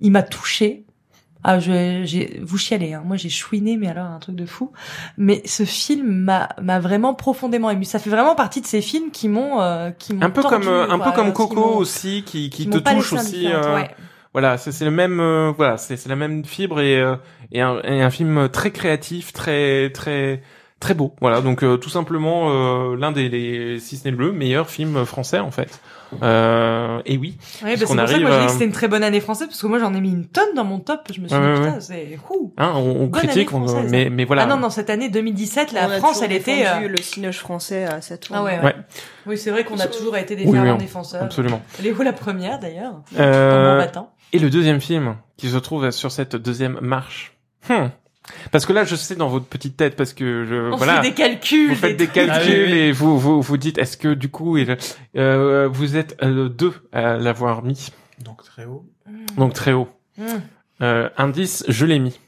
[0.00, 0.84] Il m'a touché.
[1.44, 3.02] Ah, je, j'ai, vous chialez, hein.
[3.04, 4.72] Moi, j'ai chouiné, mais alors, un truc de fou.
[5.16, 7.84] Mais ce film m'a, m'a vraiment profondément ému.
[7.84, 10.66] Ça fait vraiment partie de ces films qui m'ont, euh, qui m'ont un peu tordu,
[10.66, 13.46] comme euh, un peu comme qui Coco aussi, qui qui qui te touche aussi.
[13.46, 13.90] euh, ouais.
[14.32, 15.20] Voilà, c'est c'est le même.
[15.20, 17.16] euh, voilà, c'est c'est la même fibre et euh,
[17.52, 20.42] et un, et un film très créatif, très très
[20.80, 21.14] très beau.
[21.20, 25.04] Voilà, donc euh, tout simplement euh, l'un des les, si ce n'est le meilleur film
[25.04, 25.80] français en fait.
[26.22, 27.36] Euh, et oui.
[27.64, 28.72] Ouais, bah, Parce c'est qu'on pour ça que arrive moi j'ai dit que c'était une
[28.72, 31.08] très bonne année française parce que moi j'en ai mis une tonne dans mon top.
[31.12, 32.52] Je me suis Ouais, dit ouais, putain c'est ouh.
[32.58, 34.42] Hein, on, on critique, on- mais mais voilà.
[34.42, 36.64] Ah non non cette année 2017 la On a France toujours elle était.
[36.66, 38.36] euh, le cinoche français à sa tour.
[38.38, 38.64] Ah ouais, ouais.
[38.66, 38.74] Ouais.
[39.26, 41.22] Oui c'est vrai qu'on a toujours été des Oui, fervents oui, défenseurs.
[41.24, 41.60] Absolument.
[41.80, 43.00] Elle est où la première d'ailleurs?
[43.18, 44.12] Euh, battant.
[44.32, 47.32] Et le deuxième film qui se trouve sur cette deuxième marche.
[47.68, 47.86] Hmm.
[48.50, 51.10] Parce que là, je sais dans votre petite tête, parce que je On voilà, fait
[51.10, 51.68] des calculs.
[51.70, 52.78] vous faites des calculs Ah oui, oui.
[52.78, 54.76] et vous vous vous dites est-ce que du coup il-
[55.16, 57.88] euh, vous êtes euh, deux à l'avoir mis,
[58.24, 58.84] Donc très haut.
[59.36, 59.88] donc très haut.
[60.18, 60.24] Mmh.
[60.82, 62.18] Euh, indice, je l'ai mis.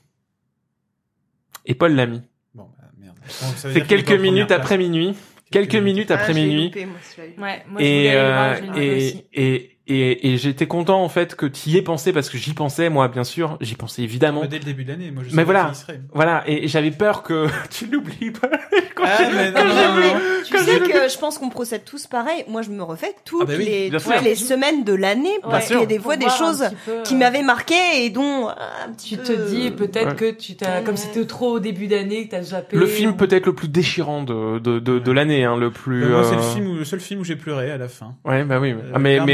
[1.67, 2.23] Et Paul l'a mis.
[2.55, 3.17] Bon, bah, merde.
[3.29, 5.15] C'est quelques minutes après minuit.
[5.51, 6.65] Quelques minutes après Ah, minuit.
[6.67, 7.43] loupé, moi, celui-là.
[7.43, 8.33] Ouais, moi je voulais Et, euh,
[8.67, 9.25] voir, et, aussi.
[9.33, 12.53] et, et, et j'étais content en fait que tu y aies pensé parce que j'y
[12.55, 14.51] pensais moi bien sûr j'y pensais évidemment place.
[14.51, 15.65] Dès le début de l'année, moi je Mais voilà.
[15.65, 16.01] qu'il y serait.
[16.13, 18.49] voilà et j'avais peur que tu l'oublies pas
[18.95, 20.21] Quand Ah, j'ai- mais quand non, non, non.
[20.45, 22.45] Tu Quand sais que je pense qu'on procède tous pareil.
[22.49, 24.13] Moi, je me refais toutes Ah bah oui, les, sûr.
[24.23, 27.19] les semaines de l'année parce qu'il y a des fois des choses peu, qui euh,
[27.19, 27.75] m'avaient marqué
[28.05, 28.53] et dont euh,
[28.87, 29.23] un petit Tu peu...
[29.37, 30.15] te dis peut-être Ouais.
[30.15, 32.77] que tu t'as, comme c'était trop au début d'année, que t'as zappé.
[32.77, 36.25] le film peut-être le plus déchirant de de de, l'année hein, le plus Bah, moi,
[36.25, 38.15] c'est euh, le film où, le seul film où j'ai pleuré à la fin.
[38.25, 39.29] ouais bah oui Euh, ah, mais larmes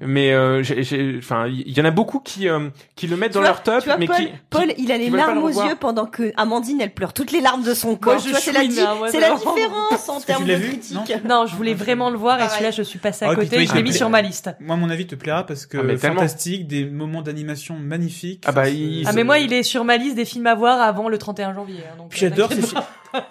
[0.00, 3.16] mais mais euh, j'ai j'ai enfin il y en a beaucoup qui euh, qui le
[3.16, 5.10] mettent Tu dans vois- leur top tu vois, mais Paul, qui Paul, il a les
[5.10, 8.20] larmes aux yeux pendant que Amandine, elle pleure toutes les larmes de son corps.
[8.20, 11.24] c'est la, c'est différence en termes de critique.
[11.24, 12.52] Non, je voulais vraiment le voir et Pareil.
[12.54, 14.50] celui-là je suis passée Ah à puis côté, je l'ai mis sur ma liste.
[14.60, 18.42] Moi, mon avis, te plaira parce que Ah, mais fantastique, des moments d'animation magnifiques.
[18.46, 18.64] Ah bah,
[19.06, 21.54] Ah mais moi il est sur ma liste des films à voir avant le 31
[21.54, 21.78] janvier.
[21.90, 22.80] hein, donc, Puis j'adore euh, ces films.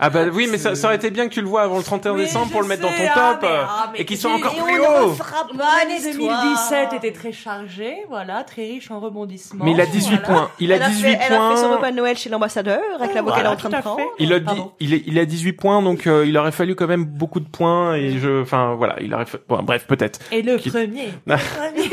[0.00, 2.12] ah bah oui mais ça, aurait été bien que tu le vois avant le 31
[2.14, 4.16] Oui, décembre pour le mettre dans ton ah, top mais- euh, ah, mais et qu'il
[4.18, 6.42] soit encore Et plus on haut pas Bah, L'année l'histoire.
[6.42, 9.64] 2017 était très chargée, voilà, très riche en rebondissements.
[9.64, 10.26] mais il a 18 voilà.
[10.26, 12.16] points il a elle a 18 fait, elle a fait son points repas de Noël
[12.16, 13.98] chez l'ambassadeur avec la voix qu'elle est Voilà, en train tout de à prendre.
[13.98, 14.06] fait.
[14.18, 16.86] Il a dit, il est, il a 18 points, donc euh, il aurait fallu quand
[16.86, 20.20] même beaucoup de points et je, enfin voilà, il aurait, fa- bon, bref peut-être.
[20.32, 21.08] Et le Qui- premier.
[21.30, 21.36] Ah.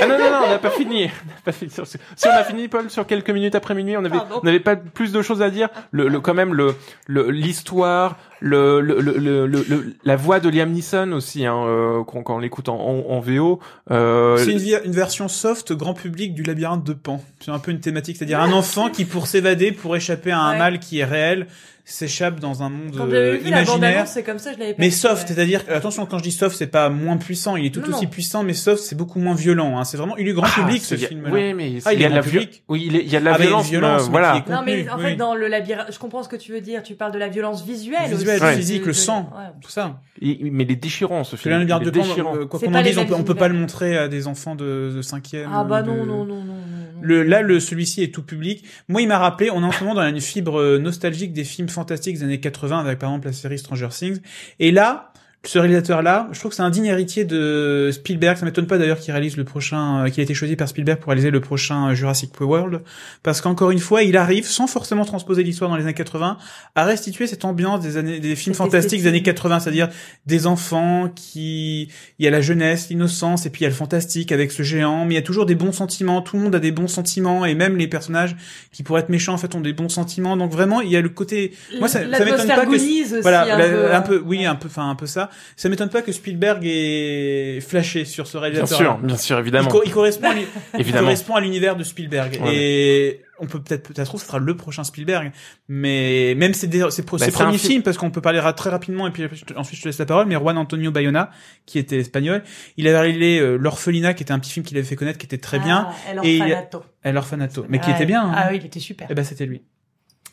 [0.08, 1.04] Non non non, on n'a pas fini.
[1.06, 3.74] On n'a pas fini sur ce- Si on a fini, Paul, sur quelques minutes après
[3.76, 4.40] minuit, on avait, Pardon.
[4.42, 5.70] on n'avait pas plus de choses à dire.
[5.92, 6.76] Le, le quand même le,
[7.08, 11.56] le l'histoire, le, le, le, le, le- le- la voix de Liam Neeson aussi, hein,
[11.66, 13.60] euh, quand, quand on l'écoute en, en, en VO.
[13.92, 17.24] Euh, C'est une, une version soft, grand public du labyrinthe de Pan.
[17.40, 20.52] C'est un peu une thématique, c'est-à-dire un enfant qui, pour s'évader, pour échapper à un
[20.54, 20.58] Ouais.
[20.58, 21.48] mal qui est réel,
[21.92, 24.08] s'échappe dans un monde Quand euh, vu la imaginaire.
[24.08, 25.36] c'est comme ça, je l'avais pas Mais vu, soft, ouais.
[25.36, 28.06] c'est-à-dire, attention, quand je dis soft, c'est pas moins puissant, il est tout Non, aussi
[28.06, 28.10] non.
[28.12, 29.78] puissant, mais soft, c'est beaucoup moins violent.
[29.78, 29.84] Hein.
[29.84, 31.30] C'est vraiment, il est grand ah, public ce c'est- film-là.
[31.32, 32.64] Oui, mais Ah, il y a est de la public.
[32.70, 33.68] Oui, il, est- il y a de la Ah, violence.
[33.72, 34.46] euh, mais voilà.
[34.50, 35.04] Non mais en oui.
[35.04, 36.84] fait dans le labyrinthe, je comprends ce que tu veux dire.
[36.84, 38.56] Tu parles de la violence visuelle, Visuelle, aussi.
[38.58, 39.46] physique, De- le sang, ouais.
[39.62, 40.00] tout ça.
[40.22, 41.52] Mais il est déchirant ce film.
[41.52, 43.54] là, le Il est garde de quoi qu'on en les dise, on peut, pas le
[43.56, 45.50] montrer à des enfants de, de cinquième.
[45.54, 46.56] Ah bah non non non non.
[47.02, 48.64] Le, là, le, celui-ci est tout public.
[48.88, 51.44] Moi, il m'a rappelé, on est en ce moment dans une fibre euh, nostalgique des
[51.44, 54.22] films fantastiques des années 80 avec par exemple la série Stranger Things.
[54.60, 55.11] Et là,
[55.44, 58.38] ce réalisateur-là, je trouve que c'est un digne héritier de Spielberg.
[58.38, 61.00] Ça m'étonne pas d'ailleurs qu'il réalise le prochain, euh, qu'il a été choisi par Spielberg
[61.00, 62.82] pour réaliser le prochain euh, Jurassic World.
[63.24, 66.38] Parce qu'encore une fois, il arrive, sans forcément transposer l'histoire dans les années 80,
[66.76, 69.34] à restituer cette ambiance des années, des films fantastiques des années esthétique.
[69.36, 69.90] 80, c'est-à-dire
[70.28, 71.90] des enfants qui,
[72.20, 74.62] il y a la jeunesse, l'innocence, et puis il y a le fantastique avec ce
[74.62, 76.88] géant, mais il y a toujours des bons sentiments, tout le monde a des bons
[76.88, 78.36] sentiments, et même les personnages
[78.72, 81.02] qui pourraient être méchants, en fait, ont des bons sentiments, donc vraiment, il y a
[81.02, 84.24] le côté, Moi, ça- ça m'étonne pas que- aussi, voilà, un, la- peu, un peu,
[84.24, 85.30] oui, un peu, enfin, un peu ça.
[85.56, 88.78] Ça m'étonne pas que Spielberg ait flashé sur ce Bien réalisateur.
[88.78, 89.70] sûr, bien sûr, Il, évidemment.
[89.70, 90.46] co- il correspond, à il
[90.80, 91.04] Évidemment.
[91.06, 92.40] correspond à l'univers de Spielberg.
[92.42, 92.56] Ouais.
[92.56, 95.32] Et on peut peut-être, peut-être trouve, ce sera le prochain Spielberg.
[95.68, 99.24] Mais même ses, Bah, premiers film- films, parce qu'on peut parler très rapidement, et puis
[99.56, 101.32] ensuite je te laisse la parole, mais Juan Antonio Bayona,
[101.66, 102.44] qui était espagnol,
[102.78, 105.26] il avait réalisé euh, L'Orphelinat, qui était un petit film qu'il avait fait connaître, qui
[105.26, 106.84] était très bien, Ah, El et il- Orfanato.
[107.04, 108.24] et L'Orphanato, mais qui était bien.
[108.26, 108.32] hein.
[108.36, 109.08] Ah oui, il était super.
[109.10, 109.64] Eh ben, c'était lui.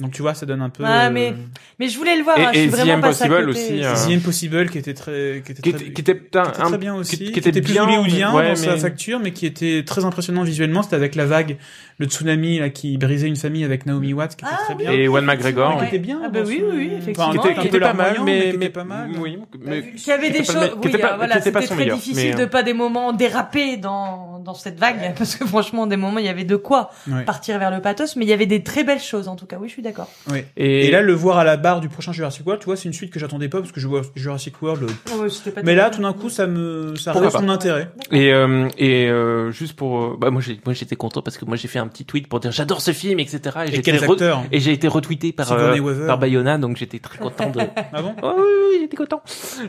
[0.00, 0.84] Donc tu vois, ça donne un peu.
[0.86, 1.34] Ah, euh, mais-
[1.80, 2.38] Mais je voulais le voir.
[2.38, 3.58] Et- hein, je et suis The vraiment passée à Impossible côté.
[3.58, 6.20] aussi, euh, The Impossible qui était très, qui était qui très, était, qui était qui
[6.26, 8.54] était un- très bien aussi, qui- qui, qui était, était plus bien, hollywoodien ouais, dans
[8.54, 10.84] sa mais- facture, mais qui était très impressionnant visuellement.
[10.84, 11.56] C'était avec la vague,
[11.98, 14.84] le tsunami là qui brisait une famille avec Naomi Watts, qui était Ah, très oui.
[14.84, 14.92] bien.
[14.92, 15.78] et One McGregor.
[15.80, 16.20] qui était bien.
[16.24, 17.30] Ah bah oui, oui, oui, Enfin, effectivement.
[17.32, 19.10] qui un était, qui pas mal, mais, qui mais pas mal.
[19.18, 21.34] oui, mais Il y avait des qui choses, pas- qui oui, était pas- euh, voilà,
[21.34, 24.54] qui était pas c'était son très difficile mais, de pas des moments déraper dans dans
[24.54, 26.90] cette vague, parce que franchement, des moments, il y avait de quoi
[27.26, 29.56] partir vers le pathos, mais il y avait des très belles choses en tout cas.
[29.60, 30.08] Oui, je suis d'accord.
[30.30, 30.46] Ouais.
[30.56, 32.84] Et, Et là, le voir à la barre du prochain Jurassic World, tu vois, c'est
[32.88, 34.84] une suite que j'attendais pas parce que je vois Jurassic World.
[34.84, 35.28] euh,
[35.64, 37.90] Mais là, tout d'un coup, ça me, ça son pas intérêt.
[38.12, 41.44] Et, euh, et euh, juste pour, euh, bah moi j'ai, moi j'étais content parce que
[41.44, 43.40] moi j'ai fait un petit tweet pour dire j'adore ce film, etc.
[43.66, 46.58] Et, j'ai Et été quels re- acteurs et j'ai été retweeté par euh, par Bayona,
[46.58, 47.60] donc j'étais très content de.
[47.92, 49.22] Ah bon oh, oui, oui, j'étais content.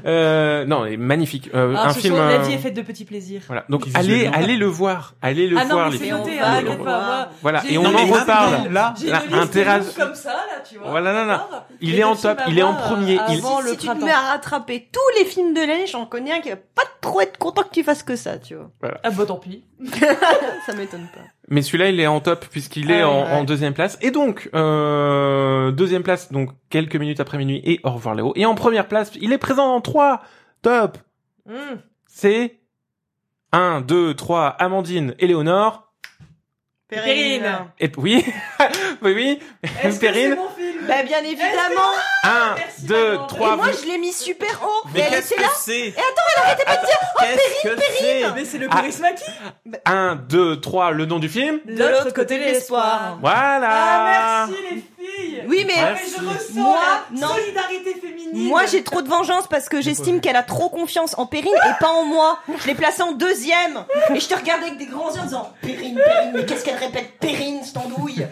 [0.05, 1.49] Euh, non, magnifique.
[1.53, 2.15] Euh, Ah, un ce film.
[2.15, 3.41] euh, La vie est faite de petits plaisirs.
[3.47, 3.65] Voilà.
[3.69, 6.17] Donc allez, allez le voir, allez le Ah non, voir les films.
[6.43, 7.63] hein, Voilà.
[7.69, 8.71] Et on en reparle.
[8.71, 9.21] Là, J'ai là,
[10.09, 10.89] comme ça, là, tu vois.
[10.91, 11.27] Voilà, non, non.
[11.37, 13.69] D'accord Il Et est en top, à il est en premier, euh, il- Avant si
[13.69, 16.49] le tu te mets à rattraper tous les films de l'année, j'en connais un qui
[16.49, 18.69] va pas trop être content que tu fasses que ça, tu vois.
[19.03, 19.63] Ah bah tant pis.
[20.65, 21.21] ça m'étonne pas.
[21.47, 23.31] Mais celui-là, il est en top puisqu'il est Ah en, ouais.
[23.31, 23.97] en deuxième place.
[24.01, 28.33] Et donc, euh, deuxième place, donc quelques minutes après minuit et au revoir Léo.
[28.35, 30.21] Et en première place, il est présent dans trois
[30.61, 30.97] top.
[31.49, 31.81] Hum.
[32.07, 32.59] C'est
[33.51, 35.88] 1, 2, 3, Amandine, Éléonore.
[36.89, 37.45] Perrine.
[37.79, 38.25] Et oui,
[39.03, 40.35] oui, oui, Est-ce que c'est Perrine.
[40.35, 41.91] mon film Bah bien évidemment.
[42.23, 43.23] 1, Merci, 2, maman.
[43.25, 44.87] Et 3, moi je l'ai mis super haut.
[44.93, 45.49] Mais elle qu'est-ce était là.
[45.59, 48.75] c'est Et attends, elle arrêtait pas de dire Qu'est-ce que c'est Mais c'est le Ah.
[48.75, 49.31] charisme qui
[49.85, 51.59] 1, 2, 3, le nom du film.
[51.65, 53.17] De l'autre côté de l'espoir.
[53.21, 53.69] Voilà.
[53.71, 56.79] Ah merci les filles Oui, mais Ah, je ressens Moi,
[57.13, 57.27] la non.
[57.35, 58.47] solidarité féminine.
[58.47, 61.79] Moi, j'ai trop de vengeance parce que j'estime qu'elle a trop confiance en Perrine et
[61.79, 62.39] pas en moi.
[62.61, 63.85] Je l'ai placée en deuxième.
[64.13, 66.78] Et je te regardais avec des grands yeux en disant Perrine, Perrine, mais qu'est-ce qu'elle
[66.79, 68.25] répète Perrine, cette andouille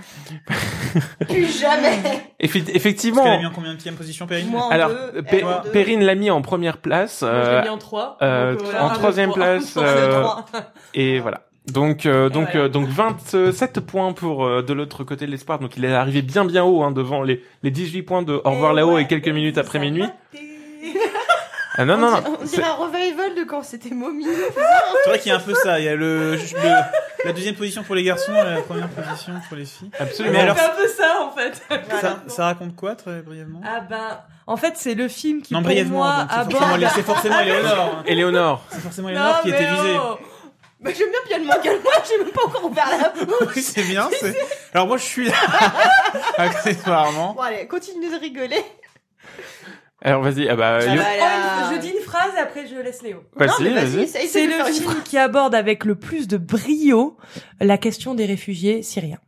[1.28, 2.00] Plus jamais
[2.40, 3.38] Effe- Parce qu'elle a effectivement.
[3.38, 5.70] mis en combien de position, Perrine Moi en Alors, deux, Pe- elle en deux.
[5.70, 7.22] Perrine l'a mis en première place.
[7.22, 8.16] Moi, je euh, l'ai mis en 3.
[8.22, 10.24] euh, en troisième place, euh.
[10.94, 11.42] Et voilà.
[11.70, 12.64] Donc euh, donc voilà.
[12.64, 15.58] euh, donc 27 points pour euh, de l'autre côté de l'espoir.
[15.58, 18.50] Donc il est arrivé bien bien haut hein, devant les les 18 points de Au
[18.50, 20.04] revoir là-haut et quelques minutes après minuit.
[21.76, 22.20] Ah non non On non.
[22.20, 24.24] dirait- On dirait un revival de quand c'était Mommy.
[25.04, 25.78] C'est vrai qu'il y a un peu ça.
[25.78, 26.40] Il y a le, le-
[27.24, 29.90] la deuxième position pour les garçons et la première position pour les filles.
[29.98, 30.32] Absolument.
[30.34, 31.62] Mais alors- C'est un peu ça en fait.
[32.00, 33.60] Ça, ça raconte quoi, très brièvement?
[33.64, 35.98] Ah ben, en fait, c'est le film qui Non, pour brièvement.
[35.98, 36.52] moi donc c'est aborde.
[36.64, 37.94] forcément, c'est forcément Éléonore.
[37.98, 38.02] hein.
[38.06, 38.62] Éléonore.
[38.70, 39.96] C'est forcément Éléonore qui était mais visée.
[40.02, 40.18] oh.
[40.80, 43.52] Bah, j'aime bien bien le manga, moi j'ai même pas encore ouvert la bouche.
[43.54, 44.08] Oui, c'est bien.
[44.18, 44.34] c'est-
[44.72, 45.34] Alors moi, je suis là.
[46.38, 47.34] Accessoirement.
[47.34, 48.64] Bon allez, continue de rigoler.
[50.02, 50.48] Alors vas-y.
[50.48, 53.18] Ah bah Oh, je dis une phrase et après je laisse Léo.
[53.36, 57.16] Vas-y C'est le film qui aborde avec le plus de brio
[57.60, 59.18] la question des réfugiés syriens.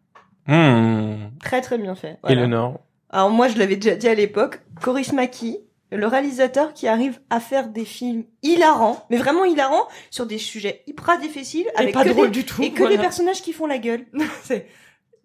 [0.46, 1.28] Hmm.
[1.42, 2.18] Très très bien fait.
[2.22, 2.36] Voilà.
[2.36, 2.80] Éléonore.
[3.10, 5.58] Alors moi je l'avais déjà dit à l'époque, Coris Maki,
[5.90, 10.82] le réalisateur qui arrive à faire des films hilarants, mais vraiment hilarants, sur des sujets
[10.86, 12.62] hyper difficiles, Et avec pas que drôle des, du tout.
[12.62, 12.96] et que voilà.
[12.96, 14.06] des personnages qui font la gueule.
[14.42, 14.66] C'est-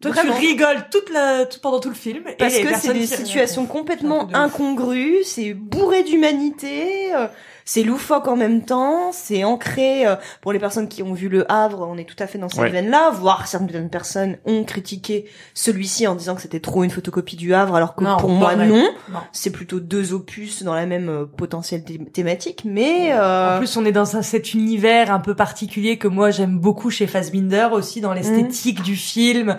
[0.02, 0.36] Toi, Vraiment.
[0.36, 2.24] tu rigoles toute la, tout, pendant tout le film.
[2.28, 7.28] et Parce que c'est des situations complètement incongrues, c'est bourré d'humanité, euh,
[7.70, 11.52] c'est loufoque en même temps, c'est ancré euh, pour les personnes qui ont vu Le
[11.52, 12.70] Havre, on est tout à fait dans cette Ouais.
[12.70, 17.54] veine-là, voire certaines personnes ont critiqué celui-ci en disant que c'était trop une photocopie du
[17.54, 18.68] Havre, alors que Non, pour moi vrai.
[18.68, 19.20] non, Non.
[19.34, 23.76] c'est plutôt deux opus dans la même euh, potentielle thé- thématique, mais euh, En plus,
[23.76, 27.68] on est dans un, cet univers un peu particulier que moi j'aime beaucoup chez Fassbinder
[27.74, 29.58] aussi dans l'esthétique du film.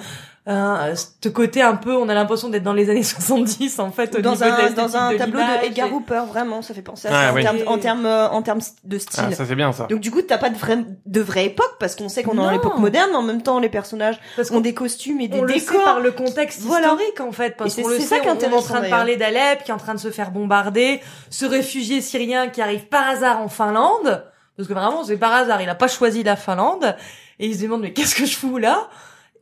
[0.48, 4.16] Euh, ce côté un peu, on a l'impression d'être dans les années 70 en fait
[4.16, 6.80] au dans niveau un dans un de tableau de Edgar et- Hooper, vraiment, ça fait
[6.80, 7.42] penser à Ah, ça oui.
[7.42, 9.24] en termes en termes euh, en termes de style.
[9.28, 9.86] Ah ça c'est bien ça.
[9.90, 12.36] Donc du coup, t'as pas de vraie, de vraie époque parce qu'on sait qu'on est
[12.36, 15.28] dans l'époque moderne, mais en même temps, les personnages Parce ont qu'on des costumes et
[15.28, 15.84] des on le sait décors.
[15.84, 16.88] par le contexte Voilà.
[16.94, 18.62] historique en fait parce qu'on le c'est sait ça qui est on- on est en
[18.62, 22.48] train de parler d'Alep qui est en train de se faire bombarder ce réfugié syrien
[22.48, 24.24] qui arrive par hasard en Finlande
[24.56, 26.96] parce que vraiment c'est par hasard il a pas choisi la Finlande
[27.38, 28.88] et il se demande mais qu'est-ce que je fous là?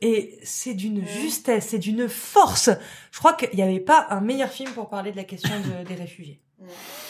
[0.01, 2.69] Et c'est d'une justesse c'est d'une force
[3.11, 5.83] je crois qu'il n'y avait pas un meilleur film pour parler de la question de-
[5.87, 6.39] des réfugiés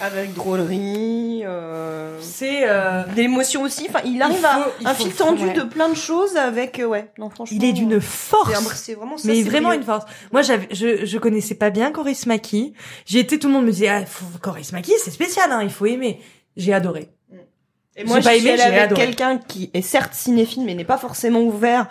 [0.01, 2.17] Avec drôlerie, euh...
[2.21, 3.87] c'est euh, des émotions aussi.
[3.89, 5.53] Enfin, il arrive faut- à un fil tendu ouais.
[5.53, 7.11] de plein de choses avec, euh, ouais.
[7.17, 7.57] Non, franchement.
[7.57, 9.27] il est d'une force C'est vraiment ça.
[9.29, 9.81] mais vraiment brillant.
[9.81, 10.05] une force.
[10.33, 12.73] Moi, j'avais, je, je connaissais pas bien Coris Maki.
[13.05, 14.03] J'ai été, tout le monde me disait, ah,
[14.41, 16.19] Coris Maki, c'est spécial, hein, il faut aimer.
[16.57, 17.09] J'ai adoré.
[17.95, 19.01] Et moi, j'ai pas aimé, j'ai adoré.
[19.05, 21.87] quelqu'un qui est certes cinéphile, mais n'est pas forcément ouvert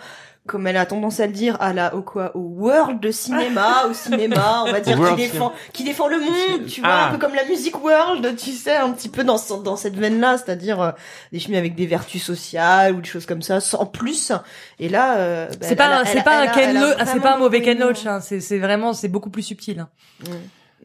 [0.47, 3.85] comme elle a tendance à le dire, à la au quoi au world de cinéma,
[3.89, 7.07] au cinéma, on va dire qui défend qui défend le monde, tu vois, Ah.
[7.09, 9.95] un peu comme la musique world, tu sais, un petit peu dans ce- dans cette
[9.95, 10.91] veine-là, c'est-à-dire euh,
[11.31, 14.31] des films avec des vertus sociales ou des choses comme ça, sans plus.
[14.79, 17.19] Et là, euh, bah, C'est pas, a- un- elle c'est pas un Ken ah, c'est
[17.19, 17.77] pas un mauvais Ken.
[17.79, 18.19] Loach, hein.
[18.21, 19.79] C'est, c'est vraiment, c'est beaucoup plus subtil.
[19.81, 19.89] hein.
[20.23, 20.31] Mm.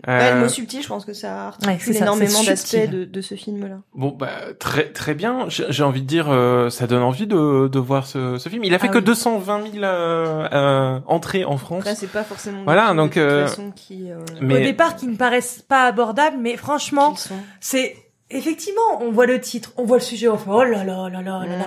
[0.08, 2.90] Euh, Ouais, le mot subtil, je pense que ça articule Ouais, c'est ça, énormément d'aspects
[2.90, 3.76] de, de ce film-là.
[3.94, 5.44] Bon, bah, très très bien.
[5.48, 8.64] J'ai j'ai envie de dire, euh, ça donne envie de, de voir ce, ce film.
[8.64, 9.04] Il a fait Ah que oui.
[9.04, 11.80] 220 000 euh, euh, entrées en France.
[11.82, 15.06] Après, c'est pas forcément Voilà, donc, de toute euh, qui, euh, Mais- Au départ, qui
[15.06, 17.14] ne paraissent pas abordables, mais franchement,
[17.60, 17.94] c'est,
[18.30, 21.20] effectivement, on voit le titre, on voit le sujet, on fait, oh là là là
[21.22, 21.66] là là là.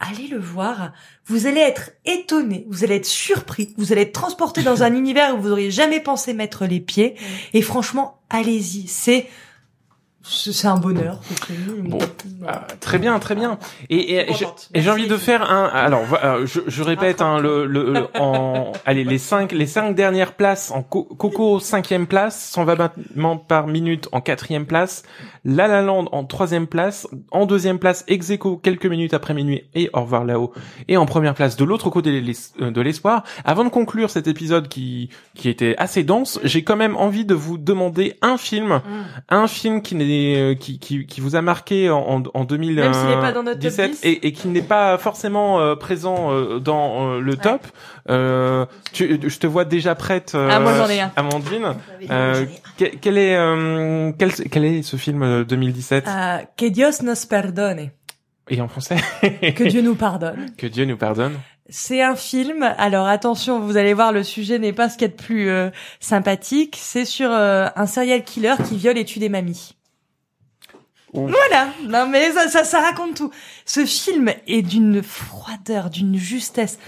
[0.00, 0.92] Allez le voir.
[1.26, 5.34] Vous allez être étonné, vous allez être surpris, vous allez être transporté dans un univers
[5.34, 7.16] où vous auriez jamais pensé mettre les pieds.
[7.52, 8.86] Et franchement, allez-y.
[8.86, 9.26] C'est,
[10.28, 11.20] c'est c'est un bonheur.
[11.82, 11.98] Bon,
[12.46, 13.58] Ah, très bien, très bien.
[13.90, 14.30] Et, et,
[14.74, 15.64] et j'ai envie de faire un.
[15.66, 19.94] Alors, voilà, je, je répète, hein, le, le, le- en, allez, les cinq, les cinq
[19.94, 25.02] dernières places en Co- Coco cinquième place, 120 battements par minute en quatrième place,
[25.44, 29.62] La La Land en troisième place, en deuxième place ex aequo quelques minutes après minuit
[29.74, 30.52] et Au revoir là-haut,
[30.88, 32.10] et en première place de l'autre côté
[32.60, 33.24] euh, de l'espoir.
[33.44, 37.34] Avant de conclure cet épisode qui qui était assez dense, j'ai quand même envie de
[37.34, 38.80] vous demander un film Mm.
[39.30, 42.84] un film qui n'est euh, qui, qui qui vous a marqué en en, en 2017
[42.84, 44.00] Même s'il n'est pas dans notre top 10.
[44.04, 47.66] et, et qui n'est pas forcément euh, présent euh, dans euh, le top.
[48.10, 50.32] Euh, tu, je te vois déjà prête.
[50.34, 51.12] euh, Ah, moi, j'en ai un.
[51.16, 51.74] Amandine.
[52.10, 52.44] Euh,
[52.76, 57.14] quel, quel est euh, quel, quel est ce film euh, 2017 Euh, que Dios nos
[57.28, 57.90] perdone.
[58.50, 58.96] et en français
[59.54, 60.46] Que Dieu nous pardonne.
[60.56, 61.34] Que Dieu nous pardonne.
[61.70, 62.62] C'est un film.
[62.78, 65.50] Alors attention, vous allez voir, le sujet n'est pas ce qu'il y a de plus
[65.50, 65.68] euh,
[66.00, 66.78] sympathique.
[66.80, 69.74] C'est sur euh, un serial killer qui viole et tue des mamies.
[71.14, 71.30] Ouf.
[71.30, 71.68] Voilà.
[71.88, 73.30] Non mais ça, ça, ça raconte tout.
[73.64, 76.78] Ce film est d'une froideur, d'une justesse.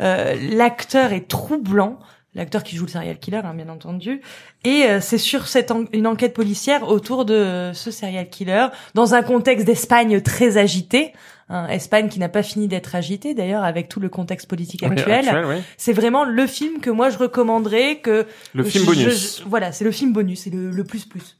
[0.00, 1.98] Euh, L'acteur est troublant.
[2.34, 4.20] L'acteur qui joue le serial killer, hein, bien entendu.
[4.64, 8.66] Et euh, c'est sur cette en- une enquête policière autour de euh, ce serial killer,
[8.92, 11.12] dans un contexte d'Espagne très agité.
[11.48, 14.90] Hein, Espagne qui n'a pas fini d'être agitée d'ailleurs avec tout le contexte politique Oui,
[14.98, 15.44] actuel.
[15.46, 15.54] oui.
[15.76, 19.38] C'est vraiment le film que moi je recommanderais que Le film bonus.
[19.44, 21.36] je- voilà, c'est le film bonus, c'est le, le plus plus.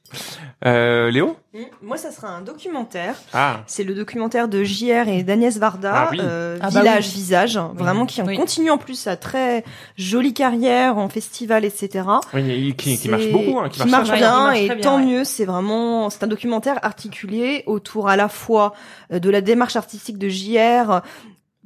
[0.65, 1.59] Euh, Léo Mm.
[1.81, 3.15] Moi, ça sera un documentaire.
[3.33, 3.61] Ah.
[3.67, 6.19] C'est le documentaire de JR et d'Agnès Varda, Ah oui.
[6.23, 7.15] euh, Ah bah Village oui.
[7.15, 8.37] Visage, vraiment qui en Oui.
[8.37, 9.65] continue en plus sa très
[9.97, 12.05] jolie carrière en festival, etc.
[12.35, 14.17] Oui, qui, qui marche beaucoup, hein, qui, qui marche bien.
[14.19, 15.07] bien, Il marche et bien, tant ouais.
[15.07, 15.25] mieux.
[15.25, 18.75] C'est vraiment, c'est un documentaire articulé autour à la fois
[19.15, 21.01] euh, de la démarche artistique de JR.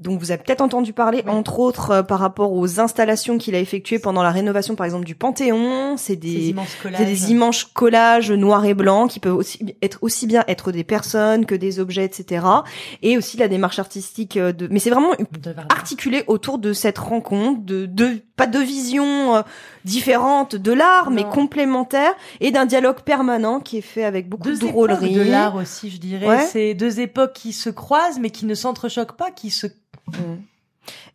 [0.01, 1.31] Donc vous avez peut-être entendu parler, Oui.
[1.32, 5.05] entre autres, euh, par rapport aux installations qu'il a effectuées pendant la rénovation, par exemple,
[5.05, 5.97] du Panthéon.
[5.97, 6.55] C'est Ces des,
[6.97, 10.85] c'est des immenses collages noirs et blancs qui peuvent aussi être aussi bien être des
[10.85, 12.47] personnes que des objets, etc.
[13.02, 14.68] Et aussi la démarche artistique euh, de.
[14.70, 15.12] Mais c'est vraiment
[15.68, 19.43] articulé autour de cette rencontre, de, de pas de vision euh,
[19.85, 21.28] différente de l'art, mais Non.
[21.31, 25.14] complémentaire, et d'un dialogue permanent qui est fait avec beaucoup deux de drôlerie.
[25.14, 26.27] de l'art aussi, je dirais.
[26.27, 26.47] Ouais.
[26.51, 29.66] C'est deux époques qui se croisent mais qui ne s'entrechoquent pas, qui se.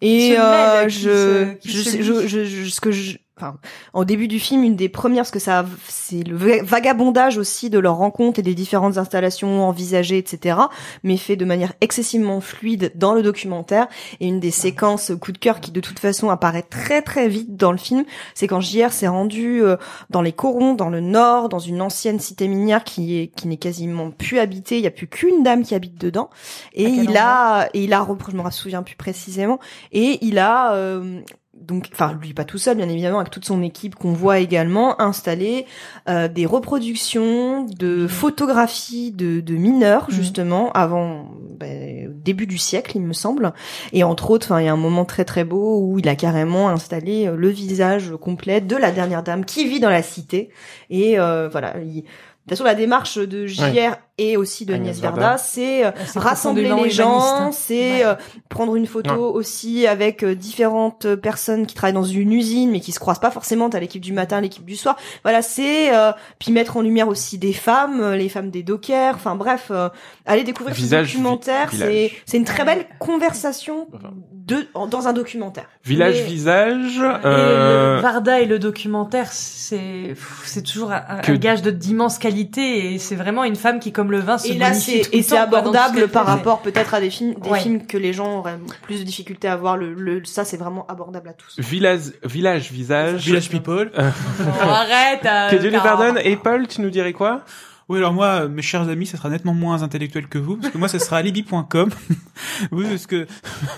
[0.02, 3.58] Et euh, je, je, je, je- ce que je, enfin,
[3.94, 7.70] au début du film, une des premières, parce que ça, c'est le va- vagabondage aussi
[7.70, 10.58] de leur rencontre et des différentes installations envisagées, etc.
[11.04, 13.88] Mais fait de manière excessivement fluide dans le documentaire.
[14.20, 17.56] Et une des séquences coup de cœur qui, de toute façon, apparaît très très vite
[17.56, 19.78] dans le film, c'est quand JR s'est rendu euh,
[20.10, 23.58] dans les Corons, dans le nord, dans une ancienne cité minière qui est qui n'est
[23.58, 24.78] quasiment plus habitée.
[24.78, 26.30] Il y a plus qu'une dame qui habite dedans.
[26.74, 29.60] Et il a, et il a, je me souviens plus précisément,
[29.92, 31.22] et il a euh,
[31.62, 35.02] donc, enfin lui pas tout seul bien évidemment, avec toute son équipe qu'on voit également
[35.02, 35.66] installer
[36.08, 40.16] euh, des reproductions de photographies de, de mineurs Mhm.
[40.16, 43.54] justement avant ben, début du siècle il me semble,
[43.94, 46.16] et entre autres, enfin il y a un moment très très beau où il a
[46.16, 50.50] carrément installé euh, le visage complet de la dernière dame qui vit dans la cité,
[50.90, 51.76] et euh, voilà.
[51.80, 52.04] Il,
[52.46, 55.00] de toute façon, la démarche de JR et aussi de Agnès.
[55.00, 57.60] Varda, c'est euh, rassembler les gens, humaniste.
[57.62, 58.06] c'est Ouais.
[58.06, 58.16] euh,
[58.50, 62.92] prendre une photo aussi avec euh, différentes personnes qui travaillent dans une usine mais qui
[62.94, 63.70] se croisent pas forcément.
[63.70, 64.96] T'as l'équipe du matin, l'équipe du soir.
[65.24, 69.16] Voilà, c'est euh, puis mettre en lumière aussi des femmes, euh, les femmes des dockers.
[69.16, 69.90] Enfin bref, euh,
[70.26, 71.70] allez découvrir Visage, ce documentaire.
[71.74, 74.12] C'est c'est une très belle conversation Enfin.
[74.32, 75.66] de en- dans un documentaire.
[75.84, 76.98] Village Mais- visage.
[77.00, 80.14] Et Euh, le Varda et le documentaire, c'est
[80.46, 83.92] c'est toujours un, un Que- gage de d'immense qualité et c'est vraiment une femme qui,
[84.06, 87.00] comme le vin, se Et là, bonifie c'est et c'est abordable par rapport peut-être à
[87.02, 87.60] des films, des Ouais.
[87.60, 89.78] films que les gens auraient plus de difficultés à voir.
[89.78, 91.56] Le, le ça, c'est vraiment abordable à tous.
[91.60, 93.26] Village, village visage.
[93.26, 93.92] Village People.
[93.96, 94.04] Bon,
[94.70, 95.26] arrête.
[95.26, 96.20] euh, Que Dieu nous pardonne.
[96.24, 97.42] Et Paul, tu nous dirais quoi?
[97.88, 100.74] Oui, alors moi, euh, mes chers amis, ça sera nettement moins intellectuel que vous, parce
[100.74, 101.92] que moi, ça sera alibi.com.
[102.72, 103.28] oui, parce que...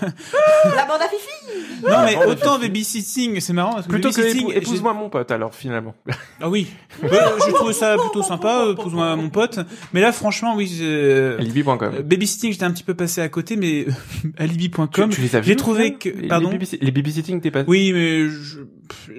[0.74, 4.94] La bande à Fifi Non, mais autant babysitting, c'est marrant, parce que Plutôt que épouse-moi
[4.94, 5.94] mon pote, alors, finalement.
[6.40, 6.68] Ah oui,
[7.02, 9.60] ouais, je trouve ça plutôt sympa, euh, épouse-moi mon pote.
[9.92, 11.78] Mais là, franchement, oui, euh, Alibi.com.
[11.82, 13.86] euh, babysitting, j'étais un petit peu passé à côté, mais
[14.38, 16.08] alibi.com, Tu, tu les as vus j'ai trouvé que...
[16.08, 17.62] Les- Pardon les babysitting, t'es pas...
[17.66, 18.60] Oui, mais je,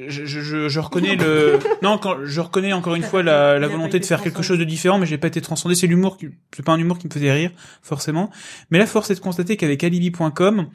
[0.07, 1.59] je, je, je- reconnais le.
[1.81, 4.63] Non, quand je reconnais encore une fois la, la volonté de faire quelque chose de
[4.63, 5.75] différent, mais j'ai pas été transcendé.
[5.75, 7.51] C'est l'humour qui, c'est pas un humour qui me faisait rire
[7.81, 8.29] forcément.
[8.71, 10.67] Mais là, force est de constater qu'avec Alibi.com,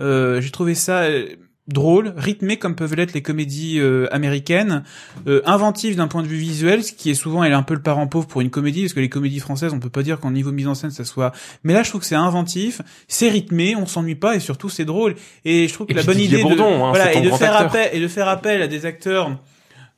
[0.00, 1.26] euh, j'ai trouvé ça euh,
[1.68, 4.82] drôle, rythmé comme peuvent l'être les comédies euh, américaines,
[5.28, 7.74] euh, inventif d'un point de vue visuel, ce qui est souvent elle est un peu
[7.74, 10.18] le parent pauvre pour une comédie, parce que les comédies françaises, on peut pas dire
[10.18, 11.32] qu'en niveau mise en scène ça soit.
[11.62, 14.84] Mais là, je trouve que c'est inventif, c'est rythmé, on s'ennuie pas et surtout c'est
[14.84, 15.14] drôle.
[15.44, 17.30] Et je trouve que Et la bonne Didier idée Bourdon, de hein, voilà et de
[17.30, 17.68] faire acteur.
[17.68, 19.30] appel et de faire appel à des acteurs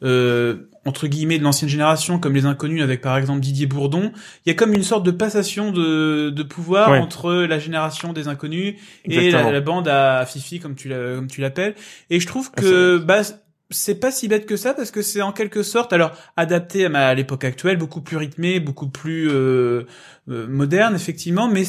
[0.03, 4.13] euh, entre guillemets de l'ancienne génération comme les inconnus avec par exemple Didier Bourdon
[4.45, 6.99] il y a comme une sorte de passation de, de pouvoir Ouais.
[6.99, 8.75] entre la génération des inconnus
[9.07, 11.75] et la, la bande à Fifi comme tu l'as- comme tu l'appelles.
[12.11, 13.23] Et je trouve Ah, que bah
[13.71, 16.89] c'est pas si bête que ça parce que c'est en quelque sorte alors adapté à,
[16.91, 19.85] ma- à l'époque actuelle beaucoup plus rythmé beaucoup plus euh,
[20.29, 21.65] euh, moderne effectivement mais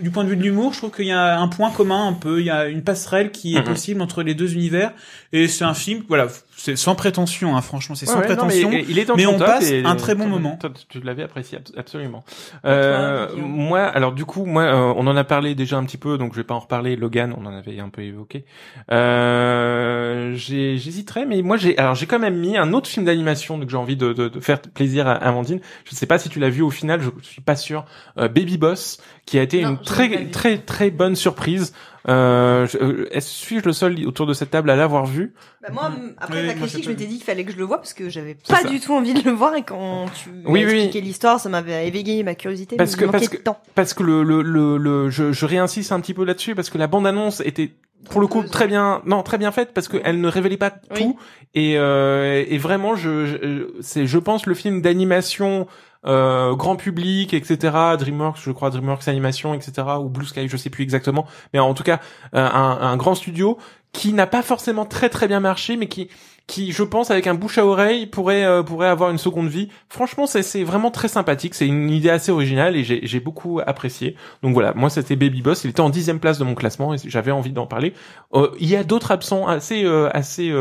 [0.00, 2.12] du point de vue de l'humour je trouve qu'il y a un point commun un
[2.12, 3.64] peu il y a une passerelle qui est Mhm.
[3.64, 4.92] possible entre les deux univers
[5.32, 8.34] et c'est un film voilà c'est sans prétention hein, franchement c'est Ouais, sans ouais, non,
[8.36, 10.56] prétention mais il est dans mais on passe et- un très bon moment.
[10.60, 12.22] toi, tu l'avais apprécié abs- absolument.
[12.66, 16.18] Euh, moi, alors du coup, moi, euh, on en a parlé déjà un petit peu,
[16.18, 16.96] donc je vais pas en reparler.
[16.96, 18.44] Logan, on en avait un peu évoqué.
[18.90, 23.58] Euh, j'ai- J'hésiterais, mais moi, j'ai, alors j'ai quand même mis un autre film d'animation,
[23.58, 25.60] donc j'ai envie de, de, de faire plaisir à Amandine.
[25.84, 27.84] Je sais pas si tu l'as vu au final, je suis pas sûr.
[28.18, 31.72] Euh, Baby Boss, qui a été Non, une très très très bonne surprise.
[32.08, 35.32] Euh, je- euh, est-ce suis-je le seul autour de cette table à l'avoir vu?
[35.62, 36.14] Bah moi, Mhm.
[36.18, 38.08] après Oui, ta critique, je m'étais dit qu'il fallait que je le voie parce que
[38.08, 38.68] j'avais pas ça.
[38.68, 40.74] du tout envie de le voir et quand tu Oui, m'as oui.
[40.76, 42.76] expliqué l'histoire, ça m'avait éveillé ma curiosité.
[42.76, 43.60] Parce mais que- parce de que- temps.
[43.76, 46.78] parce que le, le, le, le- je, je réinsiste un petit peu là-dessus parce que
[46.78, 47.70] la bande annonce était
[48.08, 50.98] pour le coup très bien non très bien faite parce qu'elle ne révélait pas Oui.
[51.00, 51.18] tout.
[51.54, 55.66] Et et, et vraiment je, je c'est je pense le film d'animation
[56.06, 57.58] euh, grand public etc
[57.98, 61.26] DreamWorks je crois DreamWorks animation etc ou Blue Sky je sais plus exactement.
[61.52, 62.00] Mais en tout cas
[62.34, 63.58] euh, un, un grand studio
[63.92, 66.08] qui n'a pas forcément très très bien marché mais qui
[66.50, 69.68] qui je pense avec un bouche à oreille pourrait euh, pourrait avoir une seconde vie.
[69.88, 71.54] Franchement c'est vraiment très sympathique.
[71.54, 74.16] C'est une idée assez originale et j'ai j'ai beaucoup apprécié.
[74.42, 75.62] Donc voilà moi c'était Baby Boss.
[75.62, 77.94] Il était en dixième place de mon classement et j'avais envie d'en parler.
[78.34, 80.52] Euh, il y a d'autres absents assez euh, assez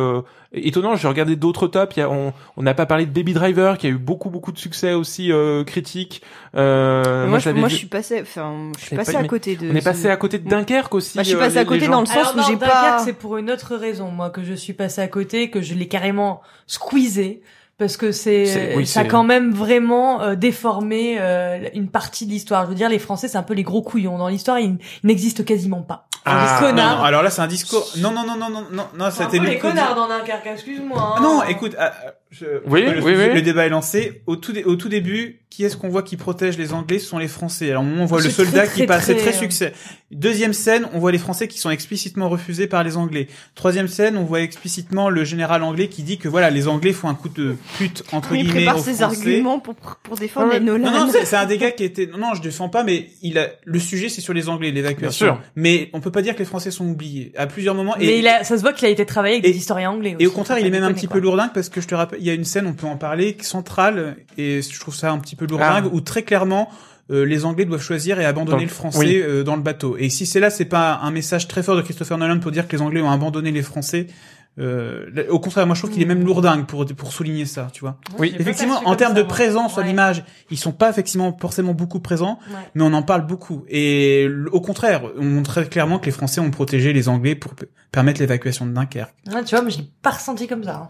[0.54, 3.34] étonnants j'ai regardé d'autres tops il y a, on on n'a pas parlé de Baby
[3.34, 6.22] Driver qui a eu beaucoup beaucoup de succès aussi euh, critique
[6.56, 7.74] euh, moi, je, moi, vu.
[7.74, 9.70] je suis passé, enfin, je suis passé pas à côté de.
[9.72, 11.88] on est passé à côté de Dunkerque aussi Bah, je suis euh, passé à côté
[11.88, 13.00] dans le sens Alors où non, j'ai Dunkerque, pas.
[13.06, 15.88] c'est pour une autre raison, moi, que je suis passée à côté, que je l'ai
[15.88, 17.42] carrément squeezé.
[17.78, 22.26] Parce que c'est, C'est- oui, ça a quand même vraiment euh, déformé euh, une partie
[22.26, 22.66] de l'histoire.
[22.66, 24.18] Je veux dire, les Français, c'est un peu les gros couillons.
[24.18, 26.09] Dans l'histoire, ils, ils n'existent quasiment pas.
[26.26, 27.88] Ah, Non, non, alors là, c'est un discours.
[27.98, 30.48] Non, non, non, non, non, non, non, ça un a été les connards dans Dunkerque,
[30.48, 31.16] excuse-moi.
[31.18, 31.22] Hein.
[31.22, 31.92] Non, écoute, ah,
[32.32, 33.34] je- Oui, le, oui, oui.
[33.34, 34.22] le débat est lancé.
[34.28, 37.08] Au tout, dé- au tout début, qui est-ce qu'on voit qui protège les Anglais Ce
[37.08, 37.72] sont les Français.
[37.72, 39.74] Alors, au moment où on voit le soldat très, qui très, passe, c'est très, succès.
[40.12, 43.28] Deuxième scène, on voit les Français qui sont explicitement refusés par les Anglais.
[43.56, 47.10] Troisième scène, on voit explicitement le général anglais qui dit que voilà, les Anglais font
[47.10, 49.04] un coup de pute entre Il guillemets prépare aux ses Français.
[49.32, 50.92] arguments pour, pour défendre Ouais, les Nolan.
[50.92, 52.06] Non, non, c'est c'est un des gars qui était.
[52.08, 55.26] Non, non, je défends pas, mais il a le sujet, c'est sur les Anglais, l'évacuation.
[55.26, 55.44] Bien sûr.
[55.56, 57.96] Mais on peut pas dire que les Français sont oubliés à plusieurs moments.
[58.00, 59.92] Mais et, il a, ça se voit qu'il a été travaillé avec et- des historiens
[59.92, 60.16] anglais.
[60.20, 61.96] et au aussi, contraire, il est même un petit peu lourdingue parce que je te
[61.96, 65.12] rappelle, il y a une scène, on peut en parler, centrale, et je trouve ça
[65.12, 65.92] un petit peu lourdingue, Ah.
[65.94, 66.70] où très clairement,
[67.12, 69.16] euh, les Anglais doivent choisir et abandonner le français oui.
[69.22, 69.96] euh, dans le bateau.
[69.98, 72.68] Et si c'est là, c'est pas un message très fort de Christopher Nolan pour dire
[72.68, 74.06] que les Anglais ont abandonné les Français.
[74.60, 77.80] Euh, au contraire, moi je trouve qu'il est même lourdingue pour pour souligner ça, tu
[77.82, 77.98] vois.
[78.18, 79.88] Oui, Effectivement, en termes de présence sur Ouais.
[79.88, 82.56] l'image, ils sont pas effectivement forcément beaucoup présents, Ouais.
[82.76, 83.64] mais on en parle beaucoup.
[83.70, 87.54] Et au contraire, on montre très clairement que les Français ont protégé les Anglais pour
[87.92, 89.14] permettre l'évacuation de Dunkerque.
[89.34, 90.76] Ouais, tu vois, mais je l'ai pas ressenti comme ça.
[90.76, 90.90] hein.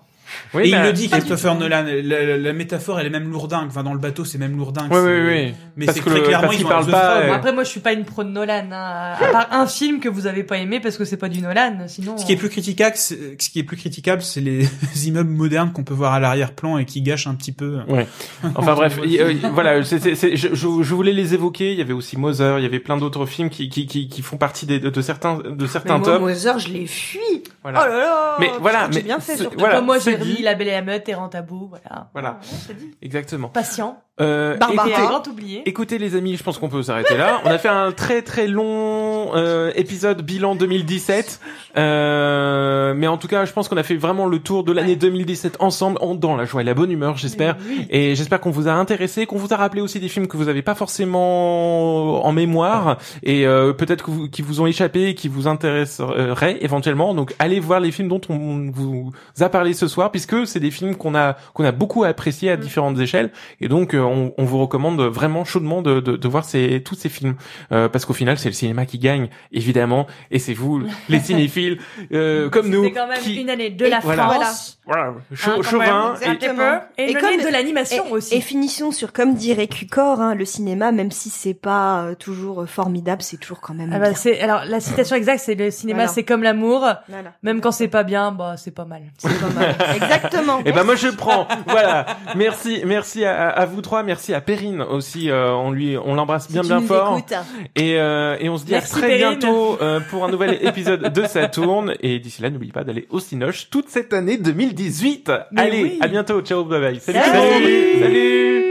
[0.54, 1.56] Oui, et il bah, le dit, Christopher.
[1.56, 1.86] Nolan.
[2.04, 3.68] La, métaphore, elle est même lourdingue.
[3.68, 4.92] Enfin, dans le bateau, c'est même lourdingue.
[4.92, 5.54] Oui, oui, oui.
[5.76, 8.06] Mais c'est très le- clairement, ont parle pas, euh, après, moi, je suis pas une
[8.06, 8.70] pro de Nolan.
[8.72, 9.14] Hein.
[9.22, 11.86] À part un film que vous avez pas aimé parce que c'est pas du Nolan,
[11.88, 12.18] sinon.
[12.18, 14.68] Ce qui est plus critiquable, c'est- ce qui est plus critiquable, c'est les
[15.06, 17.80] immeubles modernes qu'on peut voir à l'arrière-plan et qui gâchent un petit peu.
[17.88, 18.08] Ouais.
[18.56, 21.72] Enfin bref, il- euh, voilà, je, je, je voulais les évoquer.
[21.72, 24.22] Il y avait aussi Mother, il y avait plein d'autres films qui, qui, qui, qui
[24.22, 26.22] font partie des, de, de certains, de Mais certains moi, tops.
[26.22, 27.20] Mother, je l'ai fui.
[27.64, 27.84] Voilà.
[27.86, 28.38] Oh là là.
[28.40, 29.38] Mais voilà, j'ai mais bien fait.
[29.38, 29.60] surtout.
[29.60, 30.42] voilà, moi, j'ai dit.
[30.44, 32.10] La Belle et la Meute, Terrain Tabou, voilà.
[32.14, 32.30] Voilà.
[32.32, 32.38] Ouais,
[32.68, 32.92] c'est dit.
[33.02, 33.50] Exactement.
[33.50, 34.00] Patient.
[34.22, 34.88] Euh, Barbara.
[34.88, 35.62] Et écoutez- grand oublié.
[35.66, 37.40] Écoutez les amis, je pense qu'on peut s'arrêter là.
[37.46, 41.40] On a fait un très très long euh, épisode bilan 2017,
[41.78, 44.98] euh, mais en tout cas, je pense qu'on a fait vraiment le tour de l'année
[44.98, 47.56] 2017 ensemble, en, dans la joie et la bonne humeur, j'espère.
[47.66, 47.88] Oui.
[47.90, 50.46] Et j'espère qu'on vous a intéressé, qu'on vous a rappelé aussi des films que vous
[50.46, 55.16] n'avez pas forcément en mémoire et euh, peut-être que vous, qui vous ont échappé et
[55.16, 57.14] qui vous intéresseraient éventuellement.
[57.14, 60.72] Donc allez voir les films dont on vous a parlé ce soir, puisque c'est des
[60.72, 62.60] films qu'on a qu'on a beaucoup appréciés à Mm.
[62.60, 63.32] différentes échelles.
[63.62, 66.96] Et donc euh, on, on vous recommande vraiment chaudement de, de, de voir ces, tous
[66.96, 67.36] ces films,
[67.72, 71.80] Euh, parce qu'au final c'est le cinéma qui gagne évidemment, et c'est vous les cinéphiles
[72.12, 74.24] euh, comme nous C'était quand même qui une année de Et la voilà.
[74.30, 74.80] France.
[74.86, 77.04] voilà, chaud- Hein, quand chauvin même, et-.
[77.04, 78.36] Et, Et une comme- de l'animation aussi.
[78.36, 82.62] et finissons sur comme dirait Cucor, hein, le cinéma, même si c'est pas euh, toujours
[82.62, 84.16] euh, formidable, c'est toujours quand même Ah bah, bien.
[84.18, 86.12] c'est alors la citation exacte c'est le cinéma Voilà.
[86.12, 87.34] c'est comme l'amour Voilà.
[87.44, 89.76] même quand c'est pas bien bah c'est pas mal C'est pas mal.
[90.02, 90.60] Exactement.
[90.66, 91.48] Eh ben moi je prends.
[91.68, 92.06] voilà.
[92.36, 95.30] Merci, merci à, à vous trois, merci à Perrine aussi.
[95.30, 97.18] euh, on lui, on l'embrasse bien bien fort.
[97.18, 97.34] écoutes.
[97.76, 99.40] Et euh, et on se dit Merci, à très Perrine.
[99.40, 101.94] bientôt euh, pour un nouvel épisode de Saturne.
[102.02, 105.32] Et d'ici là, n'oubliez pas d'aller au Cinoche toute cette année 2018.
[105.52, 106.00] Mais Allez, oui.
[106.02, 106.42] à bientôt.
[106.42, 107.00] Ciao, bye bye.
[107.00, 107.20] Salut.
[107.20, 107.40] Salut.
[107.40, 108.00] Salut.
[108.00, 108.69] Salut.